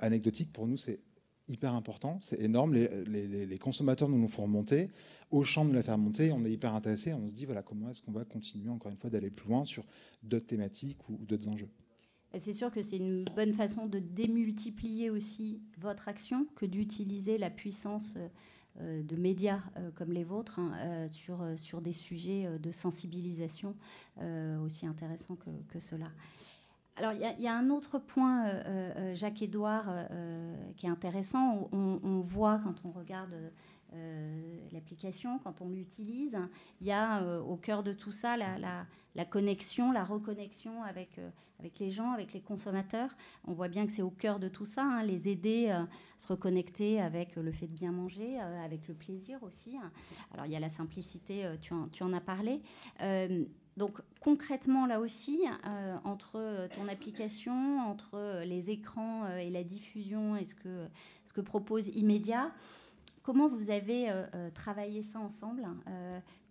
anecdotique, 0.00 0.52
pour 0.52 0.66
nous 0.66 0.76
c'est 0.76 1.00
hyper 1.52 1.74
important, 1.74 2.18
c'est 2.20 2.40
énorme. 2.40 2.74
Les, 2.74 3.58
consommateurs 3.58 4.08
nous 4.08 4.18
l'ont 4.18 4.28
fait 4.28 4.42
remonter, 4.42 4.90
Auchan 5.30 5.64
nous 5.64 5.72
l'a 5.72 5.82
fait 5.82 5.92
remonter, 5.92 6.32
on 6.32 6.44
est 6.44 6.50
hyper 6.50 6.74
intéressé, 6.74 7.12
on 7.14 7.28
se 7.28 7.32
dit 7.32 7.44
voilà 7.44 7.62
comment 7.62 7.88
est-ce 7.90 8.00
qu'on 8.00 8.12
va 8.12 8.24
continuer 8.24 8.70
encore 8.70 8.90
une 8.90 8.98
fois 8.98 9.10
d'aller 9.10 9.30
plus 9.30 9.48
loin 9.48 9.64
sur 9.64 9.84
d'autres 10.22 10.46
thématiques 10.46 10.98
ou, 11.08 11.16
d'autres 11.24 11.48
enjeux. 11.48 11.68
C'est 12.38 12.54
sûr 12.54 12.70
que 12.70 12.82
c'est 12.82 12.96
une 12.96 13.24
bonne 13.36 13.52
façon 13.52 13.86
de 13.86 13.98
démultiplier 13.98 15.10
aussi 15.10 15.60
votre 15.78 16.08
action 16.08 16.46
que 16.56 16.64
d'utiliser 16.64 17.36
la 17.36 17.50
puissance 17.50 18.14
euh, 18.80 19.02
de 19.02 19.16
médias 19.16 19.60
euh, 19.76 19.90
comme 19.94 20.12
les 20.12 20.24
vôtres 20.24 20.58
hein, 20.58 20.72
euh, 20.78 21.08
sur, 21.08 21.44
sur 21.56 21.82
des 21.82 21.92
sujets 21.92 22.48
de 22.58 22.72
sensibilisation 22.72 23.74
aussi 24.64 24.86
intéressants 24.86 25.36
que 25.68 25.80
cela. 25.80 26.10
Alors, 26.96 27.12
il 27.14 27.42
y, 27.42 27.48
a 27.48 27.56
un 27.56 27.70
autre 27.70 27.98
point, 27.98 28.46
euh, 28.46 28.62
euh, 28.66 29.14
Jacques-Édouard, 29.14 29.86
euh, 29.88 30.54
qui 30.76 30.86
est 30.86 30.90
intéressant. 30.90 31.68
On, 31.72 32.20
voit 32.20 32.60
quand 32.62 32.84
on 32.84 32.90
regarde 32.90 33.34
l'application, 34.72 35.38
quand 35.38 35.60
on 35.60 35.68
l'utilise, 35.68 36.38
il 36.80 36.86
y 36.86 36.92
a 36.92 37.22
au 37.40 37.56
cœur 37.56 37.82
de 37.82 37.92
tout 37.92 38.12
ça 38.12 38.36
la, 38.36 39.24
connexion, 39.24 39.92
la 39.92 40.04
reconnexion 40.04 40.82
avec, 40.82 41.20
les 41.78 41.90
gens, 41.90 42.12
avec 42.12 42.32
les 42.32 42.40
consommateurs. 42.40 43.14
On 43.46 43.52
voit 43.52 43.68
bien 43.68 43.86
que 43.86 43.92
c'est 43.92 44.02
au 44.02 44.10
cœur 44.10 44.38
de 44.38 44.48
tout 44.48 44.64
ça, 44.64 44.82
hein, 44.82 45.02
les 45.02 45.28
aider 45.28 45.68
à 45.68 45.88
se 46.18 46.26
reconnecter 46.26 47.00
avec 47.00 47.36
le 47.36 47.52
fait 47.52 47.66
de 47.66 47.74
bien 47.74 47.92
manger, 47.92 48.38
avec 48.38 48.88
le 48.88 48.94
plaisir 48.94 49.42
aussi. 49.42 49.76
Alors, 50.32 50.46
il 50.46 50.52
y 50.52 50.56
a 50.56 50.60
la 50.60 50.70
simplicité, 50.70 51.50
tu 51.60 51.74
en 51.74 52.12
as 52.12 52.20
parlé. 52.20 52.62
Donc 53.76 53.98
concrètement, 54.20 54.86
là 54.86 55.00
aussi, 55.00 55.40
euh, 55.66 55.96
entre 56.04 56.68
ton 56.74 56.88
application, 56.88 57.80
entre 57.80 58.42
les 58.44 58.70
écrans 58.70 59.24
euh, 59.24 59.38
et 59.38 59.50
la 59.50 59.64
diffusion 59.64 60.36
et 60.36 60.44
ce 60.44 60.54
que, 60.54 60.86
ce 61.24 61.32
que 61.32 61.40
propose 61.40 61.88
Immédiat, 61.88 62.52
comment 63.22 63.48
vous 63.48 63.70
avez 63.70 64.06
euh, 64.08 64.50
travaillé 64.54 65.02
ça 65.02 65.18
ensemble 65.20 65.66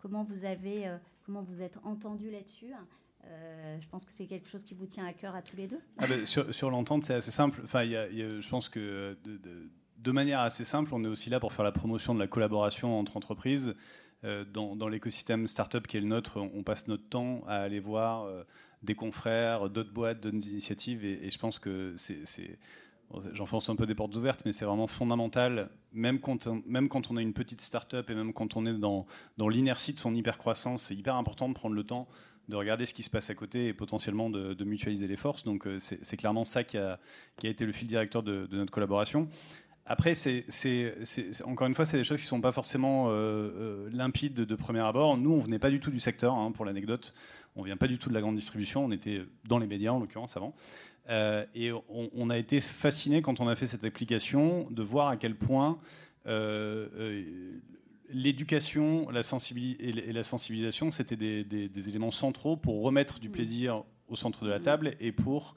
Comment 0.01 0.23
vous 0.23 0.45
avez, 0.45 0.91
comment 1.27 1.43
vous 1.43 1.61
êtes 1.61 1.77
entendu 1.83 2.31
là-dessus 2.31 2.73
je 3.79 3.87
pense 3.87 4.03
que 4.03 4.11
c'est 4.11 4.25
quelque 4.25 4.49
chose 4.49 4.63
qui 4.63 4.73
vous 4.73 4.87
tient 4.87 5.05
à 5.05 5.13
cœur 5.13 5.35
à 5.35 5.43
tous 5.43 5.55
les 5.55 5.67
deux. 5.67 5.79
Ah 5.99 6.07
ben, 6.07 6.25
sur, 6.25 6.71
l'entente, 6.71 7.03
c'est 7.03 7.13
assez 7.13 7.29
simple. 7.29 7.61
Enfin, 7.63 7.85
je 7.85 8.49
pense 8.49 8.67
que 8.67 9.15
de, 9.23 10.11
manière 10.11 10.39
assez 10.39 10.65
simple, 10.65 10.91
on 10.93 11.03
est 11.03 11.07
aussi 11.07 11.29
là 11.29 11.39
pour 11.39 11.53
faire 11.53 11.63
la 11.63 11.71
promotion 11.71 12.15
de 12.15 12.19
la 12.19 12.25
collaboration 12.25 12.99
entre 12.99 13.15
entreprises. 13.17 13.75
Euh, 14.23 14.45
dans, 14.45 14.87
l'écosystème 14.87 15.47
startup 15.47 15.87
qui 15.87 15.97
est 15.97 16.01
le 16.01 16.07
nôtre, 16.07 16.37
on 16.37 16.61
passe 16.61 16.87
notre 16.87 17.07
temps 17.07 17.41
à 17.47 17.55
aller 17.55 17.79
voir 17.79 18.25
euh, 18.25 18.43
des 18.83 18.93
confrères, 18.93 19.69
d'autres 19.69 19.91
boîtes, 19.91 20.21
d'autres 20.21 20.47
initiatives, 20.47 21.03
et, 21.03 21.29
je 21.29 21.39
pense 21.39 21.57
que 21.57 21.93
c'est 21.97 22.59
j'enfonce 23.33 23.67
un 23.69 23.75
peu 23.75 23.85
des 23.85 23.95
portes 23.95 24.15
ouvertes, 24.15 24.43
mais 24.45 24.53
c'est 24.53 24.63
vraiment 24.63 24.87
fondamental, 24.87 25.69
même 25.91 26.19
quand, 26.19 26.47
on, 26.47 26.63
même 26.65 26.87
a 26.93 27.21
une 27.21 27.33
petite 27.33 27.59
start-up 27.59 28.09
et 28.09 28.15
même 28.15 28.31
quand 28.31 28.55
on 28.55 28.65
est 28.65 28.73
dans, 28.73 29.05
dans 29.37 29.49
l'inertie 29.49 29.91
de 29.91 29.99
son 29.99 30.15
hyper-croissance, 30.15 30.83
c'est 30.83 30.95
hyper 30.95 31.15
important 31.15 31.49
de 31.49 31.53
prendre 31.53 31.75
le 31.75 31.83
temps 31.83 32.07
de 32.47 32.55
regarder 32.55 32.85
ce 32.85 32.93
qui 32.93 33.03
se 33.03 33.09
passe 33.09 33.29
à 33.29 33.35
côté 33.35 33.67
et 33.67 33.73
potentiellement 33.73 34.29
de, 34.29 34.63
mutualiser 34.63 35.07
les 35.07 35.15
forces. 35.15 35.43
Donc 35.43 35.67
euh, 35.67 35.77
c'est 35.79 36.17
clairement 36.17 36.43
ça 36.43 36.63
qui 36.63 36.77
a, 36.77 36.99
été 37.43 37.65
le 37.65 37.71
fil 37.71 37.87
directeur 37.87 38.23
de 38.23 38.47
notre 38.51 38.71
collaboration. 38.71 39.29
Après, 39.85 40.13
c'est, 40.13 40.45
encore 41.45 41.67
une 41.67 41.75
fois, 41.75 41.85
c'est 41.85 41.97
des 41.97 42.03
choses 42.03 42.19
qui 42.19 42.25
ne 42.25 42.29
sont 42.29 42.41
pas 42.41 42.51
forcément 42.51 43.09
euh, 43.09 43.11
euh, 43.11 43.89
limpides 43.91 44.33
de, 44.33 44.55
premier 44.55 44.79
abord. 44.79 45.17
Nous, 45.17 45.31
on 45.31 45.39
venait 45.39 45.59
pas 45.59 45.69
du 45.69 45.79
tout 45.79 45.91
du 45.91 45.99
secteur, 45.99 46.35
hein, 46.35 46.51
pour 46.51 46.65
l'anecdote. 46.65 47.13
On 47.55 47.63
vient 47.63 47.77
pas 47.77 47.87
du 47.87 47.97
tout 47.97 48.09
de 48.09 48.13
la 48.13 48.21
grande 48.21 48.35
distribution. 48.35 48.85
On 48.85 48.91
était 48.91 49.21
dans 49.45 49.57
les 49.57 49.67
médias, 49.67 49.91
en 49.91 49.99
l'occurrence, 49.99 50.37
avant. 50.37 50.53
Euh, 51.09 51.45
et 51.55 51.71
on, 51.89 52.29
a 52.29 52.37
été 52.37 52.59
fasciné 52.59 53.23
quand 53.23 53.39
on 53.39 53.47
a 53.47 53.55
fait 53.55 53.65
cette 53.65 53.83
application 53.83 54.67
de 54.69 54.83
voir 54.83 55.07
à 55.07 55.17
quel 55.17 55.35
point 55.35 55.79
l'éducation 58.13 59.09
la 59.09 59.21
et 59.79 60.13
la 60.13 60.23
sensibilisation, 60.23 60.91
c'était 60.91 61.15
des, 61.15 61.43
des, 61.43 61.89
éléments 61.89 62.11
centraux 62.11 62.55
pour 62.55 62.83
remettre 62.83 63.19
du 63.19 63.29
plaisir 63.29 63.83
au 64.07 64.15
centre 64.15 64.45
de 64.45 64.49
la 64.49 64.59
table 64.59 64.95
et 64.99 65.11
pour 65.11 65.55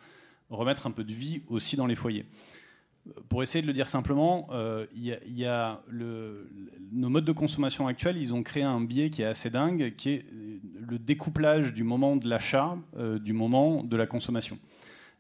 remettre 0.49 0.87
un 0.87 0.93
peu 0.93 1.05
de 1.05 1.13
vie 1.13 1.43
aussi 1.49 1.77
dans 1.77 1.87
les 1.87 1.95
foyers 1.95 2.25
pour 3.29 3.43
essayer 3.43 3.61
de 3.61 3.67
le 3.67 3.73
dire 3.73 3.89
simplement, 3.89 4.49
euh, 4.53 4.87
y 4.95 5.45
a, 5.45 5.81
nos 6.93 7.09
modes 7.09 7.25
de 7.25 7.33
consommation 7.33 7.87
actuels, 7.87 8.17
ils 8.17 8.33
ont 8.33 8.43
créé 8.43 8.63
un 8.63 8.81
biais 8.81 9.11
qui 9.11 9.23
est 9.23 9.27
assez 9.27 9.51
dingue, 9.51 9.95
qui 9.97 10.11
est 10.11 10.25
le 10.33 10.99
découplage 10.99 11.75
du 11.75 11.85
moment 11.85 12.17
de 12.17 12.29
l'achat 12.29 12.77
euh, 12.97 13.19
du 13.19 13.33
moment 13.33 13.83
de 13.83 13.97
la 13.97 14.07
consommation. 14.07 14.59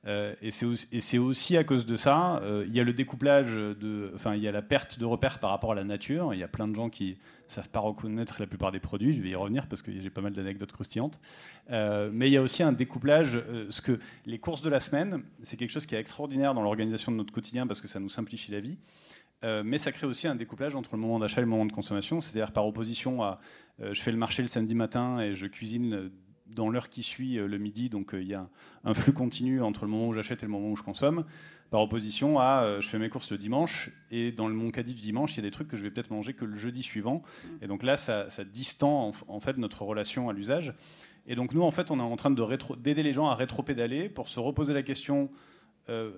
Euh, 0.06 0.34
et 0.42 0.50
c'est 0.50 1.18
aussi, 1.18 1.56
à 1.56 1.64
cause 1.64 1.86
de 1.86 1.96
ça, 1.96 2.36
euh, 2.42 2.64
il 2.66 2.74
y 2.74 2.80
a 2.80 2.84
le 2.84 2.92
découplage, 2.92 3.54
de, 3.54 4.12
enfin 4.14 4.34
il 4.34 4.42
y 4.42 4.48
a 4.48 4.52
la 4.52 4.62
perte 4.62 4.98
de 4.98 5.04
repères 5.04 5.38
par 5.38 5.50
rapport 5.50 5.72
à 5.72 5.74
la 5.74 5.84
nature. 5.84 6.34
Il 6.34 6.40
y 6.40 6.42
a 6.42 6.48
plein 6.48 6.68
de 6.68 6.74
gens 6.74 6.90
qui 6.90 7.16
savent 7.46 7.70
pas 7.70 7.80
reconnaître 7.80 8.36
la 8.40 8.46
plupart 8.46 8.72
des 8.72 8.80
produits. 8.80 9.12
Je 9.12 9.22
vais 9.22 9.30
y 9.30 9.34
revenir 9.34 9.66
parce 9.66 9.82
que 9.82 9.90
j'ai 9.92 10.10
pas 10.10 10.20
mal 10.20 10.32
d'anecdotes 10.32 10.72
croustillantes. 10.72 11.20
Euh, 11.70 12.10
mais 12.12 12.28
il 12.28 12.32
y 12.32 12.36
a 12.36 12.42
aussi 12.42 12.62
un 12.62 12.72
découplage, 12.72 13.42
ce 13.70 13.80
que 13.80 13.98
les 14.26 14.38
courses 14.38 14.62
de 14.62 14.70
la 14.70 14.80
semaine, 14.80 15.22
c'est 15.42 15.56
quelque 15.56 15.70
chose 15.70 15.86
qui 15.86 15.94
est 15.94 16.00
extraordinaire 16.00 16.54
dans 16.54 16.62
l'organisation 16.62 17.12
de 17.12 17.16
notre 17.16 17.32
quotidien 17.32 17.66
parce 17.66 17.80
que 17.80 17.88
ça 17.88 18.00
nous 18.00 18.08
simplifie 18.08 18.52
la 18.52 18.60
vie. 18.60 18.78
mais 19.42 19.78
ça 19.78 19.92
crée 19.92 20.06
aussi 20.06 20.26
un 20.26 20.34
découplage 20.34 20.74
entre 20.74 20.96
le 20.96 21.00
moment 21.00 21.18
d'achat 21.18 21.38
et 21.38 21.44
le 21.44 21.50
moment 21.50 21.66
de 21.66 21.72
consommation, 21.72 22.20
c'est-à-dire 22.20 22.52
par 22.52 22.66
opposition 22.66 23.22
à 23.22 23.38
je 23.80 24.00
fais 24.00 24.12
le 24.12 24.18
marché 24.18 24.40
le 24.40 24.48
samedi 24.48 24.74
matin 24.74 25.20
et 25.20 25.34
je 25.34 25.46
cuisine 25.46 26.10
dans 26.46 26.68
l'heure 26.68 26.88
qui 26.88 27.02
suit 27.02 27.38
euh, 27.38 27.46
le 27.46 27.58
midi, 27.58 27.88
donc 27.88 28.14
euh, 28.14 28.22
il 28.22 28.28
y 28.28 28.34
a 28.34 28.48
un 28.84 28.94
flux 28.94 29.12
continu 29.12 29.62
entre 29.62 29.84
le 29.84 29.90
moment 29.90 30.08
où 30.08 30.12
j'achète 30.12 30.42
et 30.42 30.46
le 30.46 30.52
moment 30.52 30.70
où 30.70 30.76
je 30.76 30.82
consomme, 30.82 31.24
par 31.74 31.80
opposition 31.80 32.38
à 32.38 32.62
euh, 32.62 32.80
je 32.80 32.88
fais 32.88 33.00
mes 33.00 33.08
courses 33.08 33.32
le 33.32 33.36
dimanche, 33.36 33.90
et 34.12 34.30
dans 34.30 34.48
mon 34.48 34.70
caddie 34.70 34.94
du 34.94 35.02
dimanche, 35.02 35.32
il 35.32 35.38
y 35.38 35.40
a 35.40 35.42
des 35.42 35.50
trucs 35.50 35.66
que 35.66 35.76
je 35.76 35.82
vais 35.82 35.90
peut-être 35.90 36.12
manger 36.12 36.32
que 36.32 36.44
le 36.44 36.54
jeudi 36.54 36.84
suivant. 36.84 37.22
Et 37.62 37.66
donc 37.66 37.82
là, 37.82 37.96
ça, 37.96 38.28
distend 38.44 39.12
en, 39.26 39.40
fait 39.40 39.56
notre 39.56 39.82
relation 39.82 40.28
à 40.28 40.32
l'usage. 40.32 40.72
Et 41.26 41.34
donc 41.34 41.52
nous, 41.52 41.62
en 41.62 41.72
fait, 41.72 41.90
on 41.90 41.98
est 41.98 42.02
en 42.02 42.14
train 42.14 42.30
d'aider 42.30 43.02
les 43.02 43.12
gens 43.12 43.26
à 43.26 43.34
rétro-pédaler 43.34 44.08
pour 44.08 44.28
se 44.28 44.38
reposer 44.38 44.72
la 44.72 44.84
question. 44.84 45.30
Euh, 45.88 46.12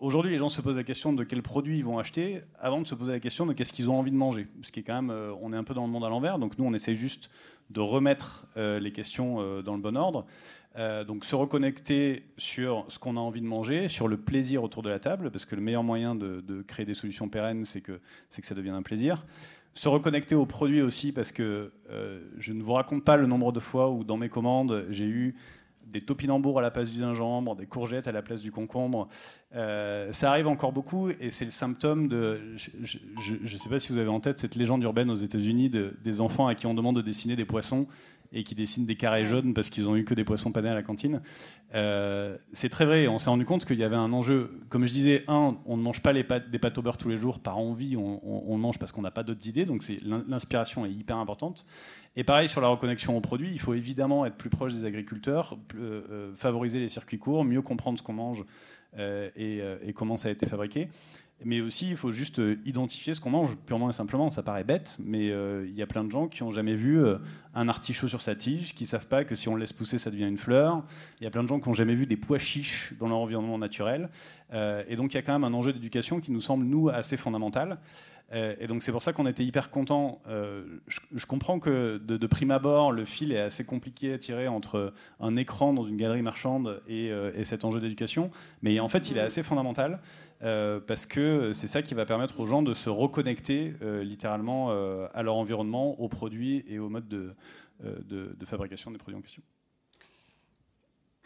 aujourd'hui, 0.00 0.30
les 0.30 0.38
gens 0.38 0.48
se 0.48 0.62
posent 0.62 0.76
la 0.76 0.84
question 0.84 1.12
de 1.12 1.22
quels 1.24 1.42
produits 1.42 1.76
ils 1.76 1.84
vont 1.84 1.98
acheter 1.98 2.40
avant 2.58 2.80
de 2.80 2.86
se 2.86 2.94
poser 2.94 3.12
la 3.12 3.20
question 3.20 3.44
de 3.44 3.52
qu'est-ce 3.52 3.74
qu'ils 3.74 3.90
ont 3.90 3.98
envie 3.98 4.10
de 4.10 4.16
manger. 4.16 4.46
Ce 4.62 4.72
qui 4.72 4.80
est 4.80 4.84
quand 4.84 4.94
même, 4.94 5.10
euh, 5.10 5.34
on 5.42 5.52
est 5.52 5.56
un 5.56 5.64
peu 5.64 5.74
dans 5.74 5.84
le 5.84 5.92
monde 5.92 6.04
à 6.04 6.08
l'envers. 6.08 6.38
Donc 6.38 6.56
nous, 6.56 6.64
on 6.64 6.72
essaie 6.72 6.94
juste 6.94 7.30
de 7.70 7.80
remettre 7.80 8.46
euh, 8.56 8.78
les 8.78 8.92
questions 8.92 9.62
dans 9.62 9.74
le 9.74 9.80
bon 9.80 9.96
ordre. 9.96 10.26
donc 11.06 11.24
se 11.24 11.34
reconnecter 11.34 12.24
sur 12.36 12.84
ce 12.88 12.98
qu'on 12.98 13.16
a 13.16 13.20
envie 13.20 13.40
de 13.40 13.46
manger, 13.46 13.88
sur 13.88 14.08
le 14.08 14.16
plaisir 14.16 14.62
autour 14.62 14.82
de 14.82 14.90
la 14.90 14.98
table, 14.98 15.30
parce 15.30 15.44
que 15.46 15.54
le 15.54 15.62
meilleur 15.62 15.82
moyen 15.82 16.14
de, 16.14 16.62
créer 16.66 16.86
des 16.86 16.94
solutions 16.94 17.28
pérennes, 17.28 17.64
c'est 17.64 17.80
que, 17.80 17.92
que 17.92 18.46
ça 18.46 18.54
devienne 18.54 18.74
un 18.74 18.82
plaisir 18.82 19.24
se 19.74 19.88
reconnecter 19.88 20.34
aux 20.34 20.46
produits 20.46 20.82
aussi, 20.82 21.12
parce 21.12 21.32
que 21.32 21.72
euh, 21.90 22.20
je 22.38 22.52
ne 22.52 22.62
vous 22.62 22.72
raconte 22.72 23.04
pas 23.04 23.16
le 23.16 23.26
nombre 23.26 23.52
de 23.52 23.60
fois 23.60 23.90
où 23.90 24.04
dans 24.04 24.16
mes 24.16 24.28
commandes, 24.28 24.86
j'ai 24.90 25.06
eu 25.06 25.34
des 25.86 26.00
topinambours 26.00 26.58
à 26.58 26.62
la 26.62 26.70
place 26.70 26.90
du 26.90 26.98
gingembre, 26.98 27.56
des 27.56 27.66
courgettes 27.66 28.08
à 28.08 28.12
la 28.12 28.22
place 28.22 28.40
du 28.40 28.50
concombre. 28.50 29.08
Euh, 29.54 30.10
ça 30.10 30.30
arrive 30.30 30.48
encore 30.48 30.72
beaucoup 30.72 31.10
et 31.10 31.30
c'est 31.30 31.44
le 31.44 31.50
symptôme 31.50 32.08
de. 32.08 32.40
Je 32.56 33.34
ne 33.40 33.58
sais 33.58 33.68
pas 33.68 33.78
si 33.78 33.92
vous 33.92 33.98
avez 33.98 34.08
en 34.08 34.20
tête 34.20 34.38
cette 34.38 34.56
légende 34.56 34.82
urbaine 34.82 35.10
aux 35.10 35.16
États-Unis 35.16 35.70
de, 35.70 35.96
des 36.02 36.20
enfants 36.20 36.46
à 36.48 36.54
qui 36.54 36.66
on 36.66 36.74
demande 36.74 36.96
de 36.96 37.02
dessiner 37.02 37.36
des 37.36 37.44
poissons 37.44 37.86
et 38.32 38.42
qui 38.42 38.56
dessinent 38.56 38.84
des 38.84 38.96
carrés 38.96 39.24
jaunes 39.24 39.54
parce 39.54 39.70
qu'ils 39.70 39.86
ont 39.86 39.96
eu 39.96 40.04
que 40.04 40.12
des 40.12 40.24
poissons 40.24 40.50
panés 40.50 40.68
à 40.68 40.74
la 40.74 40.82
cantine. 40.82 41.22
Euh, 41.74 42.36
c'est 42.52 42.68
très 42.68 42.84
vrai. 42.84 43.06
On 43.06 43.18
s'est 43.18 43.30
rendu 43.30 43.44
compte 43.44 43.64
qu'il 43.64 43.78
y 43.78 43.84
avait 43.84 43.96
un 43.96 44.12
enjeu. 44.12 44.50
Comme 44.68 44.86
je 44.86 44.92
disais, 44.92 45.24
un, 45.28 45.56
on 45.66 45.76
ne 45.76 45.82
mange 45.82 46.02
pas 46.02 46.12
les 46.12 46.24
pâtes, 46.24 46.50
des 46.50 46.58
pâtes 46.58 46.76
au 46.78 46.82
beurre 46.82 46.98
tous 46.98 47.08
les 47.08 47.16
jours 47.16 47.38
par 47.38 47.58
envie. 47.58 47.96
On, 47.96 48.20
on, 48.24 48.58
mange 48.58 48.78
parce 48.80 48.90
qu'on 48.90 49.02
n'a 49.02 49.12
pas 49.12 49.22
d'autres 49.22 49.46
idées. 49.46 49.64
Donc 49.64 49.84
l'inspiration 50.26 50.84
est 50.84 50.90
hyper 50.90 51.16
importante. 51.16 51.64
Et 52.16 52.24
pareil 52.24 52.48
sur 52.48 52.60
la 52.60 52.68
reconnexion 52.68 53.16
aux 53.16 53.20
produits, 53.20 53.50
il 53.52 53.58
faut 53.60 53.74
évidemment 53.74 54.26
être 54.26 54.36
plus 54.36 54.50
proche 54.50 54.72
des 54.72 54.84
agriculteurs, 54.84 55.56
euh, 55.76 56.32
favoriser 56.34 56.78
les 56.78 56.88
circuits 56.88 57.18
courts, 57.18 57.44
mieux 57.44 57.62
comprendre 57.62 57.98
ce 57.98 58.02
qu'on 58.04 58.12
mange 58.12 58.44
et, 58.98 59.60
et, 59.82 59.92
comment 59.92 60.16
ça 60.16 60.28
a 60.28 60.32
été 60.32 60.46
fabriqué 60.46 60.88
mais 61.42 61.60
aussi 61.60 61.90
il 61.90 61.96
faut 61.96 62.12
juste 62.12 62.38
euh, 62.38 62.56
identifier 62.64 63.14
ce 63.14 63.20
qu'on 63.20 63.30
mange 63.30 63.56
purement 63.56 63.90
et 63.90 63.92
simplement. 63.92 64.30
Ça 64.30 64.42
paraît 64.42 64.64
bête, 64.64 64.96
mais 64.98 65.30
euh, 65.30 65.66
il 65.68 65.74
y 65.74 65.82
a 65.82 65.86
plein 65.86 66.04
de 66.04 66.10
gens 66.10 66.28
qui 66.28 66.42
n'ont 66.42 66.52
jamais 66.52 66.74
vu 66.74 67.02
euh, 67.02 67.18
un 67.54 67.68
artichaut 67.68 68.08
sur 68.08 68.22
sa 68.22 68.34
tige, 68.34 68.74
qui 68.74 68.84
ne 68.84 68.88
savent 68.88 69.06
pas 69.06 69.24
que 69.24 69.34
si 69.34 69.48
on 69.48 69.54
le 69.54 69.60
laisse 69.60 69.72
pousser, 69.72 69.98
ça 69.98 70.10
devient 70.10 70.26
une 70.26 70.38
fleur. 70.38 70.82
Il 71.20 71.24
y 71.24 71.26
a 71.26 71.30
plein 71.30 71.42
de 71.42 71.48
gens 71.48 71.60
qui 71.60 71.68
n'ont 71.68 71.74
jamais 71.74 71.94
vu 71.94 72.06
des 72.06 72.16
pois 72.16 72.38
chiches 72.38 72.94
dans 72.98 73.08
leur 73.08 73.18
environnement 73.18 73.58
naturel. 73.58 74.08
et 74.52 74.96
donc 74.96 75.12
il 75.12 75.16
y 75.16 75.18
a 75.18 75.22
quand 75.22 75.32
même 75.32 75.44
un 75.44 75.54
enjeu 75.54 75.72
d'éducation 75.72 76.20
qui 76.20 76.30
nous 76.30 76.40
semble, 76.40 76.64
nous, 76.64 76.88
assez 76.88 77.16
fondamental. 77.16 77.78
Et 78.32 78.66
donc 78.66 78.82
c'est 78.82 78.90
pour 78.90 79.02
ça 79.02 79.12
qu'on 79.12 79.26
était 79.26 79.44
hyper 79.44 79.70
content. 79.70 80.20
Euh, 80.26 80.64
je, 80.88 81.26
comprends 81.26 81.60
que 81.60 81.98
de, 81.98 82.26
prime 82.26 82.50
abord, 82.50 82.90
le 82.90 83.04
fil 83.04 83.30
est 83.30 83.38
assez 83.38 83.64
compliqué 83.64 84.12
à 84.12 84.18
tirer 84.18 84.48
entre 84.48 84.92
un 85.20 85.36
écran 85.36 85.72
dans 85.72 85.84
une 85.84 85.96
galerie 85.96 86.22
marchande 86.22 86.82
et 86.88 87.12
cet 87.44 87.64
enjeu 87.64 87.80
d'éducation, 87.80 88.30
mais 88.62 88.80
en 88.80 88.88
fait 88.88 89.10
il 89.10 89.18
est 89.18 89.20
assez 89.20 89.44
fondamental 89.44 90.00
parce 90.86 91.06
que 91.06 91.52
c'est 91.52 91.66
ça 91.66 91.82
qui 91.82 91.94
va 91.94 92.04
permettre 92.04 92.38
aux 92.38 92.46
gens 92.46 92.62
de 92.62 92.74
se 92.74 92.90
reconnecter 92.90 93.74
littéralement 94.02 94.70
à 94.70 95.22
leur 95.22 95.36
environnement, 95.36 95.98
aux 96.00 96.08
produits 96.08 96.64
et 96.68 96.78
au 96.78 96.88
mode 96.88 97.08
de, 97.08 98.44
fabrication 98.44 98.90
des 98.90 98.98
produits 98.98 99.18
en 99.18 99.22
question. 99.22 99.42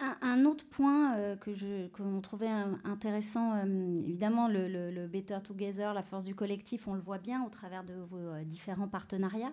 Un, 0.01 0.45
autre 0.45 0.65
point 0.65 1.17
euh, 1.17 1.35
que 1.35 1.89
qu'on 1.89 2.21
trouvait 2.21 2.51
intéressant, 2.85 3.55
euh, 3.57 4.01
évidemment, 4.07 4.47
le, 4.47 5.09
Better 5.09 5.39
Together, 5.43 5.93
la 5.93 6.05
force 6.05 6.25
du 6.25 6.37
collectif, 6.37 6.87
on 6.87 6.95
le 6.95 7.01
voit 7.01 7.19
bien 7.19 7.45
au 7.45 7.49
travers 7.49 7.83
de 7.83 7.95
vos 7.95 8.17
euh, 8.17 8.45
différents 8.45 8.87
partenariats. 8.87 9.53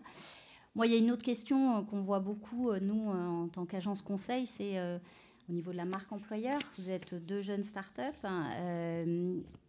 Moi, 0.76 0.86
il 0.86 0.94
y 0.94 0.96
a 0.96 1.00
une 1.00 1.10
autre 1.10 1.24
question 1.24 1.84
qu'on 1.86 2.02
voit 2.02 2.20
beaucoup, 2.20 2.72
nous, 2.80 3.10
en 3.10 3.48
tant 3.48 3.66
qu'agence 3.66 4.02
conseil, 4.02 4.46
c'est 4.46 4.78
au 5.50 5.54
niveau 5.54 5.72
de 5.72 5.78
la 5.78 5.86
marque 5.86 6.12
employeur. 6.12 6.60
Vous 6.78 6.90
êtes 6.90 7.14
deux 7.14 7.42
jeunes 7.42 7.64
startups. 7.64 8.02
Hein, 8.24 8.50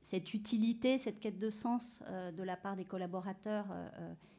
cette 0.02 0.34
utilité, 0.34 0.98
cette 0.98 1.20
quête 1.20 1.38
de 1.38 1.50
sens 1.50 2.00
de 2.36 2.42
la 2.42 2.56
part 2.56 2.76
des 2.76 2.84
collaborateurs, 2.84 3.66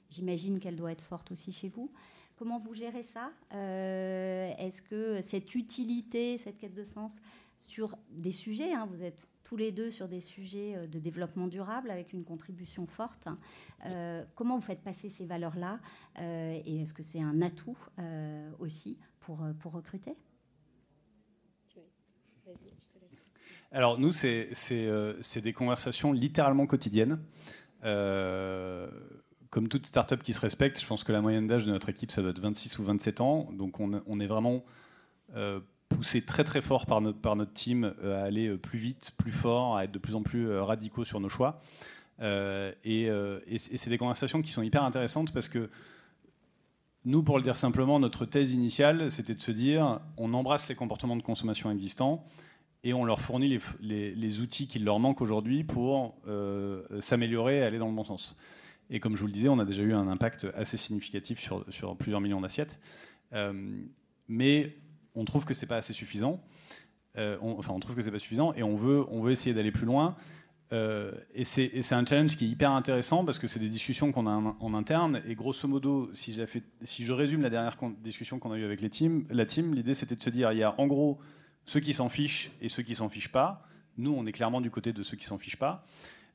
j'imagine 0.10 0.60
qu'elle 0.60 0.76
doit 0.76 0.92
être 0.92 1.02
forte 1.02 1.32
aussi 1.32 1.52
chez 1.52 1.70
vous. 1.70 1.92
Comment 2.38 2.60
vous 2.60 2.76
gérez 2.76 3.02
ça 3.02 3.32
euh, 3.54 4.54
Est-ce 4.60 4.84
que 4.84 5.22
cette 5.22 5.56
utilité, 5.56 6.38
cette 6.38 6.58
quête 6.60 6.76
de 6.76 6.84
sens 6.84 7.20
sur 7.58 7.98
des 8.12 8.32
sujets, 8.32 8.74
hein, 8.74 8.88
vous 8.92 9.02
êtes 9.02 9.28
tous 9.44 9.58
les 9.58 9.72
deux 9.72 9.90
sur 9.90 10.08
des 10.08 10.22
sujets 10.22 10.76
euh, 10.76 10.88
de 10.88 11.00
développement 11.00 11.48
durable 11.48 11.90
avec 11.90 12.14
une 12.14 12.24
contribution 12.24 12.86
forte, 12.86 13.26
hein, 13.26 13.40
euh, 13.88 14.24
comment 14.36 14.56
vous 14.56 14.66
faites 14.66 14.84
passer 14.84 15.10
ces 15.10 15.26
valeurs-là 15.26 15.80
Et 16.20 16.82
est-ce 16.82 16.94
que 16.94 17.02
c'est 17.02 17.22
un 17.22 17.42
atout 17.42 17.78
aussi 18.60 18.98
pour, 19.20 19.40
pour 19.60 19.72
recruter? 19.72 20.16
Alors 23.72 24.00
nous, 24.00 24.12
c'est 24.12 24.52
des 25.42 25.54
conversations 25.54 26.12
littéralement 26.12 26.66
quotidiennes 26.66 27.20
comme 29.50 29.70
toute 29.70 29.86
startup 29.86 30.24
qui 30.24 30.34
se 30.34 30.40
respecte, 30.40 30.80
je 30.80 30.86
pense 30.86 31.04
que 31.04 31.12
la 31.12 31.22
moyenne 31.22 31.48
d'âge 31.48 31.66
de 31.66 31.72
notre 31.72 31.90
équipe, 31.90 32.12
ça 32.12 32.22
doit 32.22 32.32
être 32.32 32.40
26 32.40 32.80
ou 32.80 32.84
27 32.84 33.22
ans. 33.22 33.50
Donc 33.54 33.80
on, 33.80 34.20
est 34.20 34.28
vraiment 34.28 34.64
euh, 35.36 35.60
poussé 35.90 36.22
très 36.22 36.44
très 36.44 36.62
fort 36.62 36.86
par 36.86 37.02
notre, 37.02 37.20
par 37.20 37.36
notre 37.36 37.54
team 37.54 37.94
euh, 38.04 38.22
à 38.22 38.26
aller 38.26 38.48
euh, 38.48 38.58
plus 38.58 38.80
vite, 38.80 39.14
plus 39.18 39.32
fort, 39.32 39.78
à 39.78 39.86
être 39.86 39.92
de 39.92 40.00
plus 40.00 40.16
en 40.16 40.24
plus 40.24 40.52
radicaux 40.60 41.06
sur 41.06 41.20
nos 41.20 41.30
choix. 41.30 41.62
et, 42.22 43.10
c'est 43.58 43.90
des 43.90 43.98
conversations 43.98 44.42
qui 44.42 44.52
sont 44.52 44.64
hyper 44.64 44.84
intéressantes 44.84 45.32
parce 45.34 45.48
que 45.48 45.70
nous, 47.06 47.24
pour 47.24 47.38
le 47.38 47.44
dire 47.44 47.56
simplement, 47.56 48.00
notre 48.00 48.26
thèse 48.26 48.52
initiale, 48.52 49.12
c'était 49.12 49.36
de 49.36 49.42
se 49.42 49.52
dire, 49.52 50.02
on 50.18 50.34
embrasse 50.34 50.68
les 50.68 50.76
comportements 50.76 51.16
de 51.16 51.22
consommation 51.22 51.72
existants 51.72 52.26
et 52.88 52.94
on 52.94 53.06
leur 53.06 53.22
fournit 53.22 53.60
les, 53.82 54.40
outils 54.40 54.68
qu'il 54.68 54.84
leur 54.84 55.00
manque 55.00 55.22
aujourd'hui 55.22 55.64
pour 55.64 56.16
s'améliorer 57.00 57.60
et 57.60 57.64
aller 57.64 57.80
dans 57.80 57.90
le 57.90 57.96
bon 57.96 58.04
sens. 58.04 58.36
Et 58.90 59.00
comme 59.00 59.16
je 59.16 59.22
vous 59.22 59.28
le 59.28 59.34
disais, 59.34 59.50
on 59.50 59.60
a 59.60 59.66
déjà 59.66 59.82
eu 59.82 59.94
un 59.94 60.08
impact 60.08 60.48
assez 60.56 60.78
significatif 60.78 61.40
sur, 61.70 61.98
plusieurs 61.98 62.22
millions 62.22 62.42
d'assiettes. 62.42 62.80
Euh, 63.34 63.54
mais 64.28 64.76
on 65.16 65.26
trouve 65.26 65.46
que 65.46 65.54
c'est 65.54 65.66
pas 65.66 65.78
assez 65.78 65.94
suffisant. 65.94 66.42
Euh, 67.18 67.38
enfin, 67.42 67.74
on 67.74 67.80
trouve 67.80 67.96
que 67.96 68.02
c'est 68.02 68.12
pas 68.12 68.20
suffisant 68.20 68.54
et 68.54 68.64
on 68.64 68.76
veut, 68.76 69.04
on 69.10 69.22
veut 69.22 69.32
essayer 69.32 69.54
d'aller 69.54 69.72
plus 69.72 69.86
loin. 69.86 70.16
Euh, 70.74 71.12
et 71.34 71.46
c'est 71.46 71.94
un 71.94 72.06
challenge 72.06 72.36
qui 72.36 72.46
est 72.46 72.50
hyper 72.50 72.72
intéressant 72.72 73.24
parce 73.24 73.40
que 73.40 73.48
c'est 73.48 73.60
des 73.60 73.70
discussions 73.70 74.12
qu'on 74.12 74.28
a 74.28 74.56
en, 74.60 74.74
interne. 74.74 75.22
Et 75.28 75.36
grosso 75.36 75.68
modo, 75.68 76.10
si 76.14 76.34
je 76.34 77.12
résume 77.12 77.42
la 77.42 77.50
dernière 77.50 77.76
discussion 78.02 78.40
qu'on 78.40 78.52
a 78.52 78.58
eue 78.58 78.66
avec 78.66 78.82
les 78.82 78.90
teams, 78.90 79.26
la 79.30 79.46
team, 79.46 79.74
l'idée 79.74 79.94
c'était 79.94 80.16
de 80.16 80.24
se 80.24 80.30
dire 80.30 80.52
il 80.52 80.60
y 80.60 80.64
a 80.64 80.80
en 80.80 80.88
gros 80.88 81.20
ceux 81.68 81.82
qui 81.82 81.94
s'en 81.94 82.10
fichent 82.10 82.50
et 82.62 82.70
ceux 82.70 82.82
qui 82.82 82.96
s'en 82.96 83.10
fichent 83.10 83.32
pas. 83.32 83.62
Nous, 83.98 84.14
on 84.18 84.26
est 84.26 84.32
clairement 84.32 84.62
du 84.62 84.72
côté 84.72 84.94
de 84.94 85.04
ceux 85.04 85.18
qui 85.18 85.26
s'en 85.26 85.38
fichent 85.38 85.58
pas. 85.60 85.86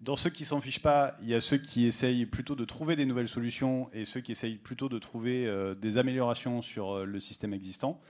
Dans 0.03 0.15
ceux 0.15 0.31
qui 0.31 0.45
s'en 0.45 0.61
fichent 0.61 0.83
pas, 0.83 1.17
il 1.23 1.29
y 1.29 1.35
a 1.35 1.41
ceux 1.41 1.57
qui 1.57 1.87
essayent 1.87 2.27
plutôt 2.27 2.55
de 2.55 2.65
trouver 2.65 2.97
des 2.97 3.07
nouvelles 3.07 3.29
solutions 3.29 3.89
et 3.93 4.05
ceux 4.05 4.21
qui 4.21 4.33
essayent 4.33 4.57
plutôt 4.57 4.89
de 4.89 4.99
trouver 4.99 5.47
euh, 5.47 5.75
des 5.75 5.97
améliorations 5.97 6.61
sur 6.61 6.91
euh, 6.91 7.05
le 7.05 7.19
système 7.19 7.55
existant. 7.55 8.01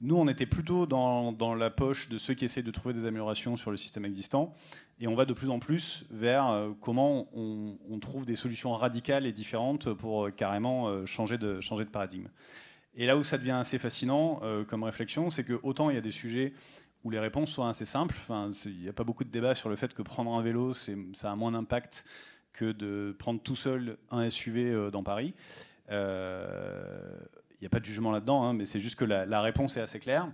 Nous, 0.00 0.16
on 0.16 0.26
était 0.26 0.46
plutôt 0.46 0.86
dans, 0.86 1.54
la 1.54 1.70
poche 1.70 2.08
de 2.08 2.18
ceux 2.18 2.34
qui 2.34 2.44
essayent 2.44 2.62
de 2.62 2.70
trouver 2.70 2.94
des 2.94 3.04
améliorations 3.04 3.56
sur 3.56 3.70
le 3.70 3.76
système 3.76 4.04
existant. 4.04 4.54
Et 5.00 5.06
on 5.06 5.14
va 5.14 5.26
de 5.26 5.32
plus 5.32 5.50
en 5.50 5.58
plus 5.58 6.06
vers 6.10 6.48
euh, 6.48 6.70
comment 6.80 7.28
on, 7.34 7.98
trouve 8.00 8.24
des 8.24 8.36
solutions 8.36 8.72
radicales 8.72 9.26
et 9.26 9.32
différentes 9.32 9.92
pour 9.92 10.34
carrément 10.34 11.04
changer, 11.04 11.36
de, 11.36 11.60
changer 11.60 11.84
de 11.84 11.90
paradigme. 11.90 12.28
Et 12.98 13.06
là 13.06 13.16
où 13.16 13.24
ça 13.24 13.38
devient 13.38 13.52
assez 13.52 13.78
fascinant 13.78 14.42
comme 14.66 14.82
réflexion, 14.82 15.30
c'est 15.30 15.44
que 15.44 15.58
autant 15.62 15.88
il 15.88 15.94
y 15.94 15.98
a 15.98 16.02
des 16.02 16.12
sujets 16.12 16.52
où 17.04 17.10
les 17.10 17.18
réponses 17.18 17.52
sont 17.52 17.64
assez 17.64 17.86
simples. 17.86 18.16
Enfin, 18.20 18.50
il 18.66 18.80
n'y 18.80 18.88
a 18.88 18.92
pas 18.92 19.04
beaucoup 19.04 19.24
de 19.24 19.30
débat 19.30 19.54
sur 19.54 19.68
le 19.68 19.76
fait 19.76 19.94
que 19.94 20.02
prendre 20.02 20.34
un 20.34 20.42
vélo, 20.42 20.72
ça 20.74 21.32
a 21.32 21.36
moins 21.36 21.52
d'impact 21.52 22.04
que 22.52 22.72
de 22.72 23.14
prendre 23.18 23.40
tout 23.40 23.56
seul 23.56 23.98
un 24.10 24.28
SUV 24.28 24.72
euh, 24.72 24.90
dans 24.90 25.02
Paris. 25.02 25.34
Euh, 25.90 27.00
il 27.52 27.62
n'y 27.62 27.66
a 27.66 27.70
pas 27.70 27.80
de 27.80 27.84
jugement 27.84 28.10
là-dedans, 28.10 28.42
hein, 28.42 28.52
mais 28.52 28.66
c'est 28.66 28.80
juste 28.80 28.96
que 28.96 29.04
la, 29.04 29.40
réponse 29.40 29.76
est 29.76 29.80
assez 29.80 30.00
claire. 30.00 30.28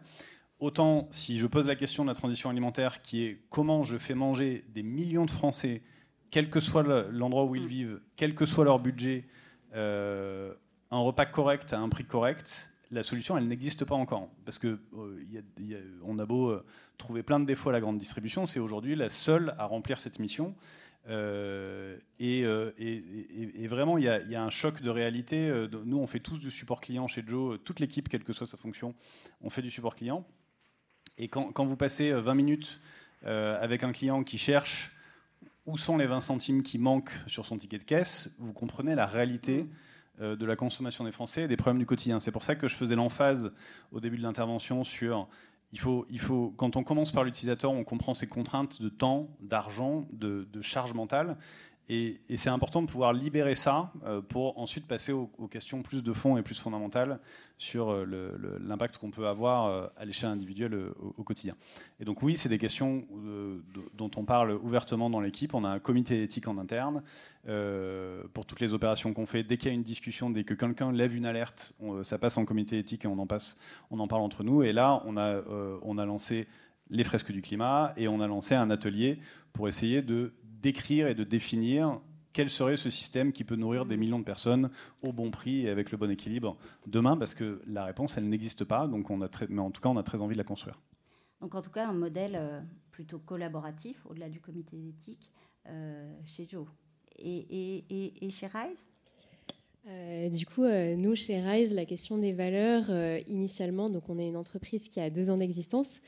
Autant 0.58 1.06
si 1.10 1.38
je 1.38 1.46
pose 1.46 1.68
la 1.68 1.76
question 1.76 2.04
de 2.04 2.08
la 2.08 2.14
transition 2.14 2.50
alimentaire, 2.50 3.02
qui 3.02 3.24
est 3.24 3.42
comment 3.50 3.82
je 3.82 3.98
fais 3.98 4.14
manger 4.14 4.64
des 4.68 4.82
millions 4.82 5.26
de 5.26 5.30
Français, 5.30 5.82
quel 6.30 6.50
que 6.50 6.60
soit 6.60 6.82
l'endroit 7.10 7.44
où 7.44 7.54
ils 7.54 7.66
vivent, 7.66 8.00
quel 8.16 8.34
que 8.34 8.46
soit 8.46 8.64
leur 8.64 8.78
budget, 8.78 9.26
euh, 9.74 10.54
un 10.90 10.98
repas 10.98 11.26
correct 11.26 11.72
à 11.72 11.78
un 11.78 11.88
prix 11.88 12.04
correct, 12.04 12.70
la 12.94 13.02
solution, 13.02 13.36
elle 13.36 13.48
n'existe 13.48 13.84
pas 13.84 13.94
encore. 13.94 14.28
Parce 14.44 14.58
que 14.58 14.78
euh, 14.96 16.00
on 16.04 16.18
a 16.18 16.26
beau 16.26 16.50
euh, 16.50 16.64
trouver 16.96 17.22
plein 17.22 17.40
de 17.40 17.44
défauts 17.44 17.70
à 17.70 17.72
la 17.72 17.80
grande 17.80 17.98
distribution, 17.98 18.46
c'est 18.46 18.60
aujourd'hui 18.60 18.94
la 18.94 19.10
seule 19.10 19.54
à 19.58 19.66
remplir 19.66 20.00
cette 20.00 20.18
mission. 20.18 20.54
Euh, 21.08 21.98
et, 22.18 22.46
vraiment, 23.66 23.98
il 23.98 24.04
y, 24.04 24.34
a 24.34 24.42
un 24.42 24.50
choc 24.50 24.80
de 24.80 24.90
réalité. 24.90 25.66
Nous, 25.84 25.98
on 25.98 26.06
fait 26.06 26.20
tous 26.20 26.38
du 26.38 26.50
support 26.50 26.80
client 26.80 27.06
chez 27.08 27.22
Joe, 27.26 27.58
toute 27.62 27.80
l'équipe, 27.80 28.08
quelle 28.08 28.24
que 28.24 28.32
soit 28.32 28.46
sa 28.46 28.56
fonction, 28.56 28.94
on 29.42 29.50
fait 29.50 29.62
du 29.62 29.70
support 29.70 29.96
client. 29.96 30.24
Et 31.18 31.28
quand, 31.28 31.64
vous 31.64 31.76
passez 31.76 32.12
20 32.12 32.34
minutes 32.34 32.80
avec 33.22 33.82
un 33.82 33.92
client 33.92 34.24
qui 34.24 34.38
cherche 34.38 34.92
où 35.66 35.78
sont 35.78 35.96
les 35.96 36.06
20 36.06 36.20
centimes 36.20 36.62
qui 36.62 36.78
manquent 36.78 37.14
sur 37.26 37.44
son 37.46 37.56
ticket 37.58 37.78
de 37.78 37.84
caisse, 37.84 38.34
vous 38.38 38.52
comprenez 38.52 38.94
la 38.94 39.06
réalité 39.06 39.66
de 40.20 40.46
la 40.46 40.56
consommation 40.56 41.04
des 41.04 41.12
Français 41.12 41.42
et 41.42 41.48
des 41.48 41.56
problèmes 41.56 41.78
du 41.78 41.86
quotidien. 41.86 42.20
C'est 42.20 42.32
pour 42.32 42.42
ça 42.42 42.54
que 42.54 42.68
je 42.68 42.76
faisais 42.76 42.94
l'emphase 42.94 43.52
au 43.92 44.00
début 44.00 44.16
de 44.16 44.22
l'intervention 44.22 44.84
sur 44.84 45.28
il 45.74 45.80
faut, 45.80 46.06
il 46.08 46.20
faut, 46.20 46.54
quand 46.56 46.76
on 46.76 46.84
commence 46.84 47.10
par 47.10 47.24
l'utilisateur, 47.24 47.72
on 47.72 47.82
comprend 47.82 48.14
ses 48.14 48.28
contraintes 48.28 48.80
de 48.80 48.88
temps, 48.88 49.28
d'argent, 49.40 50.06
de, 50.12 50.46
de 50.52 50.62
charge 50.62 50.94
mentale. 50.94 51.36
Et, 51.88 52.16
c'est 52.36 52.48
important 52.48 52.80
de 52.80 52.86
pouvoir 52.86 53.12
libérer 53.12 53.54
ça 53.54 53.92
euh, 54.06 54.22
pour 54.22 54.58
ensuite 54.58 54.86
passer 54.86 55.12
aux, 55.12 55.26
questions 55.50 55.82
plus 55.82 56.02
de 56.02 56.12
fond 56.12 56.38
et 56.38 56.42
plus 56.42 56.58
fondamentales 56.58 57.20
sur 57.58 57.90
euh, 57.90 58.58
l'impact 58.60 58.96
qu'on 58.96 59.10
peut 59.10 59.26
avoir 59.26 59.66
euh, 59.66 59.86
à 59.96 60.04
l'échelle 60.06 60.30
individuelle 60.30 60.74
au, 60.74 61.22
quotidien. 61.22 61.54
Et 62.00 62.04
donc 62.04 62.22
oui, 62.22 62.36
c'est 62.36 62.48
des 62.48 62.58
questions 62.58 63.06
dont 63.94 64.10
on 64.16 64.24
parle 64.24 64.52
ouvertement 64.52 65.10
dans 65.10 65.20
l'équipe. 65.20 65.54
On 65.54 65.64
a 65.64 65.68
un 65.68 65.78
comité 65.78 66.22
éthique 66.22 66.48
en 66.48 66.58
interne 66.58 67.02
pour 68.32 68.46
toutes 68.46 68.60
les 68.60 68.74
opérations 68.74 69.12
qu'on 69.12 69.26
fait. 69.26 69.42
Dès 69.42 69.56
qu'il 69.56 69.68
y 69.68 69.70
a 69.70 69.74
une 69.74 69.82
discussion, 69.82 70.30
dès 70.30 70.44
que 70.44 70.54
quelqu'un 70.54 70.92
lève 70.92 71.14
une 71.14 71.26
alerte, 71.26 71.74
ça 72.02 72.18
passe 72.18 72.36
en 72.36 72.44
comité 72.44 72.78
éthique 72.78 73.04
et 73.04 73.08
on 73.08 73.18
en, 73.18 73.26
parle 74.06 74.22
entre 74.22 74.42
nous. 74.42 74.62
Et 74.62 74.72
là, 74.72 75.02
on 75.06 75.16
a 75.16 76.04
lancé 76.04 76.46
les 76.90 77.04
fresques 77.04 77.32
du 77.32 77.42
climat 77.42 77.92
et 77.96 78.08
on 78.08 78.20
a 78.20 78.26
lancé 78.26 78.54
un 78.54 78.70
atelier 78.70 79.18
pour 79.52 79.68
essayer 79.68 80.02
de 80.02 80.32
d'écrire 80.64 81.06
et 81.08 81.14
de 81.14 81.24
définir 81.24 82.00
quel 82.32 82.48
serait 82.48 82.76
ce 82.76 82.90
système 82.90 83.32
qui 83.32 83.44
peut 83.44 83.54
nourrir 83.54 83.84
des 83.84 83.98
millions 83.98 84.18
de 84.18 84.24
personnes 84.24 84.70
au 85.02 85.12
bon 85.12 85.30
prix 85.30 85.66
et 85.66 85.70
avec 85.70 85.92
le 85.92 85.98
bon 85.98 86.10
équilibre 86.10 86.56
demain 86.86 87.16
Parce 87.16 87.34
que 87.34 87.60
la 87.66 87.84
réponse, 87.84 88.16
elle 88.16 88.28
n'existe 88.28 88.64
pas, 88.64 88.88
donc 88.88 89.10
on 89.10 89.20
a 89.20 89.28
très, 89.28 89.46
mais 89.48 89.60
en 89.60 89.70
tout 89.70 89.82
cas, 89.82 89.90
on 89.90 89.96
a 89.98 90.02
très 90.02 90.22
envie 90.22 90.32
de 90.32 90.38
la 90.38 90.44
construire. 90.44 90.80
Donc 91.40 91.54
en 91.54 91.60
tout 91.60 91.70
cas, 91.70 91.86
un 91.86 91.92
modèle 91.92 92.34
euh, 92.34 92.60
plutôt 92.90 93.18
collaboratif, 93.18 94.04
au-delà 94.08 94.30
du 94.30 94.40
comité 94.40 94.76
d'éthique, 94.78 95.30
euh, 95.68 96.12
chez 96.24 96.48
Joe. 96.48 96.66
Et, 97.18 97.84
et, 97.90 98.26
et, 98.26 98.30
chez 98.30 98.46
Rise? 98.46 98.88
Euh, 99.86 100.30
du 100.30 100.46
coup, 100.46 100.64
nous, 100.64 101.14
chez 101.14 101.40
Rise, 101.40 101.74
la 101.74 101.84
question 101.84 102.16
des 102.18 102.32
valeurs, 102.32 102.90
initialement, 103.28 103.88
donc 103.88 104.08
on 104.08 104.18
est 104.18 104.26
une 104.26 104.36
entreprise 104.36 104.88
qui 104.88 104.98
a 104.98 105.10
deux 105.10 105.30
ans 105.30 105.36
d'existence. 105.36 106.00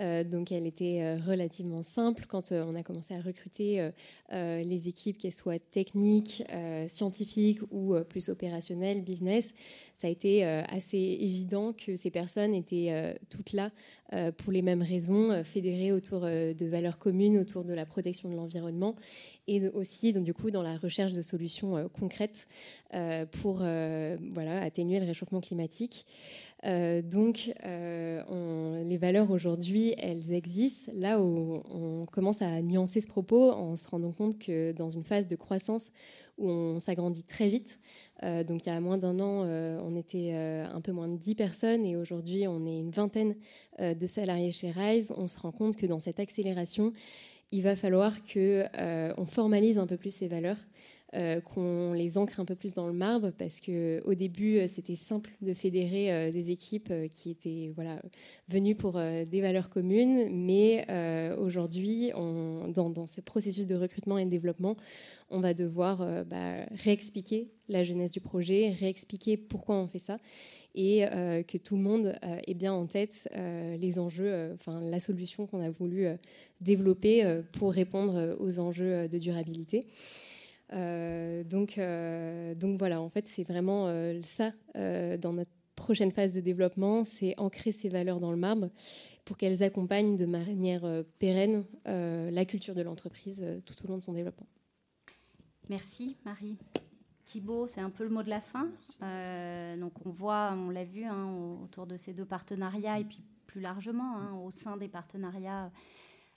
Euh, 0.00 0.24
donc 0.24 0.52
elle 0.52 0.66
était 0.66 1.02
euh, 1.02 1.16
relativement 1.26 1.82
simple 1.82 2.24
quand 2.26 2.50
euh, 2.50 2.64
on 2.66 2.74
a 2.74 2.82
commencé 2.82 3.14
à 3.14 3.20
recruter 3.20 3.90
les 4.32 4.88
équipes, 4.88 5.18
qu'elles 5.18 5.32
soient 5.32 5.58
techniques, 5.58 6.42
scientifiques 6.88 7.60
ou 7.70 7.94
plus 8.08 8.30
opérationnelles, 8.30 9.02
business. 9.02 9.54
Ça 9.92 10.06
a 10.06 10.10
été 10.10 10.42
assez 10.44 10.96
évident 10.96 11.74
que 11.74 11.96
ces 11.96 12.10
personnes 12.10 12.54
étaient 12.54 13.18
toutes 13.28 13.52
là 13.52 13.70
pour 14.38 14.52
les 14.52 14.62
mêmes 14.62 14.80
raisons, 14.80 15.44
fédérées 15.44 15.92
autour 15.92 16.22
de 16.22 16.66
valeurs 16.66 16.98
communes, 16.98 17.36
autour 17.36 17.64
de 17.64 17.74
la 17.74 17.84
protection 17.84 18.30
de 18.30 18.36
l'environnement 18.36 18.96
et 19.48 19.68
aussi 19.68 20.12
donc, 20.12 20.24
du 20.24 20.32
coup 20.32 20.50
dans 20.50 20.62
la 20.62 20.78
recherche 20.78 21.12
de 21.12 21.22
solutions 21.22 21.90
concrètes 21.90 22.48
pour 23.32 23.56
voilà, 23.58 24.62
atténuer 24.62 24.98
le 24.98 25.06
réchauffement 25.06 25.42
climatique. 25.42 26.06
Euh, 26.64 27.02
donc, 27.02 27.52
euh, 27.64 28.84
les 28.84 28.96
valeurs 28.96 29.30
aujourd'hui, 29.30 29.94
elles 29.98 30.32
existent. 30.32 30.92
Là 30.94 31.20
où 31.20 31.62
on 31.70 32.06
commence 32.06 32.42
à 32.42 32.62
nuancer 32.62 33.00
ce 33.00 33.08
propos 33.08 33.50
en 33.50 33.76
se 33.76 33.88
rendant 33.88 34.12
compte 34.12 34.38
que 34.38 34.72
dans 34.72 34.88
une 34.88 35.04
phase 35.04 35.26
de 35.26 35.36
croissance 35.36 35.90
où 36.38 36.48
on 36.48 36.78
s'agrandit 36.78 37.24
très 37.24 37.48
vite, 37.48 37.80
euh, 38.22 38.44
donc 38.44 38.66
il 38.66 38.68
y 38.68 38.72
a 38.72 38.80
moins 38.80 38.98
d'un 38.98 39.18
an, 39.20 39.44
on 39.84 39.96
était 39.96 40.32
un 40.32 40.80
peu 40.80 40.92
moins 40.92 41.08
de 41.08 41.16
10 41.16 41.34
personnes 41.34 41.84
et 41.84 41.96
aujourd'hui 41.96 42.46
on 42.46 42.64
est 42.66 42.78
une 42.78 42.90
vingtaine 42.90 43.34
de 43.80 44.06
salariés 44.06 44.52
chez 44.52 44.70
Rise. 44.70 45.12
On 45.16 45.26
se 45.26 45.38
rend 45.38 45.52
compte 45.52 45.76
que 45.76 45.86
dans 45.86 45.98
cette 45.98 46.20
accélération, 46.20 46.92
il 47.50 47.62
va 47.62 47.76
falloir 47.76 48.22
que 48.24 48.64
on 49.18 49.26
formalise 49.26 49.78
un 49.78 49.86
peu 49.86 49.96
plus 49.96 50.14
ces 50.14 50.28
valeurs. 50.28 50.58
Euh, 51.14 51.42
qu'on 51.42 51.92
les 51.92 52.16
ancre 52.16 52.40
un 52.40 52.46
peu 52.46 52.54
plus 52.54 52.72
dans 52.72 52.86
le 52.86 52.94
marbre 52.94 53.32
parce 53.32 53.60
que 53.60 54.00
au 54.06 54.14
début 54.14 54.56
euh, 54.56 54.66
c'était 54.66 54.94
simple 54.94 55.30
de 55.42 55.52
fédérer 55.52 56.10
euh, 56.10 56.30
des 56.30 56.50
équipes 56.50 56.90
qui 57.10 57.28
étaient 57.28 57.70
voilà 57.74 58.00
venues 58.48 58.74
pour 58.74 58.94
des 58.94 59.40
valeurs 59.42 59.68
communes, 59.68 60.30
mais 60.30 60.86
aujourd'hui 61.38 62.12
dans, 62.12 62.90
dans, 62.90 63.06
ces 63.06 63.20
processus 63.20 63.66
de 63.66 63.74
recrutement 63.74 64.16
et 64.16 64.24
de 64.24 64.30
développement, 64.30 64.76
on 65.30 65.40
va 65.40 65.52
devoir 65.54 66.24
bah, 66.24 66.64
réexpliquer 66.84 67.48
la 67.68 67.82
jeunesse 67.82 68.12
du 68.12 68.20
projet, 68.20 68.74
réexpliquer 68.78 69.36
pourquoi 69.36 69.76
on 69.76 69.88
fait 69.88 69.98
ça 69.98 70.18
et 70.74 71.00
que 71.48 71.58
tout 71.58 71.76
le 71.76 71.82
monde 71.82 72.14
ait 72.22 72.54
bien 72.54 72.72
en 72.72 72.86
tête 72.86 73.28
les 73.34 73.98
enjeux, 73.98 74.50
enfin 74.54 74.80
la 74.80 75.00
solution 75.00 75.46
qu'on 75.46 75.62
a 75.62 75.70
voulu 75.70 76.08
développer 76.60 77.40
pour 77.52 77.72
répondre 77.72 78.36
aux 78.38 78.58
enjeux 78.58 79.08
de 79.08 79.18
durabilité. 79.18 79.86
Euh, 80.72 81.44
donc, 81.44 81.78
euh, 81.78 82.54
donc 82.54 82.78
voilà, 82.78 83.00
en 83.00 83.08
fait, 83.08 83.28
c'est 83.28 83.44
vraiment 83.44 83.86
euh, 83.86 84.20
ça 84.22 84.52
dans 84.74 85.32
notre 85.32 85.50
prochaine 85.76 86.12
phase 86.12 86.34
de 86.34 86.40
développement, 86.40 87.04
c'est 87.04 87.34
ancrer 87.38 87.72
ces 87.72 87.88
valeurs 87.88 88.20
dans 88.20 88.30
le 88.30 88.36
marbre 88.36 88.70
pour 89.24 89.36
qu'elles 89.36 89.62
accompagnent 89.62 90.16
de 90.16 90.26
manière 90.26 90.84
pérenne 91.18 91.64
la 91.84 92.44
culture 92.44 92.74
de 92.74 92.82
l'entreprise 92.82 93.44
tout 93.66 93.74
au 93.84 93.88
long 93.88 93.96
de 93.96 94.02
son 94.02 94.12
développement. 94.12 94.46
Merci 95.68 96.16
Marie. 96.24 96.56
Thibault, 97.24 97.66
c'est 97.66 97.80
un 97.80 97.90
peu 97.90 98.04
le 98.04 98.10
mot 98.10 98.22
de 98.22 98.28
la 98.28 98.40
fin. 98.40 98.68
donc 99.78 99.92
on 100.04 100.10
voit, 100.10 100.54
on 100.54 100.70
l'a 100.70 100.84
vu 100.84 101.04
hein, 101.04 101.58
autour 101.64 101.86
de 101.86 101.96
ces 101.96 102.12
deux 102.12 102.26
partenariats 102.26 103.00
et 103.00 103.04
puis 103.04 103.22
plus 103.46 103.60
largement 103.60 104.16
hein, 104.16 104.34
au 104.44 104.50
sein 104.50 104.76
des 104.76 104.88
partenariats 104.88 105.70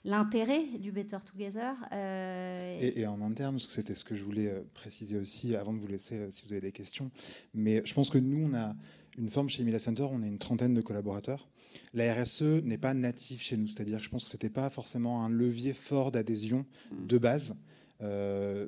l'intérêt 0.06 0.64
du 0.78 0.92
Better 0.92 1.18
Together. 1.26 1.74
Euh, 1.92 2.78
et, 2.80 3.06
en 3.06 3.20
interne, 3.20 3.56
parce 3.56 3.66
que 3.66 3.72
c'était 3.72 3.94
ce 3.94 4.04
que 4.04 4.14
je 4.14 4.24
voulais 4.24 4.46
euh, 4.46 4.62
préciser 4.72 5.18
aussi 5.18 5.54
avant 5.56 5.74
de 5.74 5.78
vous 5.78 5.88
laisser 5.88 6.18
euh, 6.18 6.30
si 6.30 6.46
vous 6.46 6.52
avez 6.52 6.62
des 6.62 6.72
questions. 6.72 7.10
Mais 7.52 7.82
je 7.84 7.92
pense 7.92 8.08
que 8.08 8.18
nous, 8.18 8.48
on 8.48 8.54
a 8.54 8.74
une 9.18 9.28
forme 9.28 9.50
chez 9.50 9.64
Mila 9.64 9.78
Center, 9.78 10.06
on 10.10 10.22
est 10.22 10.28
une 10.28 10.38
trentaine 10.38 10.74
de 10.74 10.80
collaborateurs. 10.80 11.48
La 11.92 12.14
RSE 12.14 12.62
n'est 12.62 12.78
pas 12.78 12.94
native 12.94 13.40
chez 13.42 13.56
nous, 13.56 13.66
c'est-à-dire 13.66 13.98
que 13.98 14.04
je 14.04 14.08
pense 14.08 14.24
que 14.24 14.30
ce 14.30 14.36
n'était 14.36 14.48
pas 14.48 14.70
forcément 14.70 15.24
un 15.24 15.28
levier 15.28 15.74
fort 15.74 16.12
d'adhésion 16.12 16.64
mm. 16.92 17.06
de 17.06 17.18
base. 17.18 17.56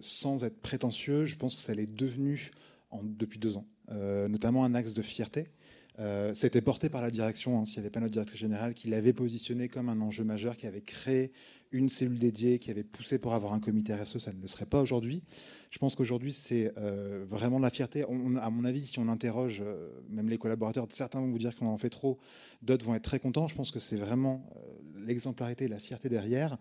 sans 0.01 0.45
être 0.45 0.61
prétentieux, 0.61 1.25
je 1.25 1.37
pense 1.37 1.55
que 1.55 1.61
ça 1.61 1.75
l'est 1.75 1.87
devenu 1.87 2.51
en, 2.91 3.03
depuis 3.03 3.39
deux 3.39 3.57
ans, 3.57 3.67
notamment 4.29 4.65
un 4.65 4.75
axe 4.75 4.93
de 4.93 5.03
fierté. 5.03 5.47
Euh, 6.01 6.33
c'était 6.35 6.61
porté 6.61 6.89
par 6.89 7.03
la 7.03 7.11
direction, 7.11 7.59
hein, 7.59 7.65
s'il 7.65 7.79
n'y 7.79 7.81
avait 7.81 7.91
pas 7.91 8.01
notre 8.01 8.13
directrice 8.13 8.39
générale, 8.39 8.75
qui 8.75 8.89
l'avait 8.89 9.13
positionné 9.13 9.69
comme 9.69 9.89
un 9.89 10.01
enjeu 10.01 10.23
majeur, 10.23 10.57
qui 10.57 10.67
avait 10.67 10.81
créé 10.81 11.33
une 11.73 11.89
cellule 11.89 12.19
dédiée, 12.19 12.59
qui 12.59 12.71
avait 12.71 12.85
poussé 12.85 13.19
pour 13.19 13.35
avoir 13.35 13.53
un 13.53 13.59
comité 13.59 13.95
RSE, 13.95 14.19
ça 14.19 14.33
ne 14.33 14.41
le 14.41 14.47
serait 14.47 14.67
pas 14.67 14.81
aujourd'hui. 14.81 15.25
Je 15.71 15.79
pense 15.79 15.97
qu'aujourd'hui, 15.97 16.33
c'est 16.33 16.73
euh, 16.79 17.25
vraiment 17.29 17.59
de 17.59 17.65
la 17.65 17.71
fierté. 17.71 18.05
à 18.05 18.51
mon 18.51 18.65
avis, 18.65 18.87
si 18.87 18.99
on 19.01 19.09
interroge 19.09 19.61
euh, 19.61 19.91
même 20.09 20.29
les 20.29 20.39
collaborateurs, 20.39 20.87
certains 20.91 21.21
vont 21.21 21.31
vous 21.31 21.39
dire 21.39 21.55
qu'on 21.57 21.67
en 21.67 21.79
fait 21.79 21.91
trop, 21.91 22.19
d'autres 22.63 22.87
vont 22.87 22.95
être 22.95 23.03
très 23.03 23.19
contents. 23.19 23.49
Je 23.49 23.57
pense 23.57 23.73
que 23.73 23.81
c'est 23.81 23.97
vraiment 23.97 24.49
l'exemplarité 25.05 25.65
et 25.65 25.69
la 25.69 25.79
fierté 25.79 26.09
derrière. 26.09 26.57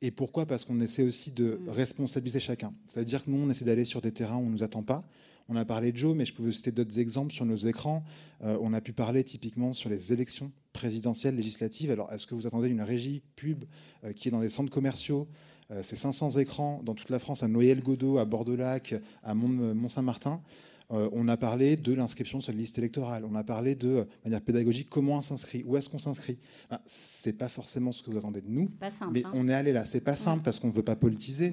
Et 0.00 0.10
pourquoi? 0.10 0.46
Parce 0.46 0.64
qu'on 0.64 0.80
essaie 0.80 1.04
aussi 1.04 1.30
de 1.30 1.60
mmh. 1.62 1.70
responsabiliser 1.70 2.40
chacun. 2.40 2.74
C'est-à-dire 2.84 3.24
que 3.24 3.30
nous, 3.30 3.38
on 3.38 3.48
essaie 3.48 3.64
d'aller 3.64 3.84
sur 3.84 4.00
des 4.00 4.10
terrains 4.10 4.36
où 4.36 4.40
on 4.40 4.46
ne 4.46 4.52
nous 4.52 4.64
attend 4.64 4.82
pas. 4.82 5.04
On 5.52 5.56
a 5.56 5.66
parlé 5.66 5.92
de 5.92 5.98
Joe, 5.98 6.16
mais 6.16 6.24
je 6.24 6.32
peux 6.32 6.42
vous 6.42 6.50
citer 6.50 6.72
d'autres 6.72 6.98
exemples 6.98 7.30
sur 7.30 7.44
nos 7.44 7.56
écrans. 7.56 8.02
Euh, 8.42 8.56
on 8.62 8.72
a 8.72 8.80
pu 8.80 8.94
parler 8.94 9.22
typiquement 9.22 9.74
sur 9.74 9.90
les 9.90 10.10
élections 10.10 10.50
présidentielles, 10.72 11.36
législatives. 11.36 11.90
Alors, 11.90 12.10
est-ce 12.10 12.26
que 12.26 12.34
vous 12.34 12.46
attendez 12.46 12.70
une 12.70 12.80
régie 12.80 13.22
pub 13.36 13.66
euh, 14.02 14.14
qui 14.14 14.28
est 14.28 14.30
dans 14.30 14.40
des 14.40 14.48
centres 14.48 14.70
commerciaux? 14.70 15.28
Euh, 15.70 15.80
C'est 15.82 15.96
500 15.96 16.38
écrans 16.38 16.80
dans 16.82 16.94
toute 16.94 17.10
la 17.10 17.18
France, 17.18 17.42
à 17.42 17.48
Noël-Godot, 17.48 18.16
à 18.16 18.24
Bordeaux-Lac, 18.24 18.94
à 19.22 19.34
Mont-Saint-Martin. 19.34 20.40
on 20.88 21.28
a 21.28 21.36
parlé 21.36 21.76
de 21.76 21.92
l'inscription 21.92 22.40
sur 22.40 22.52
la 22.52 22.58
liste 22.58 22.78
électorale. 22.78 23.26
On 23.30 23.34
a 23.34 23.44
parlé 23.44 23.74
de 23.74 24.06
manière 24.24 24.40
pédagogique 24.40 24.88
comment 24.88 25.18
on 25.18 25.20
s'inscrit, 25.20 25.64
où 25.66 25.76
est-ce 25.76 25.90
qu'on 25.90 25.98
s'inscrit. 25.98 26.38
Ce 26.70 26.76
c'est 26.86 27.32
pas 27.34 27.50
forcément 27.50 27.92
ce 27.92 28.02
que 28.02 28.10
vous 28.10 28.16
attendez 28.16 28.40
de 28.40 28.50
nous, 28.50 28.68
mais 29.12 29.22
hein. 29.24 29.30
on 29.34 29.48
est 29.48 29.54
allé 29.54 29.72
là. 29.72 29.84
C'est 29.84 30.00
pas 30.00 30.16
simple 30.16 30.42
parce 30.42 30.58
qu'on 30.58 30.68
ne 30.68 30.72
veut 30.72 30.82
pas 30.82 30.96
politiser. 30.96 31.52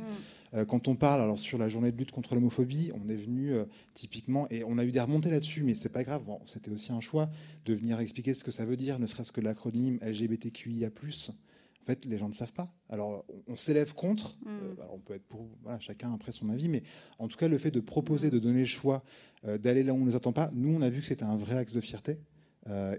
Euh, 0.53 0.65
quand 0.65 0.87
on 0.87 0.95
parle 0.95 1.21
alors 1.21 1.39
sur 1.39 1.57
la 1.57 1.69
journée 1.69 1.91
de 1.91 1.97
lutte 1.97 2.11
contre 2.11 2.35
l'homophobie, 2.35 2.91
on 2.93 3.09
est 3.09 3.15
venu 3.15 3.51
euh, 3.51 3.65
typiquement 3.93 4.47
et 4.49 4.63
on 4.63 4.77
a 4.77 4.85
eu 4.85 4.91
des 4.91 4.99
remontées 4.99 5.29
là-dessus, 5.29 5.63
mais 5.63 5.75
c'est 5.75 5.89
pas 5.89 6.03
grave. 6.03 6.23
c'était 6.45 6.71
aussi 6.71 6.91
un 6.91 7.01
choix 7.01 7.29
de 7.65 7.73
venir 7.73 7.99
expliquer 7.99 8.33
ce 8.33 8.43
que 8.43 8.51
ça 8.51 8.65
veut 8.65 8.77
dire, 8.77 8.99
ne 8.99 9.07
serait-ce 9.07 9.31
que 9.31 9.41
l'acronyme 9.41 9.99
LGBTQIA+. 10.01 10.89
En 10.89 11.85
fait, 11.85 12.05
les 12.05 12.17
gens 12.17 12.27
ne 12.27 12.33
savent 12.33 12.53
pas. 12.53 12.67
Alors, 12.89 13.25
on, 13.47 13.55
s'élève 13.55 13.93
contre. 13.93 14.37
Mm. 14.41 14.47
Euh, 14.47 14.75
on 14.91 14.99
peut 14.99 15.13
être 15.13 15.25
pour 15.25 15.47
chacun 15.79 16.13
après 16.13 16.31
son 16.31 16.49
avis, 16.49 16.67
mais 16.67 16.83
en 17.19 17.27
tout 17.27 17.37
cas, 17.37 17.47
le 17.47 17.57
fait 17.57 17.71
de 17.71 17.79
proposer, 17.79 18.29
de 18.29 18.39
donner 18.39 18.61
le 18.61 18.65
choix, 18.65 19.03
d'aller 19.43 19.83
là 19.83 19.93
où 19.93 19.95
on 19.95 19.99
ne 20.01 20.05
nous 20.05 20.15
attend 20.15 20.33
pas, 20.33 20.49
nous, 20.53 20.75
on 20.75 20.81
a 20.81 20.89
vu 20.89 20.99
que 20.99 21.05
c'était 21.05 21.23
un 21.23 21.37
vrai 21.37 21.55
axe 21.55 21.71
de 21.71 21.79
fierté. 21.79 22.19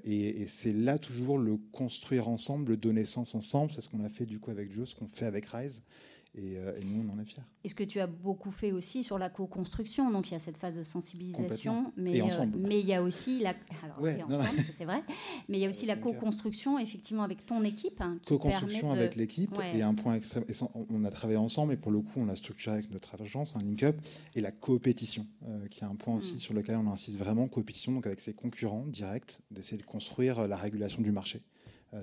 et, 0.05 0.40
et 0.40 0.46
c'est 0.46 0.72
là 0.72 0.98
toujours 0.98 1.38
le 1.38 1.59
construire 1.70 2.28
ensemble, 2.28 2.70
le 2.70 2.76
donner 2.78 3.05
sens 3.05 3.34
ensemble. 3.34 3.70
C'est 3.72 3.82
ce 3.82 3.88
qu'on 3.90 4.03
a 4.03 4.09
fait 4.09 4.24
du 4.24 4.40
coup 4.40 4.51
avec 4.51 4.72
Joe, 4.72 4.88
ce 4.88 4.94
qu'on 4.94 5.09
fait 5.09 5.26
avec 5.26 5.46
Rise. 5.46 5.82
Et, 6.37 6.59
nous, 6.85 7.05
on 7.09 7.12
en 7.12 7.18
est 7.18 7.24
fiers. 7.24 7.43
Et 7.64 7.68
ce 7.68 7.74
que 7.74 7.83
tu 7.83 7.99
as 7.99 8.07
beaucoup 8.07 8.53
fait 8.53 8.70
aussi 8.70 9.03
sur 9.03 9.18
la 9.18 9.28
co-construction, 9.28 10.11
donc 10.11 10.31
il 10.31 10.35
y 10.35 10.37
a 10.37 10.39
cette 10.39 10.57
phase 10.57 10.76
de 10.76 10.85
sensibilisation, 10.85 11.93
mais, 11.97 12.18
et 12.18 12.22
ensemble. 12.22 12.57
mais 12.57 12.78
il 12.78 12.87
y 12.87 12.95
a 12.95 13.03
aussi 13.03 13.41
la, 13.41 13.55
alors, 13.83 13.99
c'est 14.78 14.85
vrai, 14.85 15.03
mais 15.49 15.59
il 15.59 15.61
y 15.61 15.66
a 15.66 15.68
aussi 15.68 15.87
la 15.87 15.97
co-construction 15.97 16.78
effectivement 16.78 17.24
avec 17.24 17.47
ton 17.47 17.64
équipe. 17.64 18.01
Hein, 18.01 18.18
co-construction 18.26 18.93
avec 18.93 19.16
l'équipe 19.16 19.57
et 19.74 19.83
un 19.83 19.95
point 19.95 20.14
extrême, 20.14 20.45
on 20.89 21.05
a 21.05 21.11
travaillé 21.11 21.39
ensemble 21.39 21.72
et 21.72 21.76
pour 21.76 21.91
le 21.91 22.01
coup 22.01 22.20
on 22.20 22.28
a 22.28 22.37
structuré 22.37 22.76
avec 22.76 22.91
notre 22.93 23.20
agence 23.20 23.57
un 23.57 23.62
link-up 23.62 23.97
et 24.37 24.41
la 24.41 24.53
coopétition, 24.53 25.26
qui 25.68 25.81
est 25.81 25.87
un 25.87 25.97
point 25.97 26.14
aussi 26.14 26.37
mm. 26.37 26.39
sur 26.39 26.55
lequel 26.55 26.76
on 26.76 26.87
insiste 26.87 27.18
vraiment, 27.18 27.49
coopétition 27.49 27.93
donc 27.93 28.07
avec 28.07 28.20
ses 28.20 28.35
concurrents 28.35 28.87
directs, 28.87 29.41
d'essayer 29.51 29.78
de 29.78 29.87
construire 29.87 30.47
la 30.47 30.57
régulation 30.57 31.03
du 31.03 31.11
marché. 31.11 31.43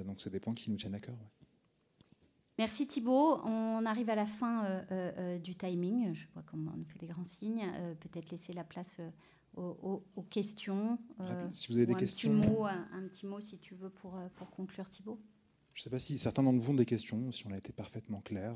donc 0.05 0.19
c'est 0.19 0.31
des 0.31 0.41
points 0.41 0.53
qui 0.53 0.69
nous 0.69 0.77
tiennent 0.77 0.95
à 0.95 0.99
cœur. 0.99 1.15
Merci 2.57 2.87
Thibault. 2.87 3.39
On 3.43 3.85
arrive 3.85 4.09
à 4.09 4.15
la 4.15 4.25
fin 4.25 4.65
euh, 4.65 4.81
euh, 4.91 5.11
euh, 5.17 5.37
du 5.37 5.55
timing. 5.55 6.13
Je 6.13 6.25
vois 6.33 6.43
comment 6.43 6.71
on 6.73 6.77
nous 6.77 6.85
fait 6.85 6.97
des 6.97 7.07
grands 7.07 7.23
signes. 7.23 7.71
Peut-être 7.99 8.31
laisser 8.31 8.53
la 8.53 8.63
place 8.63 8.97
aux, 9.55 10.03
questions. 10.29 10.97
si 11.51 11.67
vous 11.71 11.77
avez 11.77 11.85
des 11.85 11.93
un 11.93 11.97
questions. 11.97 12.41
Petit 12.41 12.49
mot, 12.49 12.65
un, 12.65 13.07
petit 13.09 13.25
mot, 13.27 13.39
si 13.39 13.59
tu 13.59 13.75
veux, 13.75 13.89
pour, 13.89 14.19
pour 14.35 14.49
conclure 14.49 14.89
Thibault. 14.89 15.19
Je 15.73 15.81
ne 15.81 15.83
sais 15.83 15.89
pas 15.91 15.99
si 15.99 16.17
certains 16.17 16.41
d'entre 16.41 16.59
vous 16.59 16.71
ont 16.71 16.75
des 16.75 16.85
questions, 16.85 17.31
si 17.31 17.45
on 17.45 17.51
a 17.51 17.57
été 17.57 17.71
parfaitement 17.71 18.21
clair. 18.21 18.55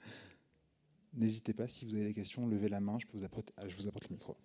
N'hésitez 1.14 1.52
pas, 1.52 1.66
si 1.66 1.84
vous 1.84 1.94
avez 1.94 2.06
des 2.06 2.14
questions, 2.14 2.46
levez 2.46 2.68
la 2.68 2.80
main, 2.80 2.98
je, 3.00 3.06
peux 3.06 3.18
vous 3.18 3.24
apporter, 3.24 3.52
je 3.66 3.76
vous 3.76 3.88
apporte 3.88 4.08
le 4.08 4.14
micro. 4.14 4.36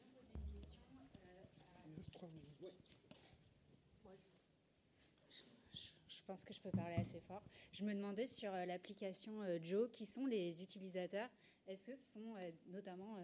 Je 6.11 6.18
pense 6.29 6.43
que 6.43 6.53
je 6.53 6.61
peux 6.61 6.69
parler 6.69 6.93
assez 7.01 7.19
fort. 7.27 7.41
Je 7.73 7.83
me 7.83 7.91
demandais 7.91 8.27
sur 8.27 8.53
euh, 8.53 8.63
l'application 8.67 9.41
euh, 9.41 9.57
Joe, 9.63 9.89
qui 9.91 10.05
sont 10.05 10.27
les 10.27 10.61
utilisateurs 10.61 11.27
Est-ce 11.67 11.87
que 11.87 11.97
ce 11.97 12.13
sont, 12.13 12.35
euh, 12.37 12.51
notamment, 12.71 13.17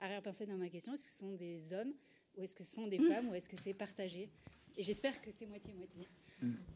arrière-pensée 0.00 0.44
dans 0.44 0.56
ma 0.56 0.68
question, 0.68 0.92
est-ce 0.92 1.04
que 1.04 1.10
ce 1.12 1.18
sont 1.20 1.34
des 1.36 1.72
hommes 1.72 1.92
ou 2.36 2.42
est-ce 2.42 2.56
que 2.56 2.64
ce 2.64 2.74
sont 2.74 2.88
des 2.88 2.98
femmes 2.98 3.28
ou 3.28 3.34
est-ce 3.34 3.48
que 3.48 3.56
c'est 3.56 3.74
partagé? 3.74 4.28
Et 4.76 4.82
j'espère 4.82 5.20
que 5.20 5.30
c'est 5.30 5.46
moitié-moitié. 5.46 6.08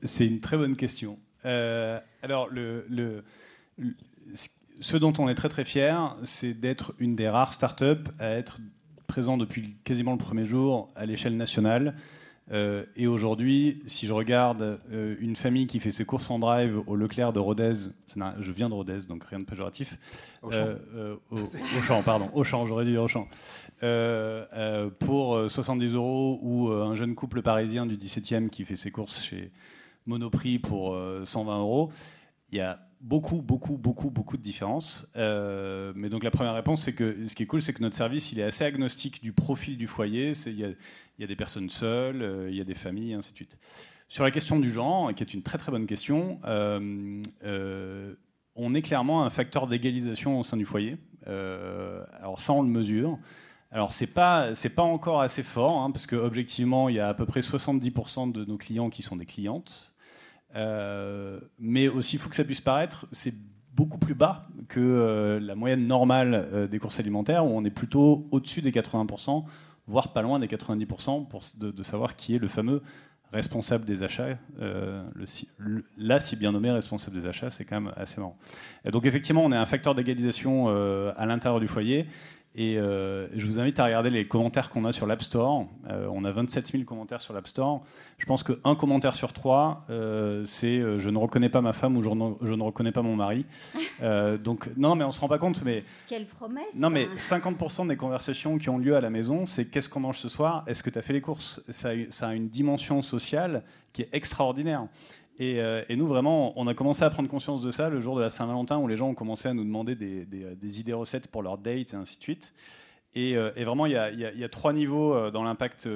C'est 0.05 0.26
une 0.26 0.39
très 0.39 0.57
bonne 0.57 0.76
question. 0.76 1.18
alors, 1.43 2.49
le, 2.49 2.87
le, 2.89 3.24
ce 4.80 4.97
dont 4.97 5.12
on 5.18 5.28
est 5.28 5.35
très 5.35 5.49
très 5.49 5.64
fier, 5.64 6.16
c'est 6.22 6.55
d'être 6.55 6.95
une 7.01 7.16
des 7.16 7.28
rares 7.28 7.55
startups 7.55 8.09
à 8.20 8.28
être 8.30 8.61
présent 9.09 9.37
depuis 9.37 9.78
quasiment 9.83 10.12
le 10.12 10.18
premier 10.18 10.45
jour 10.45 10.87
à 10.95 11.07
l'échelle 11.07 11.37
nationale. 11.37 11.97
Euh, 12.51 12.84
et 12.97 13.07
aujourd'hui, 13.07 13.82
si 13.86 14.07
je 14.07 14.12
regarde 14.12 14.80
euh, 14.90 15.14
une 15.20 15.36
famille 15.36 15.66
qui 15.66 15.78
fait 15.78 15.93
ses 15.93 16.05
courses 16.05 16.30
en 16.30 16.38
drive 16.38 16.82
au 16.86 16.97
Leclerc 16.97 17.32
de 17.32 17.38
Rodez, 17.38 17.72
je 18.40 18.53
viens 18.53 18.68
de 18.68 18.74
Rodez, 18.74 18.99
donc 19.09 19.24
rien 19.24 19.38
de 19.38 19.45
péjoratif. 19.45 19.97
Au 20.43 20.51
champ. 20.51 20.66
Euh, 20.95 21.16
au, 21.30 22.03
pardon. 22.05 22.30
Au 22.34 22.45
champ, 22.45 22.66
j'aurais 22.66 22.84
dû 22.84 22.93
dire 22.93 23.03
au 23.03 23.09
champ. 23.09 23.28
pour 24.99 25.51
70 25.51 25.95
euros, 25.95 26.38
ou 26.43 26.68
un 26.68 26.97
jeune 26.97 27.14
couple 27.14 27.43
parisien 27.43 27.86
du 27.86 27.97
17e 27.97 28.49
qui 28.49 28.64
fait 28.64 28.76
ses 28.76 28.90
courses 28.90 29.22
chez 29.22 29.51
Monoprix 30.07 30.59
pour 30.59 30.99
120 31.24 31.59
euros, 31.59 31.90
il 32.51 32.59
y 32.59 32.61
a 32.61 32.80
beaucoup, 33.03 33.43
beaucoup, 33.43 33.77
beaucoup, 33.77 34.11
beaucoup 34.11 34.37
de 34.37 34.43
différences. 34.43 35.09
Euh, 35.17 35.93
mais 35.97 36.09
donc 36.09 36.23
la 36.23 36.31
première 36.31 36.55
réponse, 36.55 36.83
c'est 36.83 36.95
que 36.95 37.27
ce 37.27 37.35
qui 37.35 37.43
est 37.43 37.47
cool, 37.47 37.61
c'est 37.61 37.73
que 37.73 37.83
notre 37.83 37.97
service, 37.97 38.33
il 38.33 38.41
est 38.41 38.45
assez 38.45 38.65
agnostique 38.65 39.23
du 39.23 39.33
profil 39.33 39.77
du 39.77 39.87
foyer. 39.87 40.33
Il 40.47 40.59
y, 41.19 41.25
a 41.25 41.27
des 41.27 41.37
personnes 41.37 41.69
seules, 41.69 42.23
euh, 42.23 42.51
il 42.51 42.57
y 42.57 42.61
a 42.61 42.65
des 42.65 42.75
familles, 42.75 43.13
et 43.13 43.15
ainsi 43.15 43.33
de 43.33 43.37
suite. 43.37 43.59
Sur 44.09 44.25
la 44.25 44.31
question 44.31 44.59
du 44.59 44.71
genre, 44.71 45.13
qui 45.15 45.23
est 45.23 45.35
une 45.35 45.43
très 45.43 45.59
très 45.59 45.73
bonne 45.73 45.87
question, 45.87 46.39
euh, 46.45 47.23
on 48.55 48.75
est 48.75 48.83
clairement 48.83 49.25
un 49.25 49.31
facteur 49.31 49.67
d'égalisation 49.67 50.39
au 50.39 50.45
sein 50.45 50.57
du 50.57 50.67
foyer. 50.67 50.97
alors 51.27 52.41
ça, 52.41 52.53
on 52.53 52.63
le 52.63 52.69
mesure. 52.69 53.19
Alors 53.71 53.93
c'est 53.93 54.09
pas 54.09 54.55
c'est 54.55 54.75
pas 54.75 54.83
encore 54.83 55.23
assez 55.23 55.43
fort 55.43 55.81
hein, 55.81 55.91
parce 55.91 56.07
que 56.07 56.15
objectivement 56.15 56.91
il 56.91 56.97
y 56.97 57.01
a 57.01 57.09
à 57.09 57.15
peu 57.15 57.25
près 57.25 57.41
70% 57.41 58.31
de 58.31 58.45
nos 58.45 58.59
clients 58.59 58.91
qui 58.91 59.01
sont 59.01 59.17
des 59.17 59.25
clientes 59.25 59.91
euh, 60.55 61.41
mais 61.59 61.89
aussi 61.89 62.19
fou 62.19 62.29
que 62.29 62.37
ça 62.37 62.45
puisse 62.45 62.61
paraître, 62.61 63.07
c'est 63.13 63.35
beaucoup 63.75 63.99
plus 63.99 64.15
bas 64.15 64.47
que 64.69 64.81
euh, 64.81 65.41
la 65.41 65.55
moyenne 65.55 65.87
normale 65.87 66.49
euh, 66.53 66.67
des 66.67 66.79
courses 66.79 67.01
alimentaires, 67.01 67.47
où 67.47 67.51
on 67.51 67.65
est 67.65 67.71
plutôt 67.71 68.27
au-dessus 68.31 68.61
des 68.61 68.71
80%, 68.71 69.45
voire 69.87 70.13
pas 70.13 70.23
loin 70.23 70.39
des 70.39 70.47
90%, 70.47 71.29
pour 71.29 71.43
de, 71.59 71.83
savoir 71.83 72.17
qui 72.17 72.35
est 72.35 72.39
le 72.39 72.49
fameux 72.49 72.83
responsable 73.33 73.87
des 73.87 74.03
achats. 74.03 74.37
là, 75.97 76.21
si 76.21 76.37
bien 76.37 76.53
nommé 76.53 76.71
responsable 76.71 77.19
des 77.19 77.27
achats, 77.27 77.49
c'est 77.49 77.65
quand 77.65 77.81
même 77.81 77.93
assez 77.97 78.21
marrant. 78.21 78.37
Donc 78.85 79.07
effectivement, 79.07 79.43
on 79.43 79.53
est 79.53 79.57
un 79.57 79.65
facteur 79.65 79.95
d'égalisation 79.95 80.69
à 80.69 81.25
l'intérieur 81.25 81.59
du 81.59 81.67
foyer. 81.67 82.07
Et 82.55 82.77
euh, 82.77 83.29
je 83.35 83.47
vous 83.47 83.59
invite 83.59 83.81
à 83.81 83.87
regarder 83.87 84.11
les 84.11 84.27
commentaires 84.27 84.69
qu'on 84.69 84.85
a 84.85 84.93
sur 84.93 85.07
l'App 85.07 85.23
Store. 85.23 85.67
Euh, 85.89 86.07
on 86.13 86.25
a 86.25 86.33
27 86.33 86.73
000 86.73 86.85
commentaires 86.85 87.23
sur 87.23 87.33
l'App 87.33 87.47
Store. 87.47 87.83
Je 88.19 88.27
pense 88.27 88.43
qu'un 88.43 88.75
commentaire 88.75 89.17
sur 89.17 89.33
trois, 89.33 89.87
euh, 89.89 90.43
c'est 90.45 90.83
je 90.99 91.09
ne 91.09 91.17
reconnais 91.17 91.49
pas 91.49 91.63
ma 91.63 91.73
femme 91.73 91.97
ou 91.97 92.03
je 92.03 92.09
ne, 92.11 92.63
reconnais 92.63 92.93
pas 92.93 93.01
mon 93.01 93.17
mari. 93.17 93.47
donc, 94.45 94.69
non, 94.77 94.95
mais 94.97 95.05
on 95.05 95.09
ne 95.09 95.13
se 95.13 95.21
rend 95.21 95.29
pas 95.29 95.39
compte. 95.39 95.63
Mais, 95.65 95.85
Quelle 96.09 96.27
promesse 96.27 96.75
Non, 96.75 96.91
mais 96.91 97.07
50% 97.17 97.89
des 97.89 97.97
conversations 97.97 98.59
qui 98.59 98.69
ont 98.69 98.79
lieu 98.79 98.97
à 98.97 99.01
la 99.01 99.11
maison, 99.11 99.47
c'est 99.47 99.67
qu'est-ce 99.67 99.89
qu'on 99.89 100.01
mange 100.01 100.19
ce 100.19 100.29
soir? 100.29 100.65
Est-ce 100.67 100.83
que 100.83 100.91
tu 100.91 100.99
as 100.99 101.03
fait 101.03 101.15
les 101.15 101.23
courses? 101.23 101.63
Ça, 101.71 101.91
ça 102.11 102.29
a 102.29 102.35
une 102.35 102.49
dimension 102.49 103.01
sociale 103.01 103.63
qui 103.93 104.03
est 104.03 104.09
extraordinaire. 104.13 104.87
Euh, 105.41 105.85
et, 105.89 105.97
nous, 105.97 106.07
vraiment, 106.07 106.59
on 106.59 106.66
a 106.66 106.74
commencé 106.74 107.03
à 107.03 107.11
prendre 107.11 107.28
conscience 107.28 107.62
de 107.62 107.70
ça 107.70 107.89
le 107.89 108.01
jour 108.01 108.16
de 108.16 108.20
la 108.20 108.30
Saint-Valentin, 108.30 108.78
où 108.78 108.89
les 108.89 108.97
gens 108.97 109.09
ont 109.09 109.14
commencé 109.14 109.49
à 109.49 109.55
nous 109.55 109.64
demander 109.64 109.95
des, 109.95 110.80
idées 110.80 110.93
recettes 110.93 111.28
pour 111.28 111.43
leurs 111.43 111.59
dates 111.59 111.95
et 111.95 111.97
ainsi 111.97 112.18
de 112.18 112.22
suite. 112.22 112.55
Et, 113.14 113.37
euh, 113.37 113.51
vraiment, 113.57 113.87
il 113.87 113.93
y, 113.93 114.45
a, 114.45 114.49
trois 114.49 114.72
niveaux 114.72 115.14
euh, 115.14 115.30
dans 115.30 115.43
l'impact 115.43 115.89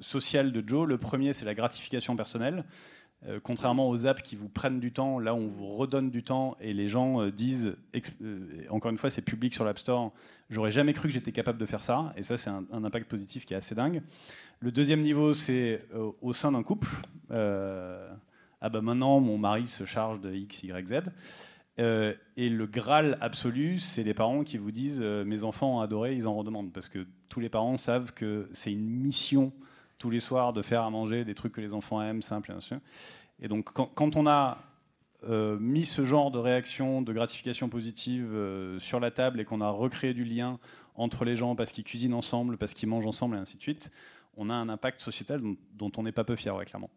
social 0.00 0.52
de 0.52 0.64
Joe. 0.66 0.86
Le 0.86 0.98
premier, 0.98 1.32
c'est 1.32 1.44
la 1.44 1.54
gratification 1.54 2.16
personnelle. 2.16 2.64
contrairement 3.42 3.88
aux 3.88 4.06
apps 4.06 4.22
qui 4.22 4.36
vous 4.36 4.48
prennent 4.48 4.78
du 4.78 4.92
temps, 4.92 5.18
là 5.18 5.34
on 5.34 5.48
vous 5.48 5.66
redonne 5.74 6.10
du 6.10 6.22
temps 6.22 6.54
et 6.60 6.72
les 6.72 6.86
gens 6.86 7.26
disent, 7.28 7.74
encore 8.70 8.90
une 8.92 8.98
fois 8.98 9.10
c'est 9.10 9.22
public 9.22 9.52
sur 9.52 9.64
l'App 9.64 9.78
Store, 9.78 10.12
j'aurais 10.48 10.70
jamais 10.70 10.92
cru 10.92 11.08
que 11.08 11.14
j'étais 11.14 11.32
capable 11.32 11.58
de 11.58 11.66
faire 11.66 11.82
ça, 11.82 12.12
et 12.16 12.22
ça 12.22 12.36
c'est 12.36 12.50
un, 12.50 12.84
impact 12.84 13.10
positif 13.10 13.44
qui 13.44 13.54
est 13.54 13.56
assez 13.56 13.74
dingue. 13.74 14.02
Le 14.60 14.70
deuxième 14.70 15.02
niveau 15.02 15.34
c'est 15.34 15.82
au 16.20 16.32
sein 16.34 16.52
d'un 16.52 16.62
couple, 16.62 16.88
ah 18.60 18.68
ben 18.68 18.80
maintenant 18.80 19.20
mon 19.20 19.38
mari 19.38 19.66
se 19.66 19.84
charge 19.84 20.20
de 20.20 20.32
X, 20.34 20.62
Y, 20.62 20.88
Z. 20.88 20.94
Euh, 21.78 22.14
et 22.36 22.48
le 22.48 22.66
Graal 22.66 23.18
absolu, 23.20 23.78
c'est 23.78 24.02
les 24.02 24.14
parents 24.14 24.44
qui 24.44 24.56
vous 24.56 24.70
disent 24.70 25.00
euh, 25.02 25.24
mes 25.24 25.44
enfants 25.44 25.78
ont 25.78 25.80
adoré, 25.80 26.14
ils 26.14 26.26
en 26.26 26.34
redemandent. 26.34 26.72
Parce 26.72 26.88
que 26.88 27.06
tous 27.28 27.40
les 27.40 27.48
parents 27.48 27.76
savent 27.76 28.14
que 28.14 28.48
c'est 28.52 28.72
une 28.72 28.88
mission 28.88 29.52
tous 29.98 30.10
les 30.10 30.20
soirs 30.20 30.52
de 30.52 30.62
faire 30.62 30.82
à 30.82 30.90
manger 30.90 31.24
des 31.24 31.34
trucs 31.34 31.52
que 31.52 31.60
les 31.60 31.74
enfants 31.74 32.02
aiment, 32.02 32.22
simples 32.22 32.50
et 32.50 32.54
ainsi. 32.54 32.74
Et 33.40 33.48
donc 33.48 33.72
quand, 33.72 34.16
on 34.16 34.26
a 34.26 34.58
euh, 35.28 35.58
mis 35.58 35.84
ce 35.84 36.04
genre 36.04 36.30
de 36.30 36.38
réaction, 36.38 37.02
de 37.02 37.12
gratification 37.12 37.68
positive 37.68 38.34
sur 38.78 39.00
la 39.00 39.10
table 39.10 39.40
et 39.40 39.44
qu'on 39.44 39.60
a 39.60 39.70
recréé 39.70 40.14
du 40.14 40.24
lien 40.24 40.58
entre 40.94 41.24
les 41.24 41.36
gens 41.36 41.54
parce 41.54 41.72
qu'ils 41.72 41.84
cuisinent 41.84 42.14
ensemble, 42.14 42.56
parce 42.56 42.74
qu'ils 42.74 42.88
mangent 42.88 43.06
ensemble 43.06 43.36
et 43.36 43.38
ainsi 43.38 43.56
de 43.56 43.62
suite, 43.62 43.92
on 44.36 44.50
a 44.50 44.54
un 44.54 44.68
impact 44.68 45.00
sociétal 45.00 45.40
dont, 45.74 45.92
on 45.96 46.02
n'est 46.02 46.12
pas 46.12 46.24
peu 46.24 46.36
fier, 46.36 46.54
clairement. 46.64 46.90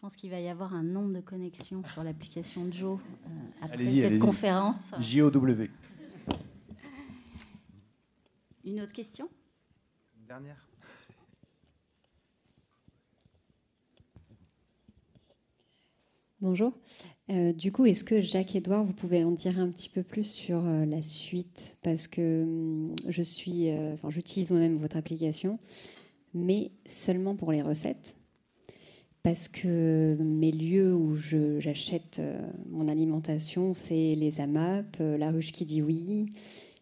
Je 0.00 0.06
pense 0.06 0.16
qu'il 0.16 0.30
va 0.30 0.40
y 0.40 0.48
avoir 0.48 0.72
un 0.72 0.82
nombre 0.82 1.12
de 1.12 1.20
connexions 1.20 1.84
sur 1.84 2.02
l'application 2.02 2.72
Joe 2.72 2.98
euh, 2.98 3.28
après 3.60 3.84
cette 3.84 4.18
conférence. 4.18 4.92
JOW. 4.98 5.30
Une 8.64 8.80
autre 8.80 8.94
question? 8.94 9.28
Une 10.18 10.26
dernière 10.26 10.66
Bonjour. 16.40 16.72
Euh, 17.28 17.52
du 17.52 17.70
coup, 17.70 17.84
est-ce 17.84 18.02
que 18.02 18.22
Jacques-Edouard, 18.22 18.84
vous 18.84 18.94
pouvez 18.94 19.22
en 19.22 19.32
dire 19.32 19.60
un 19.60 19.68
petit 19.68 19.90
peu 19.90 20.02
plus 20.02 20.22
sur 20.22 20.64
euh, 20.64 20.86
la 20.86 21.02
suite? 21.02 21.76
Parce 21.82 22.08
que 22.08 22.44
hum, 22.44 22.96
je 23.06 23.20
suis, 23.20 23.70
enfin, 23.92 24.08
j'utilise 24.08 24.50
moi-même 24.50 24.78
votre 24.78 24.96
application, 24.96 25.58
mais 26.32 26.70
seulement 26.86 27.36
pour 27.36 27.52
les 27.52 27.60
recettes 27.60 28.19
parce 29.22 29.48
que 29.48 30.16
mes 30.18 30.50
lieux 30.50 30.94
où 30.94 31.14
j'achète 31.58 32.18
euh, 32.20 32.40
mon 32.70 32.88
alimentation, 32.88 33.74
c'est 33.74 34.14
les 34.14 34.40
AMAP, 34.40 34.96
euh, 35.00 35.18
la 35.18 35.30
ruche 35.30 35.52
qui 35.52 35.66
dit 35.66 35.82
oui, 35.82 36.26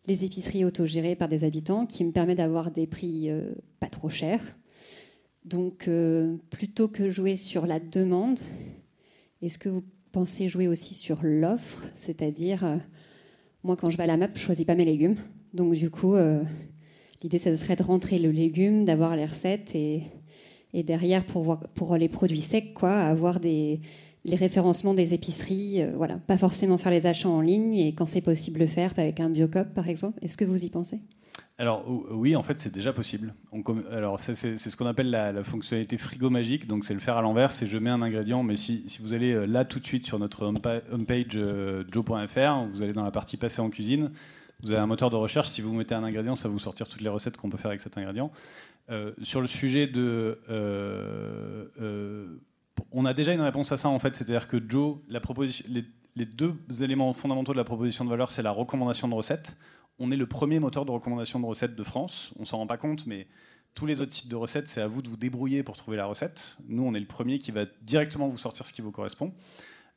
les 0.06 0.24
épiceries 0.24 0.64
autogérées 0.64 1.16
par 1.16 1.28
des 1.28 1.42
habitants 1.42 1.84
qui 1.84 2.04
me 2.04 2.12
permettent 2.12 2.38
d'avoir 2.38 2.70
des 2.70 2.86
prix 2.86 3.28
euh, 3.30 3.54
pas 3.80 3.88
trop 3.88 4.08
chers. 4.08 4.56
Donc, 5.44 5.88
plutôt 6.50 6.88
que 6.88 7.08
jouer 7.08 7.36
sur 7.36 7.66
la 7.66 7.80
demande, 7.80 8.38
est-ce 9.40 9.56
que 9.56 9.70
vous 9.70 9.82
pensez 10.12 10.46
jouer 10.46 10.68
aussi 10.68 10.92
sur 10.92 11.20
l'offre? 11.22 11.86
C'est-à-dire, 11.96 12.78
moi, 13.64 13.74
quand 13.74 13.88
je 13.88 13.96
vais 13.96 14.02
à 14.02 14.06
la 14.06 14.18
MAP, 14.18 14.36
je 14.36 14.42
choisis 14.42 14.66
pas 14.66 14.74
mes 14.74 14.84
légumes. 14.84 15.16
Donc, 15.54 15.72
du 15.72 15.88
coup, 15.88 16.16
l'idée, 17.22 17.38
ça 17.38 17.56
serait 17.56 17.76
de 17.76 17.82
rentrer 17.82 18.18
le 18.18 18.30
légume, 18.30 18.84
d'avoir 18.84 19.16
les 19.16 19.24
recettes 19.24 19.74
et 19.74 20.02
et 20.74 20.82
derrière, 20.82 21.24
pour, 21.24 21.96
les 21.96 22.08
produits 22.08 22.40
secs, 22.40 22.72
quoi, 22.74 22.92
avoir 22.92 23.38
les 23.40 23.80
référencements 24.30 24.94
des 24.94 25.14
épiceries, 25.14 25.82
voilà, 25.96 26.16
pas 26.16 26.36
forcément 26.36 26.78
faire 26.78 26.92
les 26.92 27.06
achats 27.06 27.28
en 27.28 27.40
ligne 27.40 27.74
et 27.74 27.94
quand 27.94 28.06
c'est 28.06 28.20
possible 28.20 28.60
le 28.60 28.66
faire 28.66 28.92
avec 28.96 29.20
un 29.20 29.30
biocop 29.30 29.72
par 29.74 29.88
exemple. 29.88 30.18
Est-ce 30.22 30.36
que 30.36 30.44
vous 30.44 30.64
y 30.64 30.68
pensez? 30.68 31.00
Alors 31.60 31.84
oui, 31.88 32.36
en 32.36 32.44
fait, 32.44 32.60
c'est 32.60 32.72
déjà 32.72 32.92
possible. 32.92 33.34
alors 33.90 34.20
c'est 34.20 34.34
ce 34.34 34.76
qu'on 34.76 34.86
appelle 34.86 35.10
la, 35.10 35.42
fonctionnalité 35.42 35.96
frigo 35.96 36.30
magique. 36.30 36.68
Donc 36.68 36.84
c'est 36.84 36.94
le 36.94 37.00
faire 37.00 37.16
à 37.16 37.22
l'envers. 37.22 37.50
C'est 37.50 37.66
je 37.66 37.76
mets 37.78 37.90
un 37.90 38.00
ingrédient, 38.00 38.44
mais 38.44 38.54
si, 38.54 38.84
vous 39.02 39.12
allez 39.12 39.32
euh, 39.32 39.44
là 39.44 39.64
tout 39.64 39.80
de 39.80 39.84
suite 39.84 40.06
sur 40.06 40.20
notre 40.20 40.44
homepage 40.44 41.26
euh, 41.34 41.82
joe.fr, 41.90 42.66
vous 42.72 42.82
allez 42.82 42.92
dans 42.92 43.02
la 43.02 43.10
partie 43.10 43.36
passer 43.36 43.60
en 43.60 43.70
cuisine. 43.70 44.12
Vous 44.62 44.70
avez 44.70 44.80
un 44.80 44.86
moteur 44.86 45.10
de 45.10 45.16
recherche. 45.16 45.48
Si 45.48 45.60
vous 45.60 45.72
mettez 45.72 45.96
un 45.96 46.04
ingrédient, 46.04 46.36
ça 46.36 46.46
va 46.46 46.52
vous 46.52 46.60
sortir 46.60 46.86
toutes 46.86 47.00
les 47.00 47.08
recettes 47.08 47.36
qu'on 47.36 47.50
peut 47.50 47.58
faire 47.58 47.70
avec 47.70 47.80
cet 47.80 47.98
ingrédient. 47.98 48.30
Euh, 48.90 49.12
sur 49.22 49.40
le 49.40 49.46
sujet 49.46 49.86
de, 49.86 50.38
on 52.92 53.04
a 53.04 53.14
déjà 53.14 53.32
une 53.32 53.40
réponse 53.40 53.72
à 53.72 53.76
ça 53.76 53.88
en 53.88 53.98
fait. 53.98 54.16
C'est-à-dire 54.16 54.48
que 54.48 54.56
Joe, 54.66 54.98
la 55.08 55.20
proposition, 55.20 55.66
les 56.16 56.26
deux 56.26 56.56
éléments 56.80 57.12
fondamentaux 57.12 57.52
de 57.52 57.58
la 57.58 57.64
proposition 57.64 58.04
de 58.04 58.10
valeur, 58.10 58.30
c'est 58.30 58.42
la 58.42 58.50
recommandation 58.50 59.08
de 59.08 59.14
recettes 59.14 59.56
on 59.98 60.10
est 60.10 60.16
le 60.16 60.26
premier 60.26 60.60
moteur 60.60 60.84
de 60.84 60.90
recommandation 60.90 61.40
de 61.40 61.46
recettes 61.46 61.74
de 61.74 61.82
France. 61.82 62.32
On 62.38 62.44
s'en 62.44 62.58
rend 62.58 62.66
pas 62.66 62.76
compte, 62.76 63.06
mais 63.06 63.26
tous 63.74 63.86
les 63.86 64.00
autres 64.00 64.12
sites 64.12 64.28
de 64.28 64.36
recettes, 64.36 64.68
c'est 64.68 64.80
à 64.80 64.86
vous 64.86 65.02
de 65.02 65.08
vous 65.08 65.16
débrouiller 65.16 65.62
pour 65.62 65.76
trouver 65.76 65.96
la 65.96 66.06
recette. 66.06 66.56
Nous, 66.68 66.82
on 66.82 66.94
est 66.94 67.00
le 67.00 67.06
premier 67.06 67.38
qui 67.38 67.50
va 67.50 67.64
directement 67.82 68.28
vous 68.28 68.38
sortir 68.38 68.66
ce 68.66 68.72
qui 68.72 68.82
vous 68.82 68.92
correspond. 68.92 69.32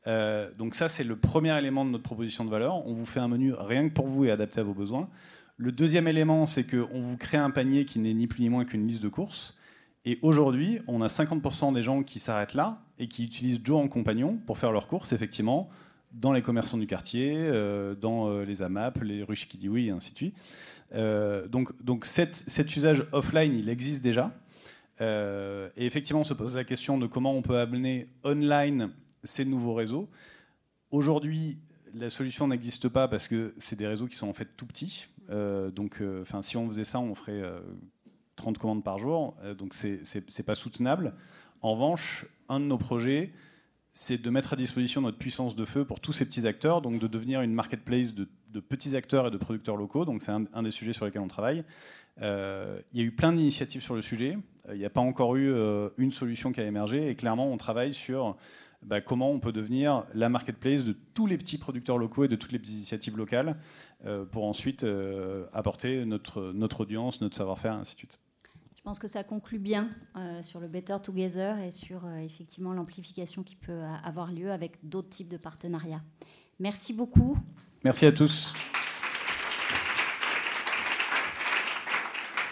Euh, 0.08 0.50
donc 0.58 0.74
ça, 0.74 0.90
c'est 0.90 1.04
le 1.04 1.16
premier 1.16 1.56
élément 1.58 1.86
de 1.86 1.92
notre 1.92 2.04
proposition 2.04 2.44
de 2.46 2.50
valeur. 2.50 2.86
On 2.88 2.92
vous 2.92 3.06
fait 3.06 3.20
un 3.20 3.28
menu 3.28 3.54
rien 3.54 3.88
que 3.88 3.94
pour 3.94 4.08
vous 4.08 4.26
et 4.26 4.32
adapté 4.32 4.60
à 4.60 4.64
vos 4.64 4.74
besoins. 4.74 5.10
Le 5.62 5.72
deuxième 5.72 6.08
élément, 6.08 6.48
c'est 6.48 6.64
qu'on 6.64 7.00
vous 7.00 7.18
crée 7.18 7.38
un 7.38 7.52
panier 7.52 7.86
qui 7.86 8.00
n'est 8.00 8.16
ni 8.16 8.26
plus 8.26 8.42
ni 8.42 8.50
moins 8.50 8.66
qu'une 8.66 8.88
liste 8.88 9.04
de 9.04 9.10
courses. 9.10 9.56
Et 10.06 10.18
aujourd'hui, 10.24 10.80
on 10.88 11.04
a 11.04 11.08
50% 11.08 11.72
des 11.72 11.84
gens 11.84 12.02
qui 12.02 12.18
s'arrêtent 12.18 12.56
là 12.56 12.82
et 12.98 13.08
qui 13.08 13.24
utilisent 13.24 13.62
Joe 13.64 13.78
en 13.78 13.88
compagnon 13.88 14.40
pour 14.48 14.58
faire 14.58 14.72
leurs 14.72 14.88
courses, 14.88 15.14
effectivement, 15.14 15.70
dans 16.14 16.34
les 16.34 16.42
commerçants 16.42 16.80
du 16.80 16.88
quartier, 16.88 17.36
euh, 17.36 17.94
dans 17.94 18.28
euh, 18.28 18.44
les 18.44 18.64
AMAP, 18.64 19.04
les 19.04 19.22
ruches 19.22 19.48
qui 19.48 19.60
disent 19.60 19.70
oui, 19.70 19.90
et 19.90 19.92
ainsi 19.92 20.14
de 20.14 20.18
suite. 20.18 20.36
Euh, 20.96 21.48
donc, 21.48 21.80
donc 21.84 22.08
cet 22.08 22.76
usage 22.76 23.06
offline, 23.12 23.54
il 23.54 23.70
existe 23.70 24.04
déjà. 24.04 24.34
et 25.00 25.86
effectivement, 25.86 26.22
on 26.22 26.24
se 26.24 26.34
pose 26.34 26.56
la 26.56 26.64
question 26.64 26.98
de 26.98 27.06
comment 27.06 27.36
on 27.36 27.44
peut 27.44 27.60
amener 27.60 28.08
online 28.24 28.90
ces 29.24 29.46
nouveaux 29.46 29.76
réseaux. 29.76 30.10
Aujourd'hui, 30.90 31.60
la 31.94 32.10
solution 32.10 32.48
n'existe 32.48 32.90
pas 32.90 33.08
parce 33.08 33.28
que 33.28 33.54
c'est 33.60 33.78
des 33.78 33.86
réseaux 33.86 34.08
qui 34.08 34.16
sont 34.16 34.28
en 34.28 34.34
fait 34.34 34.48
tout 34.58 34.66
petits. 34.66 35.08
Donc, 35.32 36.04
enfin, 36.22 36.42
si 36.42 36.58
on 36.58 36.68
faisait 36.68 36.84
ça, 36.84 37.00
on 37.00 37.16
ferait 37.16 37.42
30 38.36 38.58
commandes 38.58 38.84
par 38.84 39.00
jour. 39.00 39.36
donc, 39.58 39.74
c'est 39.74 40.46
pas 40.46 40.56
soutenable. 40.56 41.14
En 41.62 41.74
revanche, 41.74 42.26
un 42.50 42.60
de 42.60 42.66
nos 42.66 42.78
projets, 42.78 43.32
c'est 43.94 44.22
de 44.22 44.30
mettre 44.30 44.54
à 44.54 44.56
disposition 44.56 45.02
notre 45.02 45.18
puissance 45.18 45.56
de 45.56 45.66
feu 45.66 45.86
pour 45.86 46.00
tous 46.00 46.14
ces 46.14 46.26
petits 46.26 46.48
acteurs, 46.48 46.82
donc 46.82 47.00
de 47.00 47.08
devenir 47.08 47.42
une 47.42 47.54
marketplace 47.54 48.14
de, 48.14 48.28
petits 48.60 48.96
acteurs 48.96 49.28
et 49.28 49.32
de 49.32 49.38
producteurs 49.38 49.76
locaux. 49.76 50.06
Donc 50.06 50.22
c'est 50.22 50.32
un, 50.32 50.64
des 50.64 50.72
sujets 50.72 50.94
sur 50.94 51.06
lesquels 51.06 51.22
on 51.22 51.28
travaille. 51.28 51.64
Euh, 52.22 52.80
il 52.94 53.00
y 53.00 53.04
a 53.04 53.06
eu 53.06 53.12
plein 53.12 53.34
d'initiatives 53.34 53.82
sur 53.82 53.96
le 53.96 54.02
sujet. 54.02 54.38
Euh, 54.68 54.76
il 54.76 54.80
n'y 54.80 54.86
a 54.86 54.90
pas 54.90 55.02
encore 55.02 55.36
eu 55.36 55.50
euh, 55.50 55.90
une 55.98 56.12
solution 56.12 56.52
qui 56.52 56.62
a 56.62 56.66
émergé. 56.66 57.10
Et 57.10 57.16
clairement, 57.16 57.52
on 57.52 57.58
travaille 57.58 57.94
sur 57.94 58.38
bah, 58.84 59.02
comment 59.02 59.32
on 59.32 59.40
peut 59.40 59.52
devenir 59.52 60.04
la 60.14 60.30
marketplace 60.30 60.86
de 60.86 60.96
tous 61.14 61.28
les 61.28 61.38
petits 61.38 61.58
producteurs 61.58 61.98
locaux 61.98 62.24
et 62.24 62.28
de 62.28 62.36
toutes 62.36 62.52
les 62.52 62.60
petites 62.60 62.76
initiatives 62.76 63.18
locales 63.18 63.58
pour 64.32 64.46
ensuite 64.46 64.86
apporter 65.54 66.06
notre, 66.06 66.52
notre 66.54 66.82
audience, 66.82 67.22
notre 67.22 67.38
savoir-faire, 67.38 67.74
ainsi 67.74 67.94
de 67.94 68.00
suite. 68.00 68.20
Je 68.82 68.86
pense 68.86 68.98
que 68.98 69.08
ça 69.08 69.24
conclut 69.24 69.60
bien 69.60 69.90
euh, 70.16 70.42
sur 70.42 70.60
le 70.60 70.68
Better 70.68 70.98
Together 71.04 71.60
et 71.60 71.70
sur 71.70 72.04
euh, 72.04 72.18
effectivement 72.18 72.74
l'amplification 72.74 73.44
qui 73.44 73.56
peut 73.56 73.84
avoir 74.04 74.32
lieu 74.32 74.52
avec 74.52 74.80
d'autres 74.82 75.10
types 75.10 75.28
de 75.28 75.38
partenariats. 75.38 76.02
Merci 76.60 76.92
beaucoup. 76.92 77.38
Merci 77.84 78.08
à 78.08 78.12
tous. 78.12 78.56